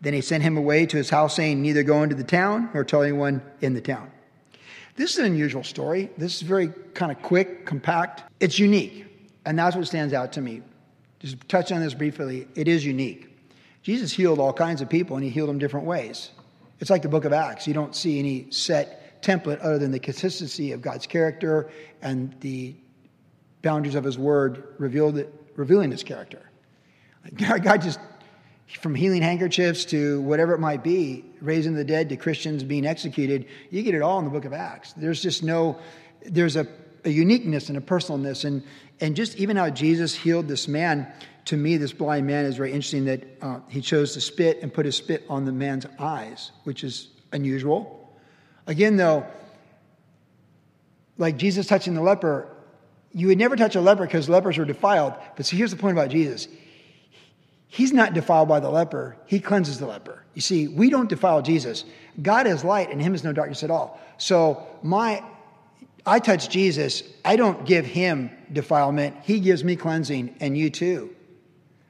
Then 0.00 0.14
he 0.14 0.20
sent 0.20 0.42
him 0.42 0.56
away 0.56 0.86
to 0.86 0.96
his 0.96 1.10
house, 1.10 1.36
saying, 1.36 1.62
Neither 1.62 1.82
go 1.82 2.02
into 2.02 2.14
the 2.14 2.24
town 2.24 2.70
nor 2.74 2.84
tell 2.84 3.02
anyone 3.02 3.42
in 3.60 3.74
the 3.74 3.80
town. 3.80 4.10
This 4.96 5.12
is 5.12 5.18
an 5.18 5.26
unusual 5.26 5.64
story. 5.64 6.10
This 6.16 6.36
is 6.36 6.42
very 6.42 6.68
kind 6.94 7.12
of 7.12 7.20
quick, 7.22 7.66
compact. 7.66 8.24
It's 8.40 8.58
unique, 8.58 9.06
and 9.44 9.58
that's 9.58 9.76
what 9.76 9.86
stands 9.86 10.12
out 10.12 10.32
to 10.32 10.40
me. 10.40 10.62
Just 11.18 11.48
touch 11.48 11.72
on 11.72 11.80
this 11.80 11.94
briefly. 11.94 12.46
It 12.54 12.68
is 12.68 12.84
unique. 12.84 13.28
Jesus 13.82 14.12
healed 14.12 14.38
all 14.38 14.52
kinds 14.52 14.80
of 14.80 14.88
people, 14.88 15.16
and 15.16 15.24
he 15.24 15.30
healed 15.30 15.48
them 15.48 15.58
different 15.58 15.86
ways. 15.86 16.30
It's 16.80 16.90
like 16.90 17.02
the 17.02 17.08
book 17.08 17.24
of 17.24 17.32
Acts. 17.32 17.66
You 17.66 17.74
don't 17.74 17.94
see 17.94 18.18
any 18.18 18.50
set 18.50 19.22
template 19.22 19.58
other 19.60 19.78
than 19.78 19.90
the 19.90 19.98
consistency 19.98 20.72
of 20.72 20.82
God's 20.82 21.06
character 21.06 21.70
and 22.02 22.34
the 22.40 22.74
boundaries 23.62 23.94
of 23.94 24.04
his 24.04 24.18
word 24.18 24.74
revealed, 24.78 25.24
revealing 25.56 25.90
his 25.90 26.02
character. 26.02 26.50
God 27.34 27.82
just, 27.82 27.98
from 28.80 28.94
healing 28.94 29.22
handkerchiefs 29.22 29.84
to 29.86 30.20
whatever 30.22 30.54
it 30.54 30.60
might 30.60 30.84
be, 30.84 31.24
raising 31.40 31.74
the 31.74 31.84
dead 31.84 32.08
to 32.10 32.16
Christians 32.16 32.62
being 32.62 32.86
executed, 32.86 33.46
you 33.70 33.82
get 33.82 33.94
it 33.94 34.02
all 34.02 34.18
in 34.18 34.24
the 34.24 34.30
book 34.30 34.44
of 34.44 34.52
Acts. 34.52 34.92
There's 34.92 35.22
just 35.22 35.42
no, 35.42 35.78
there's 36.24 36.56
a, 36.56 36.66
a 37.04 37.10
uniqueness 37.10 37.68
and 37.68 37.78
a 37.78 37.80
personalness. 37.80 38.44
And, 38.44 38.62
and 39.00 39.16
just 39.16 39.36
even 39.36 39.56
how 39.56 39.70
Jesus 39.70 40.14
healed 40.14 40.48
this 40.48 40.68
man 40.68 41.10
to 41.46 41.56
me, 41.56 41.76
this 41.76 41.92
blind 41.92 42.26
man 42.26 42.44
is 42.44 42.56
very 42.56 42.72
interesting 42.72 43.04
that 43.06 43.24
uh, 43.40 43.60
he 43.68 43.80
chose 43.80 44.14
to 44.14 44.20
spit 44.20 44.62
and 44.62 44.72
put 44.72 44.84
his 44.84 44.96
spit 44.96 45.24
on 45.28 45.44
the 45.44 45.52
man's 45.52 45.86
eyes, 45.98 46.50
which 46.64 46.84
is 46.84 47.08
unusual. 47.32 48.16
Again, 48.66 48.96
though, 48.96 49.26
like 51.18 51.36
Jesus 51.36 51.66
touching 51.66 51.94
the 51.94 52.02
leper, 52.02 52.48
you 53.12 53.28
would 53.28 53.38
never 53.38 53.56
touch 53.56 53.76
a 53.76 53.80
leper 53.80 54.04
because 54.04 54.28
lepers 54.28 54.58
are 54.58 54.64
defiled. 54.64 55.14
But 55.36 55.46
see, 55.46 55.56
here's 55.56 55.70
the 55.70 55.76
point 55.76 55.96
about 55.96 56.10
Jesus. 56.10 56.48
He's 57.68 57.92
not 57.92 58.12
defiled 58.12 58.48
by 58.48 58.60
the 58.60 58.70
leper, 58.70 59.16
he 59.26 59.40
cleanses 59.40 59.78
the 59.78 59.86
leper. 59.86 60.22
You 60.34 60.40
see, 60.40 60.68
we 60.68 60.90
don't 60.90 61.08
defile 61.08 61.42
Jesus. 61.42 61.84
God 62.20 62.46
is 62.46 62.64
light, 62.64 62.90
and 62.90 63.00
him 63.00 63.14
is 63.14 63.24
no 63.24 63.32
darkness 63.32 63.62
at 63.62 63.70
all. 63.70 64.00
So, 64.18 64.66
my 64.82 65.22
I 66.04 66.20
touch 66.20 66.48
Jesus, 66.48 67.02
I 67.24 67.34
don't 67.34 67.66
give 67.66 67.84
him 67.84 68.30
defilement. 68.52 69.16
He 69.24 69.40
gives 69.40 69.64
me 69.64 69.74
cleansing, 69.74 70.36
and 70.38 70.56
you 70.56 70.70
too. 70.70 71.15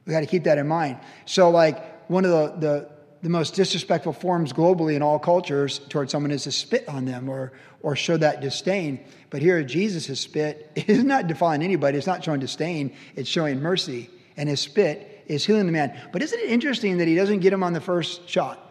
We 0.07 0.13
got 0.13 0.21
to 0.21 0.25
keep 0.25 0.45
that 0.45 0.57
in 0.57 0.67
mind. 0.67 0.97
So, 1.25 1.49
like, 1.49 2.09
one 2.09 2.23
of 2.23 2.31
the, 2.31 2.67
the, 2.67 2.89
the 3.23 3.29
most 3.29 3.55
disrespectful 3.55 4.13
forms 4.13 4.53
globally 4.53 4.95
in 4.95 5.01
all 5.01 5.19
cultures 5.19 5.79
towards 5.89 6.13
someone 6.13 6.31
is 6.31 6.43
to 6.43 6.51
spit 6.53 6.87
on 6.87 7.03
them 7.03 7.27
or, 7.27 7.51
or 7.81 7.97
show 7.97 8.15
that 8.15 8.39
disdain. 8.39 9.03
But 9.29 9.41
here, 9.41 9.61
Jesus' 9.63 10.21
spit 10.21 10.71
is 10.87 11.03
not 11.03 11.27
defiling 11.27 11.61
anybody. 11.61 11.97
It's 11.97 12.07
not 12.07 12.23
showing 12.23 12.39
disdain, 12.39 12.95
it's 13.15 13.29
showing 13.29 13.61
mercy. 13.61 14.09
And 14.37 14.47
his 14.47 14.61
spit 14.61 15.25
is 15.27 15.45
healing 15.45 15.65
the 15.65 15.73
man. 15.73 15.99
But 16.13 16.21
isn't 16.23 16.39
it 16.39 16.49
interesting 16.49 16.99
that 16.99 17.07
he 17.07 17.15
doesn't 17.15 17.39
get 17.39 17.51
him 17.51 17.63
on 17.63 17.73
the 17.73 17.81
first 17.81 18.29
shot? 18.29 18.63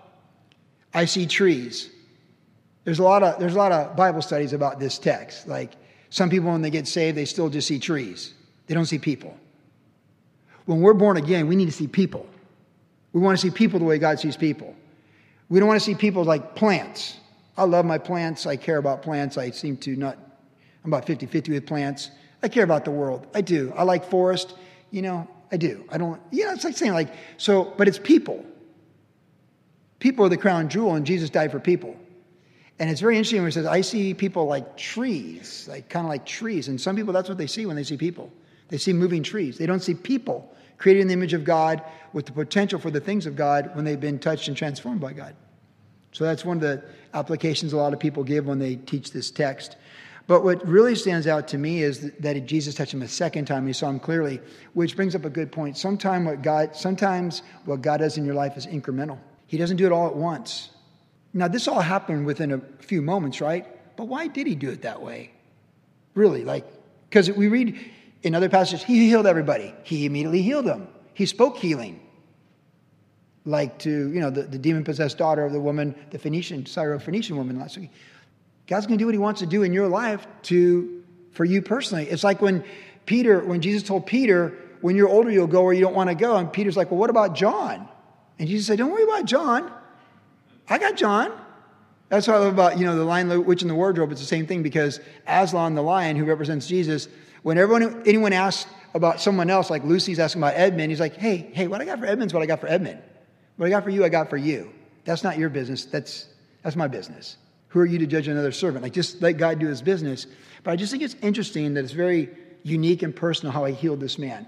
I 0.95 1.05
see 1.05 1.27
trees. 1.27 1.91
There's 2.85 3.01
a 3.01 3.03
lot 3.03 3.23
of, 3.23 3.39
there's 3.39 3.57
a 3.57 3.59
lot 3.59 3.73
of 3.73 3.95
Bible 3.95 4.23
studies 4.23 4.55
about 4.55 4.81
this 4.81 4.99
text. 4.99 5.49
Like 5.49 5.73
some 6.09 6.31
people, 6.31 6.51
when 6.51 6.63
they 6.63 6.71
get 6.71 6.89
saved, 6.89 7.17
they 7.17 7.27
still 7.27 7.51
just 7.51 7.69
see 7.69 7.79
trees, 7.79 8.33
they 8.69 8.75
don't 8.75 8.87
see 8.87 8.99
people. 8.99 9.37
When 10.67 10.81
we're 10.81 10.95
born 10.95 11.17
again, 11.17 11.47
we 11.47 11.57
need 11.57 11.67
to 11.67 11.73
see 11.73 11.87
people. 11.87 12.27
We 13.13 13.21
want 13.21 13.39
to 13.39 13.43
see 13.43 13.51
people 13.51 13.79
the 13.79 13.85
way 13.85 13.99
God 13.99 14.21
sees 14.21 14.37
people. 14.37 14.75
We 15.49 15.59
don't 15.59 15.69
want 15.69 15.81
to 15.81 15.85
see 15.85 15.95
people 15.95 16.25
like 16.25 16.55
plants. 16.55 17.17
I 17.57 17.65
love 17.65 17.87
my 17.87 17.99
plants. 17.99 18.47
I 18.47 18.57
care 18.57 18.77
about 18.77 19.03
plants. 19.03 19.39
I 19.39 19.51
seem 19.51 19.77
to 19.79 19.97
not, 19.97 20.19
I'm 20.85 20.93
about 20.93 21.07
50 21.07 21.27
50 21.27 21.53
with 21.53 21.67
plants. 21.67 22.11
I 22.43 22.49
care 22.49 22.65
about 22.65 22.85
the 22.85 22.91
world. 22.91 23.27
I 23.35 23.41
do. 23.41 23.73
I 23.77 23.85
like 23.85 24.05
forest. 24.11 24.55
You 24.91 25.03
know, 25.03 25.29
I 25.51 25.57
do. 25.57 25.85
I 25.91 25.99
don't, 25.99 26.21
yeah, 26.31 26.53
it's 26.53 26.65
like 26.65 26.77
saying, 26.77 26.93
like, 26.93 27.15
so, 27.39 27.73
but 27.77 27.89
it's 27.89 27.99
people. 27.99 28.45
People 29.99 30.27
are 30.27 30.29
the 30.29 30.37
crown 30.37 30.69
jewel, 30.69 30.95
and 30.95 31.07
Jesus 31.07 31.31
died 31.31 31.51
for 31.51 31.61
people. 31.61 31.97
And 32.79 32.91
it's 32.91 33.01
very 33.01 33.17
interesting 33.17 33.41
when 33.41 33.49
he 33.49 33.53
says, 33.55 33.67
I 33.67 33.81
see 33.81 34.13
people 34.13 34.47
like 34.47 34.77
trees, 34.77 35.67
like 35.71 35.89
kind 35.89 36.05
of 36.05 36.11
like 36.11 36.27
trees. 36.27 36.69
And 36.69 36.79
some 36.79 36.97
people, 36.97 37.13
that's 37.13 37.29
what 37.29 37.39
they 37.39 37.47
see 37.47 37.65
when 37.65 37.77
they 37.77 37.85
see 37.85 37.97
people. 37.97 38.31
They 38.69 38.79
see 38.79 38.93
moving 38.93 39.23
trees. 39.23 39.59
They 39.59 39.67
don't 39.67 39.81
see 39.81 39.95
people 39.95 40.53
created 40.79 41.01
in 41.01 41.07
the 41.09 41.15
image 41.15 41.33
of 41.33 41.45
God 41.45 41.83
with 42.13 42.27
the 42.27 42.33
potential 42.33 42.79
for 42.79 42.91
the 42.91 43.01
things 43.01 43.27
of 43.27 43.37
God 43.37 43.71
when 43.75 43.85
they've 43.85 44.01
been 44.01 44.19
touched 44.19 44.49
and 44.49 44.57
transformed 44.57 45.01
by 45.01 45.13
God. 45.13 45.35
So 46.13 46.25
that's 46.25 46.45
one 46.45 46.57
of 46.57 46.63
the 46.63 46.83
applications 47.15 47.73
a 47.73 47.77
lot 47.77 47.93
of 47.93 48.01
people 48.01 48.25
give 48.25 48.47
when 48.47 48.59
they 48.59 48.77
teach 48.77 49.13
this 49.13 49.31
text. 49.31 49.77
But 50.27 50.43
what 50.43 50.67
really 50.67 50.95
stands 50.97 51.27
out 51.27 51.47
to 51.49 51.59
me 51.59 51.83
is 51.83 52.11
that 52.19 52.35
Jesus 52.47 52.75
touched 52.75 52.93
him 52.93 53.03
a 53.03 53.09
second 53.09 53.45
time. 53.45 53.67
He 53.67 53.73
saw 53.73 53.89
him 53.89 54.01
clearly, 54.01 54.41
which 54.75 54.97
brings 54.97 55.15
up 55.15 55.25
a 55.25 55.31
good 55.31 55.53
point. 55.53 55.79
Sometimes 55.79 56.27
what 56.27 56.43
God, 56.43 56.75
sometimes 56.75 57.43
what 57.65 57.81
God 57.81 57.99
does 57.99 58.19
in 58.19 58.25
your 58.25 58.35
life 58.35 58.57
is 58.57 58.67
incremental. 58.67 59.19
He 59.47 59.57
doesn't 59.57 59.77
do 59.77 59.87
it 59.87 59.93
all 59.93 60.09
at 60.09 60.17
once. 60.17 60.71
Now, 61.33 61.49
this 61.49 61.69
all 61.69 61.81
happened 61.81 62.27
within 62.27 62.53
a 62.53 62.61
few 62.81 63.03
moments, 63.03 63.41
right? 63.41 63.67
But 63.97 64.09
why 64.09 64.27
did 64.27 64.47
he 64.47 64.55
do 64.55 64.71
it 64.71 64.83
that 64.83 65.01
way? 65.01 65.31
Really, 66.15 66.45
like, 66.45 66.67
because 67.09 67.31
we 67.31 67.49
read 67.49 67.79
in 68.27 68.35
other 68.35 68.49
passages, 68.49 68.85
he 68.85 69.07
healed 69.07 69.25
everybody. 69.25 69.73
He 69.85 70.05
immediately 70.05 70.43
healed 70.43 70.65
them. 70.65 70.89
He 71.15 71.27
spoke 71.27 71.59
healing 71.59 72.01
like 73.45 73.79
to, 73.79 73.91
you 73.91 74.19
know, 74.19 74.31
the, 74.31 74.43
the 74.43 74.59
demon 74.59 74.83
possessed 74.83 75.17
daughter 75.17 75.45
of 75.45 75.53
the 75.53 75.61
woman, 75.61 75.95
the 76.11 76.19
Phoenician, 76.19 76.67
Syro-Phoenician 76.67 77.37
woman 77.37 77.57
last 77.61 77.79
week. 77.79 77.93
God's 78.67 78.89
going 78.89 78.99
to 78.99 79.03
do 79.03 79.07
what 79.07 79.15
he 79.15 79.21
wants 79.21 79.41
to 79.41 79.47
do 79.47 79.63
in 79.63 79.73
your 79.73 79.87
life 79.87 80.27
to, 80.43 81.05
for 81.31 81.45
you 81.45 81.63
personally. 81.63 82.09
It's 82.11 82.25
like 82.25 82.43
when 82.43 82.65
Peter, 83.07 83.45
when 83.45 83.61
Jesus 83.61 83.85
told 83.85 84.07
Peter, 84.07 84.59
when 84.81 84.97
you're 84.97 85.09
older, 85.09 85.31
you'll 85.31 85.47
go 85.47 85.63
where 85.63 85.73
you 85.73 85.81
don't 85.81 85.95
want 85.95 86.11
to 86.11 86.17
go. 86.17 86.35
And 86.35 86.53
Peter's 86.53 86.77
like, 86.77 86.91
well, 86.91 86.99
what 86.99 87.11
about 87.11 87.37
John? 87.37 87.89
And 88.41 88.49
Jesus 88.49 88.67
said, 88.67 88.79
don't 88.79 88.91
worry 88.91 89.05
about 89.05 89.27
John. 89.27 89.71
I 90.69 90.79
got 90.79 90.97
John. 90.97 91.31
That's 92.09 92.27
what 92.29 92.37
I 92.37 92.39
love 92.39 92.53
about, 92.53 92.79
you 92.79 92.85
know, 92.85 92.95
the 92.95 93.05
lion, 93.05 93.45
witch, 93.45 93.63
and 93.63 93.71
the 93.71 93.75
wardrobe. 93.75 94.13
It's 94.13 94.21
the 94.21 94.27
same 94.27 94.47
thing 94.47 94.63
because 94.63 95.01
Aslan, 95.27 95.75
the 95.75 95.83
lion, 95.83 96.17
who 96.17 96.25
represents 96.25 96.67
Jesus, 96.67 97.09
when 97.43 97.59
everyone, 97.59 98.03
anyone 98.07 98.33
asks 98.33 98.71
about 98.95 99.21
someone 99.21 99.51
else, 99.51 99.71
like 99.71 99.85
Lucy's 99.85 100.19
asking 100.19 100.43
about 100.43 100.55
Edmund, 100.55 100.91
he's 100.91 101.01
like, 101.01 101.17
hey, 101.17 101.51
hey, 101.53 101.67
what 101.67 101.81
I 101.81 101.85
got 101.85 101.99
for 101.99 102.07
Edmund's 102.07 102.33
what 102.33 102.43
I 102.43 102.47
got 102.47 102.61
for 102.61 102.69
Edmund. 102.69 103.01
What 103.57 103.67
I 103.67 103.71
got 103.71 103.85
for 103.85 103.91
you, 103.91 104.05
I 104.05 104.09
got 104.09 104.31
for 104.31 104.37
you. 104.37 104.73
That's 105.05 105.25
not 105.25 105.39
your 105.39 105.49
business. 105.49 105.85
That's, 105.85 106.27
that's 106.63 106.77
my 106.77 106.89
business. 106.89 107.37
Who 107.69 107.81
are 107.81 107.87
you 107.87 107.99
to 107.99 108.07
judge 108.07 108.29
another 108.29 108.53
servant? 108.53 108.83
Like, 108.83 108.93
just 108.93 109.21
let 109.21 109.33
God 109.33 109.59
do 109.59 109.67
his 109.67 109.83
business. 109.83 110.27
But 110.63 110.71
I 110.71 110.77
just 110.77 110.91
think 110.91 111.03
it's 111.03 111.17
interesting 111.23 111.75
that 111.75 111.85
it's 111.85 111.93
very 111.93 112.31
unique 112.63 113.03
and 113.03 113.15
personal 113.15 113.53
how 113.53 113.65
he 113.65 113.75
healed 113.75 114.01
this 114.01 114.19
man. 114.19 114.47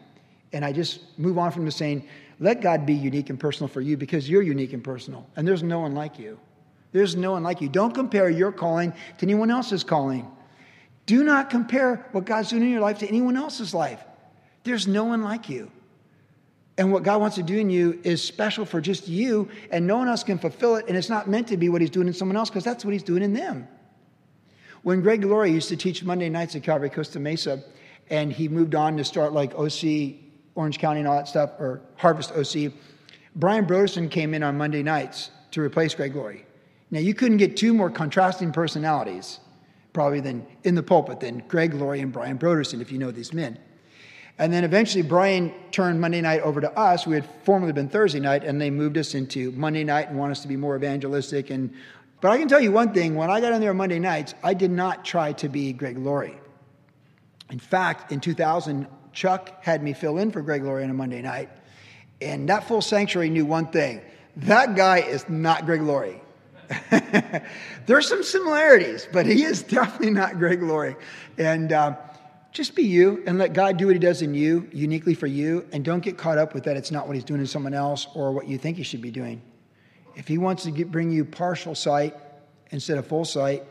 And 0.53 0.65
I 0.65 0.73
just 0.73 1.19
move 1.19 1.39
on 1.39 1.53
from 1.53 1.65
the 1.65 1.71
saying, 1.71 2.09
let 2.41 2.61
God 2.61 2.87
be 2.87 2.95
unique 2.95 3.31
and 3.31 3.39
personal 3.39 3.69
for 3.69 3.81
you 3.81 3.97
because 3.97 4.29
you're 4.29 4.43
unique 4.43 4.73
and 4.73 4.83
personal. 4.83 5.27
And 5.37 5.47
there's 5.47 5.63
no 5.63 5.81
one 5.81 5.95
like 5.95 6.19
you. 6.19 6.39
There's 6.93 7.17
no 7.17 7.33
one 7.33 7.43
like 7.43 7.61
you. 7.61 7.69
Don't 7.69 7.95
compare 7.95 8.31
your 8.31 8.53
calling 8.53 8.93
to 8.93 9.27
anyone 9.27 9.51
else's 9.51 9.85
calling. 9.85 10.31
Do 11.07 11.25
not 11.25 11.51
compare 11.51 12.07
what 12.13 12.25
God's 12.25 12.51
doing 12.51 12.63
in 12.63 12.71
your 12.71 12.81
life 12.81 12.99
to 12.99 13.09
anyone 13.09 13.37
else's 13.37 13.73
life. 13.75 14.03
There's 14.65 14.87
no 14.87 15.05
one 15.05 15.23
like 15.23 15.49
you. 15.49 15.71
And 16.77 16.93
what 16.93 17.03
God 17.03 17.21
wants 17.21 17.37
to 17.37 17.43
do 17.43 17.59
in 17.59 17.71
you 17.71 17.99
is 18.05 18.23
special 18.23 18.65
for 18.65 18.81
just 18.81 19.09
you, 19.09 19.49
and 19.71 19.87
no 19.87 19.97
one 19.97 20.07
else 20.07 20.23
can 20.23 20.39
fulfill 20.39 20.77
it. 20.77 20.85
And 20.87 20.97
it's 20.97 21.09
not 21.09 21.29
meant 21.29 21.49
to 21.49 21.57
be 21.57 21.69
what 21.69 21.81
He's 21.81 21.91
doing 21.91 22.07
in 22.07 22.15
someone 22.15 22.37
else 22.37 22.51
because 22.51 22.63
that's 22.63 22.85
what 22.85 22.93
He's 22.93 23.03
doing 23.03 23.23
in 23.23 23.33
them. 23.33 23.67
When 24.83 25.01
Greg 25.01 25.25
Laurie 25.25 25.51
used 25.51 25.69
to 25.71 25.77
teach 25.77 26.05
Monday 26.05 26.29
nights 26.29 26.55
at 26.55 26.63
Calvary 26.63 26.91
Costa 26.91 27.19
Mesa, 27.19 27.63
and 28.11 28.33
he 28.33 28.49
moved 28.49 28.75
on 28.75 28.97
to 28.97 29.05
start 29.05 29.33
like 29.33 29.55
OC, 29.55 30.15
Orange 30.55 30.79
County, 30.79 31.01
and 31.01 31.09
all 31.09 31.17
that 31.17 31.29
stuff, 31.29 31.51
or 31.59 31.83
Harvest 31.97 32.33
OC, 32.33 32.73
Brian 33.35 33.67
Brodersen 33.67 34.11
came 34.11 34.33
in 34.33 34.43
on 34.43 34.57
Monday 34.57 34.83
nights 34.83 35.31
to 35.51 35.61
replace 35.61 35.95
Greg 35.95 36.15
Laurie. 36.15 36.45
Now, 36.91 37.01
you 37.01 37.15
couldn't 37.15 37.37
get 37.37 37.57
two 37.57 37.75
more 37.75 37.91
contrasting 37.91 38.53
personalities, 38.53 39.41
probably, 39.93 40.21
than 40.21 40.47
in 40.65 40.75
the 40.75 40.83
pulpit 40.83 41.21
than 41.21 41.43
Greg 41.49 41.75
Laurie 41.75 42.01
and 42.01 42.13
Brian 42.13 42.39
Brodersen, 42.39 42.81
if 42.81 42.91
you 42.91 42.99
know 42.99 43.11
these 43.11 43.33
men. 43.33 43.59
And 44.39 44.53
then 44.53 44.63
eventually 44.65 45.03
Brian 45.03 45.53
turned 45.73 46.01
Monday 46.01 46.21
night 46.21 46.41
over 46.43 46.61
to 46.61 46.73
us. 46.79 47.07
We 47.07 47.17
had 47.17 47.29
formerly 47.43 47.73
been 47.73 47.89
Thursday 47.89 48.21
night, 48.21 48.45
and 48.45 48.61
they 48.61 48.71
moved 48.71 48.97
us 48.97 49.15
into 49.15 49.51
Monday 49.53 49.83
night 49.85 50.09
and 50.09 50.19
want 50.19 50.31
us 50.31 50.41
to 50.43 50.49
be 50.49 50.57
more 50.57 50.77
evangelistic. 50.77 51.51
And 51.51 51.75
but 52.21 52.31
I 52.31 52.39
can 52.39 52.49
tell 52.49 52.61
you 52.61 52.73
one 52.73 52.95
thing: 52.95 53.17
when 53.17 53.31
I 53.31 53.41
got 53.41 53.53
in 53.53 53.61
there 53.61 53.75
Monday 53.75 53.99
nights, 53.99 54.35
I 54.43 54.55
did 54.55 54.71
not 54.71 55.05
try 55.05 55.33
to 55.35 55.49
be 55.49 55.73
Greg 55.73 55.99
Laurie. 55.99 56.39
In 57.51 57.59
fact, 57.59 58.13
in 58.13 58.21
2000, 58.21 58.87
Chuck 59.13 59.65
had 59.65 59.83
me 59.83 59.93
fill 59.93 60.19
in 60.19 60.31
for 60.31 60.41
Greg 60.41 60.63
Laurie 60.63 60.85
on 60.85 60.91
a 60.91 60.95
Monday 60.95 61.21
night, 61.21 61.51
and 62.21 62.49
that 62.49 62.69
full 62.69 62.81
sanctuary 62.81 63.31
knew 63.31 63.45
one 63.45 63.67
thing: 63.67 64.01
that 64.37 64.77
guy 64.77 64.99
is 64.99 65.29
not 65.29 65.67
Greg 65.67 65.83
Laurie. 65.83 66.23
There's 67.87 68.09
some 68.09 68.23
similarities, 68.23 69.09
but 69.11 69.27
he 69.27 69.45
is 69.45 69.63
definitely 69.63 70.11
not 70.11 70.39
Greg 70.39 70.63
Laurie. 70.63 70.97
And 71.39 71.73
uh, 71.73 71.97
just 72.53 72.75
be 72.75 72.83
you 72.83 73.23
and 73.27 73.39
let 73.39 73.53
God 73.53 73.77
do 73.77 73.87
what 73.87 73.95
He 73.95 73.99
does 74.01 74.23
in 74.23 74.35
you, 74.35 74.69
uniquely 74.73 75.15
for 75.15 75.27
you, 75.27 75.67
and 75.73 75.85
don't 75.85 76.03
get 76.03 76.17
caught 76.17 76.39
up 76.39 76.55
with 76.55 76.65
that 76.65 76.77
it's 76.77 76.91
not 76.91 77.07
what 77.07 77.15
He's 77.15 77.25
doing 77.25 77.41
in 77.41 77.47
someone 77.47 77.75
else 77.75 78.07
or 78.15 78.33
what 78.33 78.49
you 78.49 78.59
think 78.59 78.77
He 78.77 78.83
should 78.83 79.03
be 79.03 79.11
doing. 79.11 79.41
If 80.17 80.27
He 80.27 80.39
wants 80.39 80.65
to 80.65 80.71
get, 80.71 80.91
bring 80.91 81.11
you 81.11 81.25
partial 81.25 81.75
sight 81.75 82.15
instead 82.71 82.99
of 82.99 83.07
full 83.07 83.25
sight, 83.25 83.65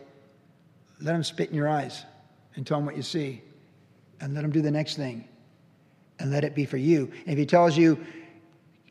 let 1.02 1.16
Him 1.16 1.24
spit 1.24 1.50
in 1.50 1.56
your 1.56 1.68
eyes 1.68 2.06
and 2.56 2.66
tell 2.66 2.78
Him 2.78 2.86
what 2.86 2.96
you 2.96 3.04
see, 3.04 3.42
and 4.22 4.34
let 4.34 4.44
Him 4.44 4.52
do 4.52 4.62
the 4.62 4.72
next 4.72 4.96
thing, 4.96 5.28
and 6.20 6.32
let 6.32 6.44
it 6.44 6.56
be 6.56 6.66
for 6.66 6.78
you. 6.78 7.12
And 7.26 7.34
if 7.34 7.38
He 7.38 7.46
tells 7.46 7.76
you, 7.76 8.00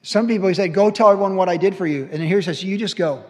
some 0.03 0.27
people 0.27 0.49
He 0.49 0.55
said, 0.55 0.75
"Go 0.75 0.91
tell 0.91 1.11
everyone 1.11 1.37
what 1.37 1.49
I 1.49 1.57
did 1.57 1.75
for 1.77 1.87
you," 1.87 2.03
and 2.05 2.21
then 2.21 2.27
here 2.27 2.39
He 2.39 2.45
says, 2.45 2.63
"You 2.63 2.77
just 2.77 2.97
go." 2.97 3.25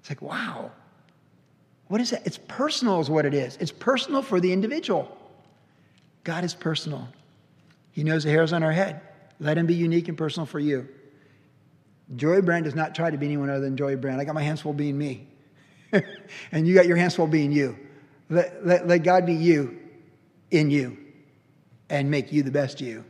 It's 0.00 0.10
like, 0.10 0.22
wow. 0.22 0.70
What 1.88 2.00
is 2.00 2.10
that? 2.10 2.26
It's 2.26 2.38
personal, 2.48 3.00
is 3.00 3.10
what 3.10 3.26
it 3.26 3.34
is. 3.34 3.56
It's 3.58 3.72
personal 3.72 4.22
for 4.22 4.40
the 4.40 4.52
individual. 4.52 5.16
God 6.24 6.44
is 6.44 6.54
personal. 6.54 7.08
He 7.92 8.04
knows 8.04 8.24
the 8.24 8.30
hairs 8.30 8.52
on 8.52 8.62
our 8.62 8.72
head. 8.72 9.00
Let 9.40 9.56
him 9.56 9.66
be 9.66 9.74
unique 9.74 10.08
and 10.08 10.16
personal 10.16 10.46
for 10.46 10.60
you. 10.60 10.88
Joey 12.16 12.40
Buran 12.42 12.64
does 12.64 12.74
not 12.74 12.94
try 12.94 13.10
to 13.10 13.16
be 13.16 13.26
anyone 13.26 13.50
other 13.50 13.60
than 13.60 13.76
Joey 13.76 13.96
Buran. 13.96 14.18
I 14.18 14.24
got 14.24 14.34
my 14.34 14.42
hands 14.42 14.60
full 14.60 14.72
being 14.72 14.98
me. 14.98 15.28
and 16.52 16.66
you 16.66 16.74
got 16.74 16.86
your 16.86 16.96
hands 16.96 17.14
full 17.14 17.26
being 17.26 17.52
you. 17.52 17.76
Let, 18.28 18.66
let, 18.66 18.86
let 18.86 19.02
God 19.02 19.26
be 19.26 19.34
you 19.34 19.78
in 20.50 20.70
you 20.70 20.96
and 21.88 22.10
make 22.10 22.32
you 22.32 22.42
the 22.42 22.50
best 22.50 22.80
you 22.80 23.04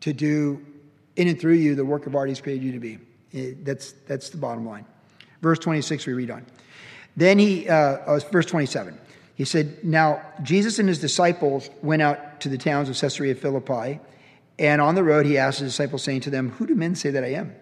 to 0.00 0.12
do 0.12 0.64
in 1.16 1.28
and 1.28 1.38
through 1.38 1.54
you 1.54 1.74
the 1.74 1.84
work 1.84 2.06
of 2.06 2.16
art 2.16 2.28
he's 2.28 2.40
created 2.40 2.64
you 2.64 2.72
to 2.72 2.80
be. 2.80 2.98
It, 3.30 3.64
that's, 3.64 3.92
that's 4.06 4.30
the 4.30 4.38
bottom 4.38 4.66
line. 4.66 4.86
Verse 5.42 5.58
26, 5.58 6.06
we 6.06 6.12
read 6.14 6.30
on. 6.30 6.46
Then 7.16 7.38
he, 7.38 7.68
uh, 7.68 7.98
oh, 8.06 8.18
verse 8.30 8.46
27, 8.46 8.98
he 9.34 9.44
said, 9.44 9.84
Now 9.84 10.22
Jesus 10.42 10.78
and 10.78 10.88
his 10.88 10.98
disciples 10.98 11.68
went 11.82 12.00
out 12.00 12.40
to 12.40 12.48
the 12.48 12.56
towns 12.56 12.88
of 12.88 12.96
Caesarea 12.96 13.34
Philippi, 13.34 14.00
and 14.58 14.80
on 14.80 14.94
the 14.94 15.02
road 15.02 15.26
he 15.26 15.36
asked 15.36 15.58
his 15.58 15.72
disciples, 15.72 16.02
saying 16.02 16.20
to 16.22 16.30
them, 16.30 16.50
Who 16.50 16.66
do 16.66 16.74
men 16.74 16.94
say 16.94 17.10
that 17.10 17.24
I 17.24 17.34
am? 17.34 17.54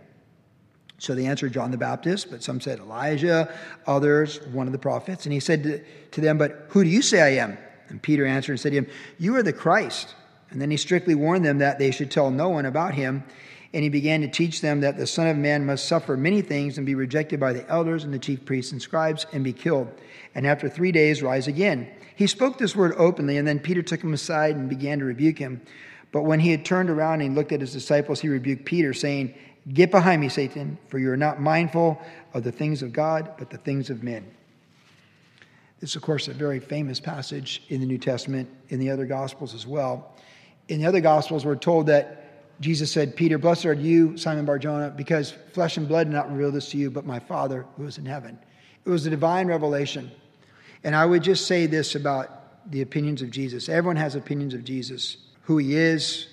So 0.99 1.15
they 1.15 1.25
answered 1.25 1.55
John 1.55 1.71
the 1.71 1.79
Baptist, 1.79 2.31
but 2.31 2.43
some 2.43 2.61
said 2.61 2.79
Elijah, 2.79 3.53
others, 3.87 4.39
one 4.49 4.67
of 4.67 4.73
the 4.73 4.79
prophets. 4.79 5.25
And 5.25 5.33
he 5.33 5.41
said 5.41 5.85
to 6.13 6.21
them, 6.21 6.37
But 6.37 6.67
who 6.69 6.85
do 6.85 6.91
you 6.91 7.01
say 7.01 7.23
I 7.23 7.43
am? 7.43 7.57
And 7.89 8.03
Peter 8.03 8.27
answered 8.27 8.53
and 8.53 8.61
said 8.61 8.73
to 8.73 8.79
him, 8.79 8.87
You 9.19 9.35
are 9.37 9.43
the 9.43 9.53
Christ. 9.53 10.15
And 10.51 10.61
then 10.61 10.71
he 10.71 10.77
strictly 10.77 11.15
warned 11.15 11.45
them 11.45 11.59
that 11.59 11.79
they 11.79 11.91
should 11.91 12.11
tell 12.11 12.31
no 12.31 12.51
one 12.51 12.67
about 12.67 12.93
him. 12.93 13.25
And 13.73 13.85
he 13.85 13.89
began 13.89 14.21
to 14.23 14.29
teach 14.29 14.61
them 14.61 14.81
that 14.81 14.97
the 14.97 15.07
Son 15.07 15.29
of 15.29 15.37
Man 15.37 15.65
must 15.65 15.87
suffer 15.87 16.17
many 16.17 16.43
things 16.43 16.77
and 16.77 16.85
be 16.85 16.97
rejected 16.97 17.39
by 17.39 17.53
the 17.53 17.69
elders 17.69 18.03
and 18.03 18.13
the 18.13 18.19
chief 18.19 18.45
priests 18.45 18.73
and 18.73 18.83
scribes 18.83 19.27
and 19.33 19.45
be 19.45 19.53
killed, 19.53 19.89
and 20.35 20.47
after 20.47 20.69
three 20.69 20.91
days 20.91 21.23
rise 21.23 21.47
again. 21.47 21.89
He 22.17 22.27
spoke 22.27 22.59
this 22.59 22.77
word 22.77 22.95
openly, 22.99 23.39
and 23.39 23.47
then 23.47 23.61
Peter 23.61 23.83
took 23.83 24.03
him 24.03 24.13
aside 24.13 24.57
and 24.57 24.69
began 24.69 24.99
to 24.99 25.05
rebuke 25.05 25.39
him. 25.39 25.63
But 26.13 26.23
when 26.23 26.41
he 26.41 26.51
had 26.51 26.65
turned 26.65 26.91
around 26.91 27.21
and 27.21 27.35
looked 27.35 27.53
at 27.53 27.61
his 27.61 27.73
disciples, 27.73 28.21
he 28.21 28.29
rebuked 28.29 28.65
Peter, 28.65 28.93
saying, 28.93 29.35
Get 29.73 29.91
behind 29.91 30.21
me, 30.21 30.29
Satan, 30.29 30.79
for 30.89 30.99
you 30.99 31.11
are 31.13 31.17
not 31.17 31.41
mindful 31.41 32.01
of 32.35 32.43
the 32.45 32.53
things 32.53 32.83
of 32.83 32.93
God, 32.93 33.35
but 33.39 33.51
the 33.51 33.59
things 33.59 33.89
of 33.89 34.03
men. 34.03 34.27
This, 35.81 35.97
of 35.97 36.03
course, 36.03 36.29
a 36.29 36.35
very 36.35 36.61
famous 36.61 37.01
passage 37.01 37.63
in 37.69 37.81
the 37.81 37.87
New 37.87 37.99
Testament, 37.99 38.51
in 38.69 38.81
the 38.81 38.91
other 38.91 39.07
Gospels 39.07 39.55
as 39.55 39.67
well. 39.67 40.15
In 40.69 40.81
the 40.81 40.87
other 40.87 41.01
Gospels, 41.01 41.45
we're 41.45 41.57
told 41.57 41.87
that 41.87 42.20
Jesus 42.61 42.93
said, 42.93 43.17
Peter, 43.17 43.39
blessed 43.39 43.65
are 43.67 43.73
you, 43.73 44.17
Simon 44.19 44.45
Barjona, 44.45 44.91
because 44.91 45.33
flesh 45.53 45.79
and 45.79 45.89
blood 45.89 46.05
did 46.05 46.13
not 46.13 46.31
reveal 46.31 46.53
this 46.53 46.71
to 46.71 46.77
you, 46.77 46.91
but 46.91 47.07
my 47.07 47.19
Father 47.19 47.67
who 47.77 47.87
is 47.87 47.97
in 47.97 48.05
heaven. 48.05 48.39
It 48.85 48.91
was 48.91 49.07
a 49.07 49.11
divine 49.11 49.47
revelation. 49.47 50.11
And 50.85 50.95
I 50.95 51.07
would 51.07 51.23
just 51.23 51.47
say 51.47 51.67
this 51.67 51.95
about 51.95 52.71
the 52.71 52.83
opinions 52.83 53.23
of 53.23 53.31
Jesus. 53.31 53.69
Everyone 53.69 53.97
has 53.97 54.15
opinions 54.15 54.53
of 54.53 54.65
Jesus 54.65 55.17
who 55.43 55.59
he 55.59 55.75
is, 55.75 56.29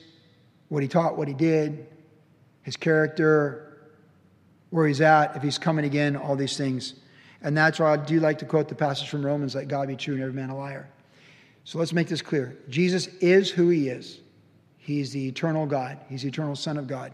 what 0.67 0.83
he 0.83 0.89
taught, 0.89 1.17
what 1.17 1.27
he 1.27 1.33
did, 1.33 1.87
his 2.63 2.75
character, 2.75 3.89
where 4.69 4.87
he's 4.87 5.01
at, 5.01 5.35
if 5.35 5.41
he's 5.41 5.57
coming 5.57 5.85
again, 5.85 6.15
all 6.17 6.35
these 6.35 6.57
things. 6.57 6.95
And 7.41 7.55
that's 7.55 7.79
why 7.79 7.93
I 7.93 7.97
do 7.97 8.19
like 8.19 8.39
to 8.39 8.45
quote 8.45 8.67
the 8.67 8.75
passage 8.75 9.09
from 9.09 9.25
Romans 9.25 9.55
let 9.55 9.67
God 9.69 9.87
be 9.87 9.95
true 9.95 10.15
and 10.15 10.23
every 10.23 10.33
man 10.33 10.49
a 10.49 10.57
liar. 10.57 10.89
So 11.63 11.79
let's 11.79 11.93
make 11.93 12.07
this 12.07 12.21
clear 12.21 12.57
Jesus 12.69 13.07
is 13.21 13.49
who 13.49 13.69
he 13.69 13.89
is. 13.89 14.19
He's 14.87 15.11
the 15.11 15.27
eternal 15.27 15.65
God, 15.65 15.99
He's 16.07 16.21
the 16.21 16.29
eternal 16.29 16.55
Son 16.55 16.77
of 16.77 16.87
God. 16.87 17.11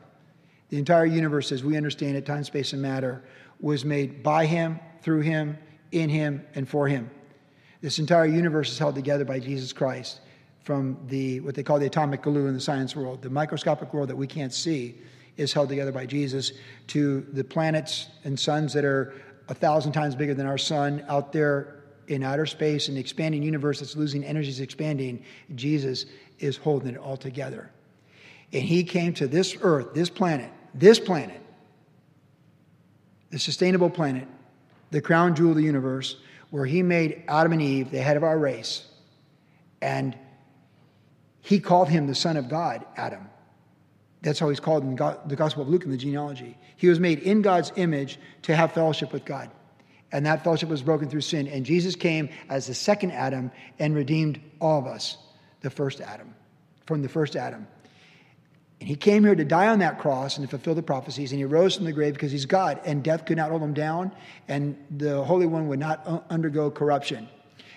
The 0.69 0.77
entire 0.77 1.07
universe, 1.07 1.51
as 1.51 1.63
we 1.63 1.75
understand 1.75 2.15
it, 2.15 2.23
time, 2.23 2.43
space, 2.43 2.71
and 2.71 2.79
matter, 2.79 3.23
was 3.59 3.83
made 3.83 4.21
by 4.21 4.45
Him, 4.45 4.79
through 5.01 5.21
Him, 5.21 5.57
in 5.91 6.07
Him, 6.07 6.45
and 6.53 6.69
for 6.69 6.87
Him. 6.87 7.09
This 7.81 7.97
entire 7.97 8.27
universe 8.27 8.71
is 8.71 8.77
held 8.77 8.93
together 8.93 9.25
by 9.25 9.39
Jesus 9.39 9.73
Christ 9.73 10.19
from 10.63 10.99
the 11.07 11.39
what 11.39 11.55
they 11.55 11.63
call 11.63 11.79
the 11.79 11.87
atomic 11.87 12.21
glue 12.21 12.45
in 12.45 12.53
the 12.53 12.61
science 12.61 12.95
world. 12.95 13.23
The 13.23 13.31
microscopic 13.31 13.91
world 13.91 14.07
that 14.09 14.15
we 14.15 14.27
can't 14.27 14.53
see 14.53 14.93
is 15.35 15.51
held 15.51 15.67
together 15.67 15.91
by 15.91 16.05
Jesus 16.05 16.51
to 16.89 17.21
the 17.33 17.43
planets 17.43 18.09
and 18.23 18.39
suns 18.39 18.71
that 18.73 18.85
are 18.85 19.15
a 19.49 19.55
thousand 19.55 19.93
times 19.93 20.13
bigger 20.13 20.35
than 20.35 20.45
our 20.45 20.59
sun 20.59 21.03
out 21.09 21.33
there 21.33 21.83
in 22.07 22.21
outer 22.21 22.45
space, 22.45 22.87
an 22.87 22.97
expanding 22.97 23.41
universe 23.41 23.79
that's 23.79 23.95
losing 23.95 24.23
energy 24.23 24.49
is 24.49 24.59
expanding. 24.59 25.23
Jesus 25.55 26.05
is 26.43 26.57
holding 26.57 26.95
it 26.95 26.97
all 26.97 27.17
together. 27.17 27.71
And 28.51 28.61
he 28.61 28.83
came 28.83 29.13
to 29.15 29.27
this 29.27 29.57
earth, 29.61 29.93
this 29.93 30.09
planet, 30.09 30.51
this 30.75 30.99
planet, 30.99 31.41
the 33.31 33.39
sustainable 33.39 33.89
planet, 33.89 34.27
the 34.91 35.01
crown 35.01 35.35
jewel 35.35 35.51
of 35.51 35.57
the 35.57 35.63
universe, 35.63 36.17
where 36.51 36.65
he 36.65 36.83
made 36.83 37.23
Adam 37.27 37.53
and 37.53 37.61
Eve 37.61 37.89
the 37.89 38.01
head 38.01 38.17
of 38.17 38.23
our 38.23 38.37
race. 38.37 38.85
And 39.81 40.15
he 41.41 41.59
called 41.59 41.89
him 41.89 42.05
the 42.05 42.15
Son 42.15 42.37
of 42.37 42.47
God, 42.47 42.85
Adam. 42.95 43.27
That's 44.21 44.39
how 44.39 44.49
he's 44.49 44.59
called 44.59 44.83
in 44.83 44.95
the 44.95 45.35
Gospel 45.35 45.63
of 45.63 45.69
Luke 45.69 45.83
in 45.83 45.91
the 45.91 45.97
genealogy. 45.97 46.57
He 46.77 46.87
was 46.87 46.99
made 46.99 47.19
in 47.19 47.41
God's 47.41 47.71
image 47.75 48.19
to 48.43 48.55
have 48.55 48.71
fellowship 48.71 49.11
with 49.11 49.25
God. 49.25 49.49
And 50.11 50.25
that 50.27 50.43
fellowship 50.43 50.69
was 50.69 50.83
broken 50.83 51.09
through 51.09 51.21
sin. 51.21 51.47
And 51.47 51.65
Jesus 51.65 51.95
came 51.95 52.29
as 52.49 52.67
the 52.67 52.75
second 52.75 53.11
Adam 53.11 53.51
and 53.79 53.95
redeemed 53.95 54.39
all 54.61 54.79
of 54.79 54.85
us 54.85 55.17
the 55.63 55.71
first 55.71 55.99
Adam, 55.99 56.35
from 56.85 57.01
the 57.01 57.09
first 57.09 57.35
Adam. 57.35 57.67
And 58.79 58.89
he 58.89 58.95
came 58.95 59.23
here 59.23 59.33
to 59.33 59.45
die 59.45 59.67
on 59.67 59.79
that 59.79 59.99
cross 59.99 60.37
and 60.37 60.45
to 60.45 60.49
fulfill 60.49 60.75
the 60.75 60.83
prophecies. 60.83 61.31
And 61.31 61.39
he 61.39 61.45
rose 61.45 61.75
from 61.75 61.85
the 61.85 61.93
grave 61.93 62.13
because 62.13 62.31
he's 62.31 62.45
God, 62.45 62.81
and 62.85 63.01
death 63.01 63.25
could 63.25 63.37
not 63.37 63.49
hold 63.49 63.63
him 63.63 63.73
down, 63.73 64.11
and 64.47 64.77
the 64.91 65.23
Holy 65.23 65.45
One 65.45 65.69
would 65.69 65.79
not 65.79 66.05
uh, 66.05 66.19
undergo 66.29 66.69
corruption. 66.69 67.29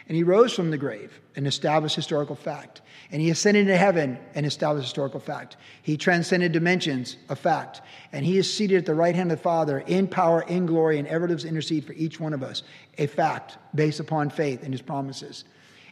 And 0.09 0.17
he 0.17 0.23
rose 0.23 0.53
from 0.53 0.71
the 0.71 0.79
grave 0.79 1.21
and 1.35 1.47
established 1.47 1.97
historical 1.97 2.37
fact. 2.37 2.81
And 3.11 3.21
he 3.21 3.31
ascended 3.31 3.67
to 3.67 3.77
heaven 3.77 4.19
and 4.35 4.47
established 4.47 4.87
historical 4.87 5.21
fact. 5.21 5.57
He 5.83 5.97
transcended 5.97 6.53
dimensions, 6.53 7.17
a 7.29 7.37
fact. 7.37 7.83
And 8.13 8.25
he 8.25 8.39
is 8.39 8.53
seated 8.53 8.79
at 8.79 8.87
the 8.87 8.95
right 8.95 9.15
hand 9.15 9.33
of 9.33 9.39
the 9.39 9.43
Father 9.43 9.81
in 9.81 10.07
power, 10.07 10.43
in 10.43 10.67
glory, 10.67 10.99
and 10.99 11.09
ever 11.09 11.29
lives 11.29 11.43
to 11.43 11.49
intercede 11.49 11.85
for 11.85 11.93
each 11.93 12.21
one 12.21 12.33
of 12.33 12.43
us, 12.43 12.63
a 12.99 13.07
fact 13.07 13.59
based 13.75 13.99
upon 13.99 14.31
faith 14.31 14.63
in 14.63 14.71
his 14.71 14.83
promises. 14.83 15.45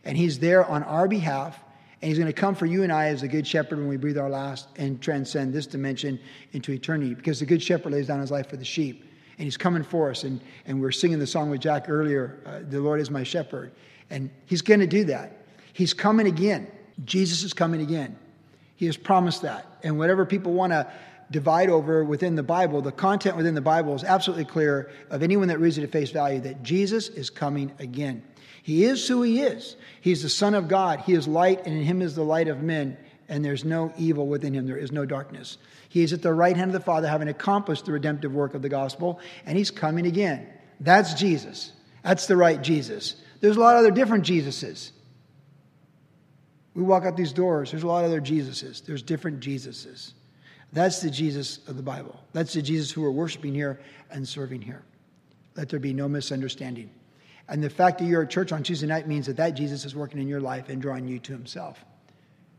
And 0.05 0.17
he's 0.17 0.39
there 0.39 0.65
on 0.65 0.85
our 0.85 1.09
behalf 1.09 1.59
and 2.05 2.11
he's 2.11 2.19
going 2.19 2.31
to 2.31 2.39
come 2.39 2.55
for 2.55 2.67
you 2.67 2.83
and 2.83 2.93
I 2.93 3.07
as 3.07 3.23
the 3.23 3.29
good 3.29 3.47
shepherd 3.47 3.79
when 3.79 3.89
we 3.89 3.97
breathe 3.97 4.19
our 4.19 4.29
last 4.29 4.69
and 4.77 5.01
transcend 5.01 5.55
this 5.55 5.67
dimension 5.67 6.21
into 6.53 6.71
eternity 6.71 7.15
because 7.15 7.41
the 7.41 7.47
good 7.47 7.63
shepherd 7.63 7.93
lays 7.93 8.09
down 8.09 8.21
his 8.21 8.31
life 8.31 8.51
for 8.51 8.59
the 8.59 8.65
sheep. 8.65 9.11
And 9.39 9.45
he's 9.47 9.57
coming 9.57 9.83
for 9.83 10.11
us. 10.11 10.23
And, 10.23 10.43
and 10.67 10.83
we're 10.83 10.93
singing 10.93 11.19
the 11.19 11.27
song 11.27 11.49
with 11.49 11.63
Jack 11.63 11.89
earlier 11.89 12.41
uh, 12.45 12.59
The 12.69 12.79
Lord 12.79 13.01
is 13.01 13.11
my 13.11 13.23
shepherd. 13.23 13.73
And 14.11 14.29
he's 14.45 14.61
going 14.61 14.81
to 14.81 14.87
do 14.87 15.05
that. 15.05 15.47
He's 15.73 15.95
coming 15.95 16.27
again. 16.27 16.71
Jesus 17.07 17.43
is 17.43 17.55
coming 17.55 17.81
again. 17.81 18.19
He 18.77 18.85
has 18.85 18.99
promised 18.99 19.41
that. 19.41 19.65
And 19.83 19.99
whatever 19.99 20.27
people 20.27 20.53
want 20.53 20.75
to 20.75 20.93
divide 21.31 21.71
over 21.71 22.05
within 22.05 22.35
the 22.35 22.43
Bible, 22.43 22.83
the 22.83 22.93
content 22.93 23.35
within 23.35 23.55
the 23.55 23.63
Bible 23.63 23.95
is 23.95 24.05
absolutely 24.05 24.45
clear 24.45 24.91
of 25.09 25.23
anyone 25.23 25.49
that 25.49 25.59
reads 25.59 25.79
it 25.79 25.85
at 25.85 25.91
face 25.91 26.11
value 26.11 26.41
that 26.41 26.63
Jesus 26.63 27.09
is 27.09 27.31
coming 27.31 27.73
again. 27.79 28.23
He 28.65 28.87
is 28.87 29.07
who 29.07 29.21
he 29.21 29.43
is. 29.43 29.77
He's 30.01 30.23
the 30.23 30.31
Son 30.31 30.55
of 30.55 30.69
God. 30.69 31.01
He 31.01 31.13
is 31.13 31.29
light, 31.29 31.67
and 31.67 31.77
in 31.77 31.83
him 31.83 32.01
is 32.01 32.15
the 32.15 32.25
light 32.25 32.49
of 32.49 32.63
men, 32.63 32.97
and 33.29 33.45
there's 33.45 33.63
no 33.63 33.93
evil 33.99 34.27
within 34.27 34.55
him. 34.55 34.67
There 34.67 34.79
is 34.79 34.91
no 34.91 35.05
darkness. 35.05 35.59
He 35.91 36.03
is 36.03 36.15
at 36.15 36.23
the 36.23 36.33
right 36.33 36.57
hand 36.57 36.71
of 36.71 36.73
the 36.73 36.81
Father, 36.81 37.07
having 37.07 37.29
accomplished 37.29 37.85
the 37.85 37.93
redemptive 37.93 38.33
work 38.33 38.55
of 38.55 38.63
the 38.63 38.71
gospel, 38.71 39.21
and 39.45 39.59
he's 39.59 39.71
coming 39.71 40.07
again. 40.07 40.49
That's 40.81 41.13
Jesus. 41.13 41.73
That's 42.03 42.27
the 42.27 42.39
right 42.39 42.63
Jesus. 42.63 43.17
There's 43.43 43.59
a 43.59 43.61
lot 43.61 43.77
of 43.77 43.81
other 43.81 43.91
different 43.91 44.25
Jesuses. 44.25 44.93
We 46.73 46.83
walk 46.83 47.05
out 47.05 47.19
these 47.19 47.35
doors, 47.35 47.71
there's 47.71 47.83
a 47.83 47.87
lot 47.87 48.07
of 48.07 48.11
other 48.11 48.23
Jesuses. 48.23 48.83
There's 48.83 49.03
different 49.03 49.41
Jesuses. 49.41 50.15
That's 50.73 51.03
the 51.03 51.11
Jesus 51.11 51.59
of 51.69 51.77
the 51.77 51.83
Bible. 51.83 52.19
That's 52.33 52.55
the 52.55 52.63
Jesus 52.63 52.91
who 52.91 53.03
we're 53.03 53.11
worshiping 53.11 53.55
here 53.55 53.79
and 54.11 54.27
serving 54.27 54.63
here. 54.63 54.85
Let 55.55 55.69
there 55.69 55.81
be 55.81 55.93
no 55.93 56.09
misunderstanding. 56.09 56.89
And 57.49 57.63
the 57.63 57.71
fact 57.71 57.99
that 57.99 58.07
you're 58.07 58.23
at 58.23 58.31
church 58.31 58.53
on 58.53 58.63
Tuesday 58.63 58.87
night 58.87 59.07
means 59.07 59.27
that 59.27 59.37
that 59.37 59.51
Jesus 59.51 59.85
is 59.85 59.95
working 59.95 60.21
in 60.21 60.29
your 60.29 60.41
life 60.41 60.69
and 60.69 60.81
drawing 60.81 61.07
you 61.07 61.19
to 61.21 61.33
himself. 61.33 61.85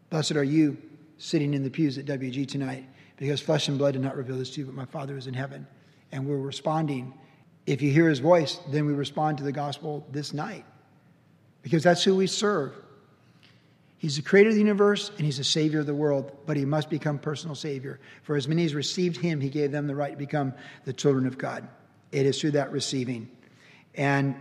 Blessed 0.10 0.34
are 0.34 0.44
you 0.44 0.78
sitting 1.18 1.54
in 1.54 1.64
the 1.64 1.70
pews 1.70 1.98
at 1.98 2.06
WG 2.06 2.48
tonight 2.48 2.86
because 3.18 3.42
flesh 3.42 3.68
and 3.68 3.78
blood 3.78 3.94
did 3.94 4.02
not 4.02 4.16
reveal 4.16 4.38
this 4.38 4.52
to 4.52 4.62
you, 4.62 4.66
but 4.66 4.76
my 4.76 4.86
Father 4.86 5.18
is 5.18 5.28
in 5.28 5.34
heaven. 5.34 5.66
And 6.12 6.28
we're 6.28 6.38
responding. 6.38 7.14
If 7.66 7.82
you 7.82 7.92
hear 7.92 8.08
his 8.08 8.20
voice, 8.20 8.60
then 8.70 8.86
we 8.86 8.94
respond 8.94 9.40
to 9.40 9.44
the 9.44 9.52
gospel 9.52 10.06
this 10.12 10.34
night 10.34 10.66
because 11.64 11.82
that's 11.82 12.04
who 12.04 12.16
we 12.16 12.28
serve. 12.28 12.76
He's 13.98 14.18
the 14.18 14.22
creator 14.22 14.50
of 14.50 14.56
the 14.56 14.62
universe 14.62 15.10
and 15.18 15.22
he's 15.22 15.38
the 15.38 15.44
savior 15.44 15.80
of 15.80 15.88
the 15.88 15.96
world, 15.96 16.32
but 16.46 16.58
he 16.58 16.64
must 16.66 16.92
become 16.92 17.18
personal 17.18 17.56
savior. 17.56 18.00
For 18.22 18.36
as 18.36 18.48
many 18.48 18.66
as 18.66 18.76
received 18.76 19.18
him, 19.18 19.42
he 19.42 19.50
gave 19.50 19.72
them 19.72 19.88
the 19.88 19.96
right 19.96 20.12
to 20.12 20.18
become 20.18 20.54
the 20.84 20.94
children 20.94 21.26
of 21.26 21.40
God. 21.40 21.68
It 22.12 22.28
is 22.28 22.40
through 22.40 22.52
that 22.52 22.72
receiving. 22.72 23.32
And 23.96 24.36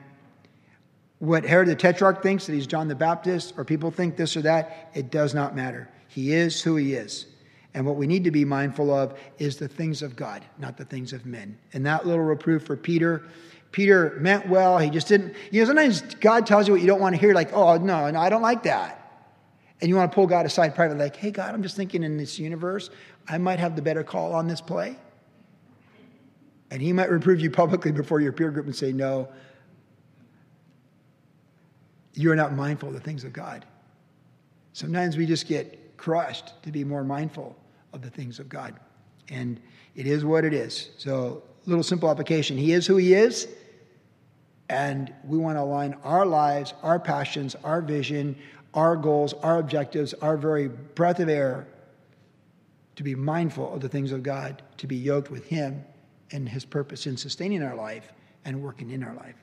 what 1.25 1.45
Herod 1.45 1.69
the 1.69 1.75
Tetrarch 1.75 2.23
thinks 2.23 2.47
that 2.47 2.53
he's 2.53 2.67
John 2.67 2.89
the 2.89 2.95
Baptist, 2.95 3.55
or 3.57 3.65
people 3.65 3.91
think 3.91 4.17
this 4.17 4.37
or 4.37 4.43
that, 4.43 4.91
it 4.95 5.11
does 5.11 5.35
not 5.35 5.57
matter. 5.57 5.89
He 6.09 6.33
is 6.33 6.61
who 6.61 6.77
he 6.77 6.95
is. 6.95 7.27
And 7.73 7.85
what 7.85 7.97
we 7.97 8.07
need 8.07 8.25
to 8.25 8.31
be 8.31 8.45
mindful 8.45 8.93
of 8.93 9.19
is 9.39 9.57
the 9.57 9.67
things 9.67 10.03
of 10.03 10.15
God, 10.15 10.45
not 10.59 10.77
the 10.77 10.85
things 10.85 11.13
of 11.13 11.27
men. 11.27 11.59
And 11.73 11.85
that 11.87 12.07
little 12.07 12.23
reproof 12.23 12.65
for 12.65 12.77
Peter, 12.77 13.25
Peter 13.73 14.17
meant 14.21 14.49
well. 14.49 14.79
He 14.79 14.91
just 14.91 15.09
didn't, 15.09 15.35
you 15.51 15.61
know, 15.61 15.67
sometimes 15.67 16.03
God 16.17 16.47
tells 16.47 16.69
you 16.69 16.75
what 16.75 16.81
you 16.81 16.87
don't 16.87 17.01
want 17.01 17.15
to 17.15 17.21
hear, 17.21 17.35
like, 17.35 17.53
oh, 17.53 17.77
no, 17.79 18.09
no, 18.11 18.21
I 18.21 18.29
don't 18.29 18.43
like 18.43 18.63
that. 18.65 19.01
And 19.81 19.89
you 19.89 19.97
want 19.97 20.13
to 20.13 20.15
pull 20.15 20.27
God 20.27 20.47
aside 20.47 20.75
privately, 20.75 21.03
like, 21.03 21.17
hey, 21.17 21.33
God, 21.33 21.53
I'm 21.53 21.63
just 21.63 21.77
thinking 21.77 22.05
in 22.05 22.17
this 22.17 22.39
universe, 22.39 22.91
I 23.29 23.39
might 23.39 23.59
have 23.59 23.75
the 23.75 23.83
better 23.83 24.05
call 24.05 24.35
on 24.35 24.47
this 24.47 24.61
play. 24.61 24.97
And 26.71 26.81
he 26.81 26.93
might 26.93 27.11
reprove 27.11 27.41
you 27.41 27.51
publicly 27.51 27.93
before 27.93 28.21
your 28.21 28.33
peer 28.33 28.51
group 28.51 28.67
and 28.67 28.77
say, 28.77 28.93
no, 28.93 29.29
you're 32.15 32.37
not 32.37 32.53
mindful 32.53 32.89
of 32.89 32.95
the 32.95 33.01
things 33.01 33.25
of 33.25 33.33
God. 33.33 33.65
Sometimes 34.73 35.17
we 35.17 35.27
just 35.27 35.47
get 35.47 35.97
crushed 35.97 36.61
to 36.63 36.71
be 36.71 36.85
more 36.85 37.05
mindful 37.05 37.57
of 37.93 38.03
the 38.03 38.11
things 38.11 38.39
of 38.39 38.49
God. 38.49 38.75
And 39.29 39.61
it 39.95 40.07
is 40.07 40.25
what 40.25 40.45
it 40.45 40.53
is. 40.53 40.91
So, 40.99 41.43
little 41.67 41.83
simple 41.83 42.11
application. 42.11 42.57
He 42.57 42.73
is 42.73 42.87
who 42.87 42.97
He 42.97 43.15
is, 43.15 43.49
and 44.69 45.13
we 45.25 45.39
want 45.39 45.57
to 45.57 45.63
align 45.63 45.95
our 46.05 46.27
lives, 46.27 46.75
our 46.83 46.99
passions, 46.99 47.55
our 47.65 47.81
vision, 47.81 48.37
our 48.75 48.97
goals, 48.97 49.33
our 49.35 49.59
objectives, 49.59 50.15
our 50.15 50.37
very 50.37 50.69
breath 50.69 51.21
of 51.21 51.29
air 51.29 51.67
to 52.97 53.03
be 53.03 53.15
mindful 53.15 53.73
of 53.73 53.81
the 53.81 53.89
things 53.89 54.13
of 54.13 54.23
God, 54.23 54.63
to 54.79 54.87
be 54.87 54.97
yoked 54.97 55.31
with 55.31 55.47
Him 55.47 55.85
and 56.33 56.49
His 56.49 56.65
purpose 56.65 57.07
in 57.07 57.17
sustaining 57.17 57.63
our 57.63 57.75
life 57.75 58.13
and 58.45 58.63
working 58.63 58.91
in 58.91 59.03
our 59.03 59.15
life. 59.15 59.37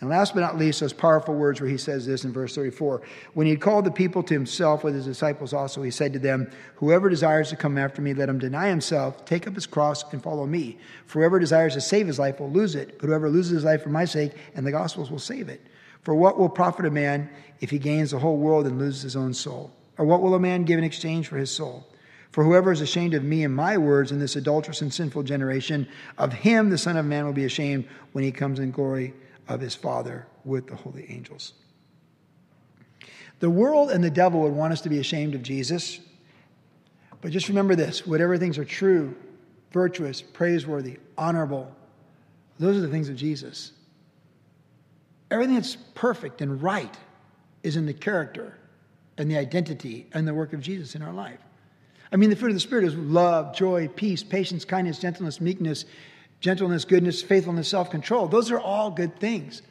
And 0.00 0.10
last 0.10 0.34
but 0.34 0.40
not 0.40 0.58
least, 0.58 0.80
those 0.80 0.92
powerful 0.92 1.34
words 1.34 1.60
where 1.60 1.70
he 1.70 1.78
says 1.78 2.04
this 2.04 2.24
in 2.24 2.32
verse 2.32 2.54
34 2.54 3.00
When 3.34 3.46
he 3.46 3.52
had 3.52 3.60
called 3.60 3.84
the 3.84 3.92
people 3.92 4.22
to 4.24 4.34
himself 4.34 4.82
with 4.82 4.94
his 4.94 5.04
disciples 5.04 5.52
also, 5.52 5.82
he 5.82 5.90
said 5.90 6.12
to 6.12 6.18
them, 6.18 6.50
Whoever 6.76 7.08
desires 7.08 7.50
to 7.50 7.56
come 7.56 7.78
after 7.78 8.02
me, 8.02 8.12
let 8.12 8.28
him 8.28 8.38
deny 8.38 8.68
himself, 8.68 9.24
take 9.24 9.46
up 9.46 9.54
his 9.54 9.66
cross, 9.66 10.04
and 10.12 10.22
follow 10.22 10.46
me. 10.46 10.78
For 11.06 11.20
whoever 11.20 11.38
desires 11.38 11.74
to 11.74 11.80
save 11.80 12.08
his 12.08 12.18
life 12.18 12.40
will 12.40 12.50
lose 12.50 12.74
it, 12.74 12.98
but 12.98 13.06
whoever 13.06 13.30
loses 13.30 13.52
his 13.52 13.64
life 13.64 13.82
for 13.82 13.88
my 13.88 14.04
sake 14.04 14.32
and 14.54 14.66
the 14.66 14.72
gospel's 14.72 15.10
will 15.10 15.18
save 15.18 15.48
it. 15.48 15.60
For 16.02 16.14
what 16.14 16.38
will 16.38 16.48
profit 16.48 16.86
a 16.86 16.90
man 16.90 17.30
if 17.60 17.70
he 17.70 17.78
gains 17.78 18.10
the 18.10 18.18
whole 18.18 18.36
world 18.36 18.66
and 18.66 18.78
loses 18.78 19.02
his 19.02 19.16
own 19.16 19.32
soul? 19.32 19.72
Or 19.96 20.04
what 20.04 20.22
will 20.22 20.34
a 20.34 20.40
man 20.40 20.64
give 20.64 20.78
in 20.78 20.84
exchange 20.84 21.28
for 21.28 21.38
his 21.38 21.50
soul? 21.52 21.86
For 22.32 22.42
whoever 22.42 22.72
is 22.72 22.80
ashamed 22.80 23.14
of 23.14 23.22
me 23.22 23.44
and 23.44 23.54
my 23.54 23.78
words 23.78 24.10
in 24.10 24.18
this 24.18 24.34
adulterous 24.34 24.82
and 24.82 24.92
sinful 24.92 25.22
generation, 25.22 25.86
of 26.18 26.32
him 26.32 26.68
the 26.68 26.76
Son 26.76 26.96
of 26.96 27.06
Man 27.06 27.24
will 27.24 27.32
be 27.32 27.44
ashamed 27.44 27.86
when 28.10 28.24
he 28.24 28.32
comes 28.32 28.58
in 28.58 28.72
glory 28.72 29.14
of 29.48 29.60
his 29.60 29.74
Father 29.74 30.26
with 30.44 30.66
the 30.66 30.76
holy 30.76 31.06
angels. 31.10 31.54
The 33.40 33.50
world 33.50 33.90
and 33.90 34.02
the 34.02 34.10
devil 34.10 34.40
would 34.42 34.52
want 34.52 34.72
us 34.72 34.80
to 34.82 34.88
be 34.88 34.98
ashamed 34.98 35.34
of 35.34 35.42
Jesus. 35.42 36.00
But 37.20 37.32
just 37.32 37.48
remember 37.48 37.74
this 37.74 38.06
whatever 38.06 38.38
things 38.38 38.58
are 38.58 38.64
true, 38.64 39.14
virtuous, 39.72 40.22
praiseworthy, 40.22 40.98
honorable, 41.18 41.74
those 42.58 42.76
are 42.76 42.80
the 42.80 42.88
things 42.88 43.08
of 43.08 43.16
Jesus. 43.16 43.72
Everything 45.30 45.56
that's 45.56 45.76
perfect 45.94 46.40
and 46.42 46.62
right 46.62 46.96
is 47.62 47.76
in 47.76 47.86
the 47.86 47.94
character 47.94 48.56
and 49.18 49.30
the 49.30 49.36
identity 49.36 50.06
and 50.12 50.28
the 50.28 50.34
work 50.34 50.52
of 50.52 50.60
Jesus 50.60 50.94
in 50.94 51.02
our 51.02 51.12
life. 51.12 51.40
I 52.12 52.16
mean, 52.16 52.30
the 52.30 52.36
fruit 52.36 52.50
of 52.50 52.54
the 52.54 52.60
Spirit 52.60 52.84
is 52.84 52.94
love, 52.94 53.54
joy, 53.56 53.88
peace, 53.88 54.22
patience, 54.22 54.64
kindness, 54.64 54.98
gentleness, 54.98 55.40
meekness, 55.40 55.84
gentleness, 56.40 56.84
goodness, 56.84 57.22
faithfulness, 57.22 57.68
self 57.68 57.90
control. 57.90 58.28
Those 58.28 58.50
are 58.50 58.60
all 58.60 58.90
good 58.90 59.18
things. 59.18 59.62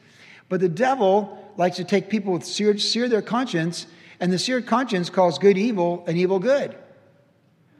But 0.48 0.60
the 0.60 0.68
devil 0.68 1.38
likes 1.56 1.76
to 1.76 1.84
take 1.84 2.08
people 2.08 2.32
with 2.32 2.44
seared, 2.44 2.80
sear 2.80 3.08
their 3.08 3.22
conscience, 3.22 3.86
and 4.20 4.32
the 4.32 4.38
seared 4.38 4.66
conscience 4.66 5.10
calls 5.10 5.38
good 5.38 5.58
evil 5.58 6.04
and 6.06 6.18
evil 6.18 6.38
good. 6.38 6.76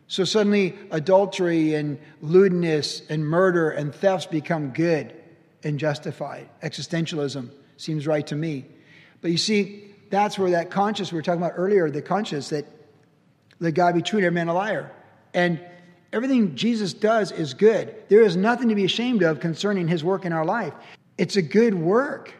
So 0.06 0.24
suddenly, 0.24 0.76
adultery 0.90 1.74
and 1.74 1.98
lewdness 2.20 3.02
and 3.08 3.26
murder 3.26 3.70
and 3.70 3.94
thefts 3.94 4.26
become 4.26 4.70
good 4.70 5.14
and 5.62 5.78
justified. 5.78 6.48
Existentialism 6.62 7.50
seems 7.76 8.06
right 8.06 8.26
to 8.26 8.36
me. 8.36 8.66
But 9.22 9.30
you 9.30 9.38
see, 9.38 9.94
that's 10.10 10.38
where 10.38 10.50
that 10.50 10.70
conscience 10.70 11.10
we 11.10 11.16
were 11.16 11.22
talking 11.22 11.42
about 11.42 11.54
earlier, 11.56 11.90
the 11.90 12.02
conscience 12.02 12.50
that 12.50 12.66
let 13.60 13.74
God 13.74 13.94
be 13.94 14.02
true 14.02 14.18
and 14.18 14.26
every 14.26 14.34
man 14.34 14.48
a 14.48 14.54
liar. 14.54 14.92
And 15.32 15.60
Everything 16.14 16.54
Jesus 16.54 16.94
does 16.94 17.32
is 17.32 17.54
good. 17.54 17.92
There 18.08 18.22
is 18.22 18.36
nothing 18.36 18.68
to 18.68 18.76
be 18.76 18.84
ashamed 18.84 19.24
of 19.24 19.40
concerning 19.40 19.88
his 19.88 20.04
work 20.04 20.24
in 20.24 20.32
our 20.32 20.44
life. 20.44 20.72
It's 21.18 21.34
a 21.34 21.42
good 21.42 21.74
work, 21.74 22.32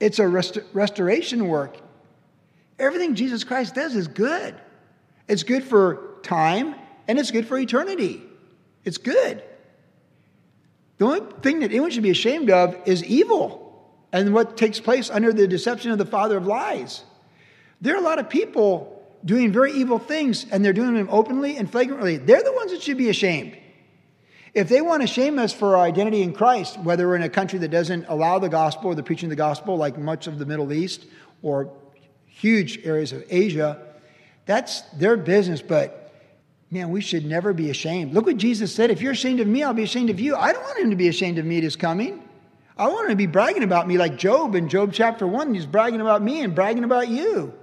it's 0.00 0.18
a 0.18 0.26
rest- 0.26 0.58
restoration 0.72 1.46
work. 1.46 1.76
Everything 2.78 3.14
Jesus 3.14 3.44
Christ 3.44 3.74
does 3.74 3.94
is 3.94 4.08
good. 4.08 4.54
It's 5.28 5.42
good 5.42 5.62
for 5.62 6.16
time 6.22 6.74
and 7.08 7.18
it's 7.18 7.30
good 7.30 7.46
for 7.46 7.58
eternity. 7.58 8.22
It's 8.86 8.96
good. 8.96 9.42
The 10.96 11.04
only 11.04 11.20
thing 11.42 11.60
that 11.60 11.72
anyone 11.72 11.90
should 11.90 12.02
be 12.02 12.10
ashamed 12.10 12.50
of 12.50 12.74
is 12.86 13.04
evil 13.04 13.86
and 14.12 14.32
what 14.32 14.56
takes 14.56 14.80
place 14.80 15.10
under 15.10 15.30
the 15.30 15.46
deception 15.46 15.90
of 15.90 15.98
the 15.98 16.06
father 16.06 16.38
of 16.38 16.46
lies. 16.46 17.04
There 17.82 17.94
are 17.94 17.98
a 17.98 18.02
lot 18.02 18.18
of 18.18 18.30
people 18.30 18.99
doing 19.24 19.52
very 19.52 19.72
evil 19.72 19.98
things 19.98 20.46
and 20.50 20.64
they're 20.64 20.72
doing 20.72 20.94
them 20.94 21.08
openly 21.10 21.56
and 21.56 21.70
flagrantly, 21.70 22.16
they're 22.16 22.42
the 22.42 22.52
ones 22.52 22.72
that 22.72 22.82
should 22.82 22.98
be 22.98 23.08
ashamed. 23.08 23.56
If 24.52 24.68
they 24.68 24.80
want 24.80 25.02
to 25.02 25.06
shame 25.06 25.38
us 25.38 25.52
for 25.52 25.76
our 25.76 25.84
identity 25.84 26.22
in 26.22 26.32
Christ, 26.32 26.78
whether 26.80 27.06
we're 27.06 27.16
in 27.16 27.22
a 27.22 27.28
country 27.28 27.58
that 27.60 27.68
doesn't 27.68 28.06
allow 28.08 28.38
the 28.38 28.48
gospel 28.48 28.90
or 28.90 28.94
the 28.94 29.02
preaching 29.02 29.28
of 29.28 29.30
the 29.30 29.36
gospel, 29.36 29.76
like 29.76 29.96
much 29.96 30.26
of 30.26 30.38
the 30.38 30.46
Middle 30.46 30.72
East 30.72 31.06
or 31.42 31.72
huge 32.26 32.84
areas 32.84 33.12
of 33.12 33.24
Asia, 33.30 33.80
that's 34.46 34.80
their 34.98 35.16
business. 35.16 35.62
But 35.62 36.12
man, 36.70 36.90
we 36.90 37.00
should 37.00 37.24
never 37.24 37.52
be 37.52 37.70
ashamed. 37.70 38.12
Look 38.12 38.26
what 38.26 38.38
Jesus 38.38 38.74
said 38.74 38.90
if 38.90 39.00
you're 39.00 39.12
ashamed 39.12 39.38
of 39.38 39.46
me, 39.46 39.62
I'll 39.62 39.72
be 39.72 39.84
ashamed 39.84 40.10
of 40.10 40.18
you. 40.18 40.34
I 40.34 40.52
don't 40.52 40.62
want 40.62 40.78
him 40.78 40.90
to 40.90 40.96
be 40.96 41.08
ashamed 41.08 41.38
of 41.38 41.44
me 41.44 41.58
at 41.58 41.62
his 41.62 41.76
coming. 41.76 42.22
I 42.76 42.88
want 42.88 43.04
him 43.04 43.10
to 43.10 43.16
be 43.16 43.26
bragging 43.26 43.62
about 43.62 43.86
me 43.86 43.98
like 43.98 44.16
Job 44.16 44.56
in 44.56 44.68
Job 44.68 44.92
chapter 44.92 45.26
1. 45.26 45.54
He's 45.54 45.66
bragging 45.66 46.00
about 46.00 46.22
me 46.22 46.42
and 46.42 46.54
bragging 46.54 46.82
about 46.82 47.08
you. 47.08 47.54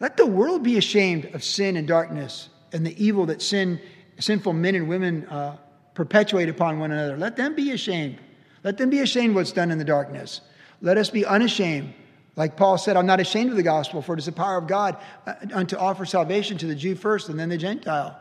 Let 0.00 0.16
the 0.16 0.26
world 0.26 0.62
be 0.62 0.78
ashamed 0.78 1.26
of 1.34 1.44
sin 1.44 1.76
and 1.76 1.86
darkness 1.86 2.48
and 2.72 2.84
the 2.84 3.02
evil 3.02 3.26
that 3.26 3.42
sin, 3.42 3.80
sinful 4.18 4.54
men 4.54 4.74
and 4.74 4.88
women 4.88 5.26
uh, 5.26 5.58
perpetuate 5.94 6.48
upon 6.48 6.78
one 6.78 6.90
another. 6.90 7.16
Let 7.16 7.36
them 7.36 7.54
be 7.54 7.72
ashamed. 7.72 8.18
Let 8.64 8.78
them 8.78 8.90
be 8.90 9.00
ashamed 9.00 9.34
what's 9.34 9.52
done 9.52 9.70
in 9.70 9.78
the 9.78 9.84
darkness. 9.84 10.40
Let 10.80 10.96
us 10.96 11.10
be 11.10 11.26
unashamed. 11.26 11.92
Like 12.36 12.56
Paul 12.56 12.78
said, 12.78 12.96
I'm 12.96 13.06
not 13.06 13.20
ashamed 13.20 13.50
of 13.50 13.56
the 13.56 13.62
gospel, 13.62 14.00
for 14.00 14.14
it 14.14 14.18
is 14.18 14.26
the 14.26 14.32
power 14.32 14.56
of 14.56 14.66
God 14.66 14.96
uh, 15.26 15.34
unto 15.52 15.76
offer 15.76 16.06
salvation 16.06 16.56
to 16.58 16.66
the 16.66 16.74
Jew 16.74 16.94
first 16.94 17.28
and 17.28 17.38
then 17.38 17.50
the 17.50 17.58
Gentile. 17.58 18.18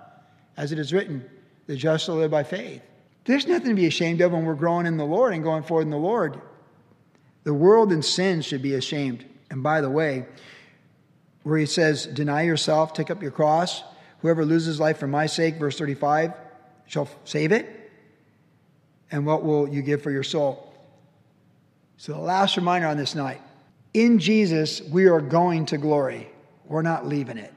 As 0.58 0.74
it 0.74 0.80
is 0.80 0.92
written, 0.92 1.24
the 1.68 1.76
just 1.76 2.06
shall 2.06 2.16
live 2.16 2.32
by 2.32 2.44
faith. 2.44 2.82
There's 3.24 3.48
nothing 3.48 3.70
to 3.70 3.76
be 3.76 3.86
ashamed 3.86 4.20
of 4.20 4.34
when 4.34 4.44
we're 4.44 4.56
growing 4.56 4.86
in 4.86 4.98
the 4.98 5.06
Lord 5.06 5.34
and 5.34 5.44
going 5.44 5.64
forward 5.64 5.84
in 5.84 5.92
the 5.92 5.98
Lord. 5.98 6.42
The 7.44 7.54
world 7.54 7.94
and 7.94 8.04
sin 8.04 8.42
should 8.42 8.62
be 8.62 8.74
ashamed. 8.74 9.24
And 9.52 9.64
by 9.64 9.80
the 9.80 9.90
way, 9.90 10.26
where 11.50 11.60
he 11.60 11.66
says, 11.66 12.06
Deny 12.06 12.44
yourself, 12.44 12.94
take 12.94 13.10
up 13.10 13.22
your 13.22 13.32
cross. 13.32 13.84
Whoever 14.20 14.46
loses 14.46 14.80
life 14.80 14.98
for 14.98 15.08
my 15.08 15.26
sake, 15.26 15.56
verse 15.56 15.78
35, 15.78 16.34
shall 16.86 17.10
save 17.24 17.52
it. 17.52 17.92
And 19.12 19.26
what 19.26 19.44
will 19.44 19.68
you 19.68 19.82
give 19.82 20.02
for 20.02 20.12
your 20.12 20.24
soul? 20.24 20.74
So, 21.98 22.14
the 22.14 22.20
last 22.20 22.56
reminder 22.58 22.88
on 22.88 22.98
this 22.98 23.16
night 23.16 23.42
in 23.94 24.20
Jesus, 24.20 24.82
we 24.82 25.08
are 25.08 25.22
going 25.22 25.66
to 25.68 25.78
glory. 25.78 26.30
We're 26.66 26.82
not 26.82 27.08
leaving 27.08 27.38
it. 27.38 27.54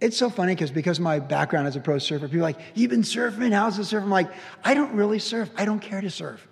It's 0.00 0.16
so 0.16 0.30
funny 0.30 0.54
because 0.54 0.70
because 0.70 0.98
my 0.98 1.18
background 1.18 1.66
as 1.66 1.76
a 1.76 1.80
pro 1.80 1.98
surfer, 1.98 2.26
people 2.26 2.38
are 2.38 2.42
like, 2.42 2.60
You've 2.74 2.90
been 2.90 3.02
surfing? 3.02 3.52
How's 3.52 3.76
the 3.76 3.84
surf? 3.84 4.02
I'm 4.02 4.10
like, 4.10 4.30
I 4.64 4.74
don't 4.74 4.94
really 4.94 5.18
surf. 5.18 5.50
I 5.56 5.64
don't 5.64 5.80
care 5.80 6.00
to 6.00 6.10
surf. 6.10 6.46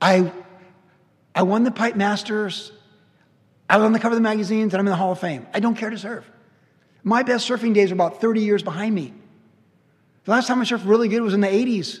I, 0.00 0.32
I 1.34 1.42
won 1.42 1.64
the 1.64 1.70
Pipe 1.70 1.96
Masters. 1.96 2.72
I 3.68 3.76
was 3.76 3.84
on 3.84 3.92
the 3.92 3.98
cover 3.98 4.12
of 4.12 4.16
the 4.16 4.22
magazines 4.22 4.74
and 4.74 4.80
I'm 4.80 4.86
in 4.86 4.90
the 4.90 4.96
Hall 4.96 5.12
of 5.12 5.20
Fame. 5.20 5.46
I 5.54 5.60
don't 5.60 5.74
care 5.74 5.90
to 5.90 5.98
surf. 5.98 6.30
My 7.02 7.22
best 7.22 7.48
surfing 7.48 7.74
days 7.74 7.90
are 7.90 7.94
about 7.94 8.20
30 8.20 8.40
years 8.40 8.62
behind 8.62 8.94
me. 8.94 9.12
The 10.24 10.30
last 10.30 10.46
time 10.46 10.60
I 10.60 10.64
surfed 10.64 10.86
really 10.86 11.08
good 11.08 11.20
was 11.20 11.34
in 11.34 11.40
the 11.40 11.48
80s 11.48 12.00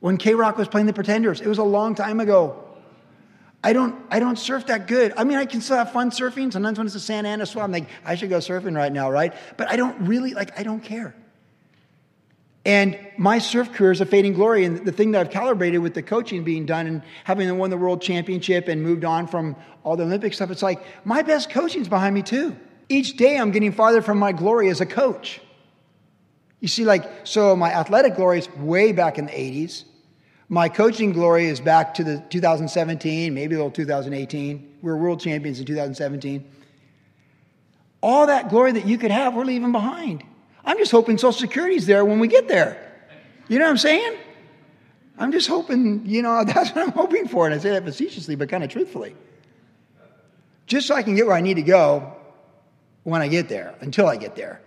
when 0.00 0.18
KROQ 0.18 0.56
was 0.56 0.68
playing 0.68 0.86
the 0.86 0.92
Pretenders. 0.92 1.40
It 1.40 1.46
was 1.46 1.58
a 1.58 1.64
long 1.64 1.94
time 1.94 2.20
ago. 2.20 2.62
I 3.64 3.72
don't, 3.72 3.96
I 4.10 4.20
don't 4.20 4.38
surf 4.38 4.66
that 4.66 4.86
good. 4.86 5.12
I 5.16 5.24
mean, 5.24 5.38
I 5.38 5.46
can 5.46 5.60
still 5.60 5.76
have 5.76 5.90
fun 5.92 6.10
surfing. 6.10 6.52
Sometimes 6.52 6.78
when 6.78 6.86
it's 6.86 6.94
a 6.94 7.00
Santa 7.00 7.28
Ana 7.28 7.46
swell, 7.46 7.64
I'm 7.64 7.72
like, 7.72 7.88
I 8.04 8.14
should 8.14 8.28
go 8.28 8.38
surfing 8.38 8.76
right 8.76 8.92
now, 8.92 9.10
right? 9.10 9.34
But 9.56 9.70
I 9.70 9.76
don't 9.76 10.06
really, 10.06 10.34
like, 10.34 10.58
I 10.58 10.62
don't 10.62 10.80
care. 10.80 11.16
And 12.66 12.98
my 13.16 13.38
surf 13.38 13.72
career 13.72 13.92
is 13.92 14.00
a 14.00 14.06
fading 14.06 14.32
glory. 14.32 14.64
And 14.64 14.84
the 14.84 14.90
thing 14.90 15.12
that 15.12 15.20
I've 15.20 15.30
calibrated 15.30 15.80
with 15.80 15.94
the 15.94 16.02
coaching 16.02 16.42
being 16.42 16.66
done 16.66 16.88
and 16.88 17.02
having 17.22 17.56
won 17.58 17.70
the 17.70 17.76
world 17.76 18.02
championship 18.02 18.66
and 18.66 18.82
moved 18.82 19.04
on 19.04 19.28
from 19.28 19.54
all 19.84 19.96
the 19.96 20.02
Olympic 20.02 20.34
stuff, 20.34 20.50
it's 20.50 20.64
like 20.64 20.82
my 21.06 21.22
best 21.22 21.48
coaching 21.48 21.80
is 21.80 21.88
behind 21.88 22.12
me 22.12 22.22
too. 22.22 22.56
Each 22.88 23.16
day 23.16 23.38
I'm 23.38 23.52
getting 23.52 23.70
farther 23.70 24.02
from 24.02 24.18
my 24.18 24.32
glory 24.32 24.68
as 24.68 24.80
a 24.80 24.86
coach. 24.86 25.40
You 26.58 26.66
see, 26.66 26.84
like, 26.84 27.08
so 27.22 27.54
my 27.54 27.72
athletic 27.72 28.16
glory 28.16 28.40
is 28.40 28.50
way 28.56 28.90
back 28.90 29.16
in 29.16 29.26
the 29.26 29.32
80s. 29.32 29.84
My 30.48 30.68
coaching 30.68 31.12
glory 31.12 31.46
is 31.46 31.60
back 31.60 31.94
to 31.94 32.04
the 32.04 32.18
2017, 32.30 33.32
maybe 33.32 33.54
a 33.54 33.58
little 33.58 33.70
2018. 33.70 34.78
We 34.82 34.90
were 34.90 34.96
world 34.96 35.20
champions 35.20 35.60
in 35.60 35.66
2017. 35.66 36.44
All 38.00 38.26
that 38.26 38.48
glory 38.48 38.72
that 38.72 38.86
you 38.86 38.98
could 38.98 39.12
have, 39.12 39.34
we're 39.34 39.44
leaving 39.44 39.70
behind. 39.70 40.24
I'm 40.66 40.78
just 40.78 40.90
hoping 40.90 41.16
Social 41.16 41.32
Security's 41.32 41.86
there 41.86 42.04
when 42.04 42.18
we 42.18 42.26
get 42.26 42.48
there. 42.48 42.82
You 43.48 43.60
know 43.60 43.66
what 43.66 43.70
I'm 43.70 43.78
saying? 43.78 44.18
I'm 45.16 45.32
just 45.32 45.48
hoping, 45.48 46.04
you 46.04 46.22
know, 46.22 46.44
that's 46.46 46.70
what 46.70 46.88
I'm 46.88 46.92
hoping 46.92 47.28
for. 47.28 47.46
And 47.46 47.54
I 47.54 47.58
say 47.58 47.70
that 47.70 47.84
facetiously, 47.84 48.34
but 48.34 48.48
kind 48.48 48.64
of 48.64 48.70
truthfully. 48.70 49.14
Just 50.66 50.88
so 50.88 50.96
I 50.96 51.04
can 51.04 51.14
get 51.14 51.26
where 51.26 51.36
I 51.36 51.40
need 51.40 51.54
to 51.54 51.62
go 51.62 52.12
when 53.04 53.22
I 53.22 53.28
get 53.28 53.48
there, 53.48 53.76
until 53.80 54.08
I 54.08 54.16
get 54.16 54.34
there. 54.34 54.60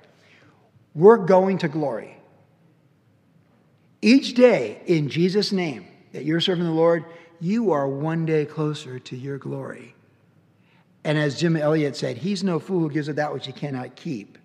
We're 0.96 1.18
going 1.18 1.58
to 1.60 1.68
glory. 1.68 2.16
Each 4.02 4.34
day, 4.34 4.82
in 4.86 5.10
Jesus' 5.10 5.52
name, 5.52 5.86
that 6.14 6.24
you're 6.24 6.40
serving 6.40 6.64
the 6.64 6.72
Lord, 6.72 7.04
you 7.42 7.74
are 7.74 7.88
one 7.88 8.26
day 8.26 8.46
closer 8.46 8.98
to 8.98 9.16
your 9.18 9.38
glory. 9.38 9.94
And 11.04 11.18
as 11.18 11.38
Jim 11.38 11.58
Elliot 11.58 11.98
said, 11.98 12.18
he's 12.18 12.44
no 12.44 12.60
fool 12.60 12.80
who 12.80 12.90
gives 12.90 13.10
up 13.10 13.18
that 13.18 13.34
which 13.34 13.46
he 13.46 13.52
cannot 13.52 13.98
keep 13.98 14.38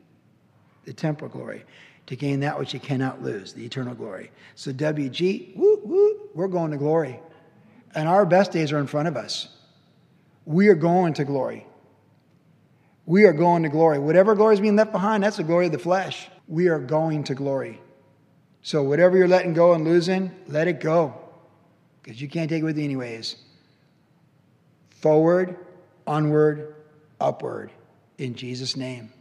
the 0.85 0.93
temporal 0.93 1.31
glory, 1.31 1.65
to 2.07 2.17
gain 2.17 2.41
that 2.41 2.59
which 2.59 2.75
you 2.75 2.81
cannot 2.81 3.23
lose, 3.23 3.53
the 3.53 3.65
eternal 3.65 3.95
glory. 3.95 4.31
So, 4.55 4.73
WG, 4.73 5.57
woo, 5.57 5.81
woo, 5.85 6.21
we're 6.35 6.49
going 6.49 6.71
to 6.71 6.77
glory. 6.77 7.21
And 7.95 8.09
our 8.09 8.27
best 8.27 8.53
days 8.53 8.73
are 8.73 8.79
in 8.79 8.87
front 8.87 9.09
of 9.09 9.17
us. 9.17 9.49
We 10.45 10.69
are 10.69 10.75
going 10.75 11.15
to 11.15 11.25
glory. 11.25 11.67
We 13.07 13.25
are 13.25 13.33
going 13.33 13.63
to 13.63 13.69
glory. 13.69 13.99
Whatever 13.99 14.35
glory 14.35 14.55
is 14.55 14.61
being 14.61 14.77
left 14.77 14.93
behind, 14.93 15.23
that's 15.23 15.39
the 15.39 15.45
glory 15.45 15.67
of 15.67 15.73
the 15.73 15.79
flesh. 15.79 16.29
We 16.49 16.69
are 16.69 16.79
going 16.79 17.25
to 17.25 17.35
glory. 17.35 17.81
So, 18.63 18.83
whatever 18.83 19.17
you're 19.17 19.29
letting 19.29 19.55
go 19.55 19.73
and 19.75 19.85
losing, 19.85 20.31
let 20.49 20.69
it 20.69 20.81
go. 20.81 21.15
Because 22.03 22.21
you 22.21 22.29
can't 22.29 22.51
take 22.51 22.61
it 22.61 22.65
with 22.65 22.77
you 22.77 22.85
anyways. 22.85 23.37
forward, 24.91 25.57
onward, 26.07 26.75
upward. 27.21 27.71
In 28.19 28.35
Jesus' 28.35 28.77
name. 28.77 29.14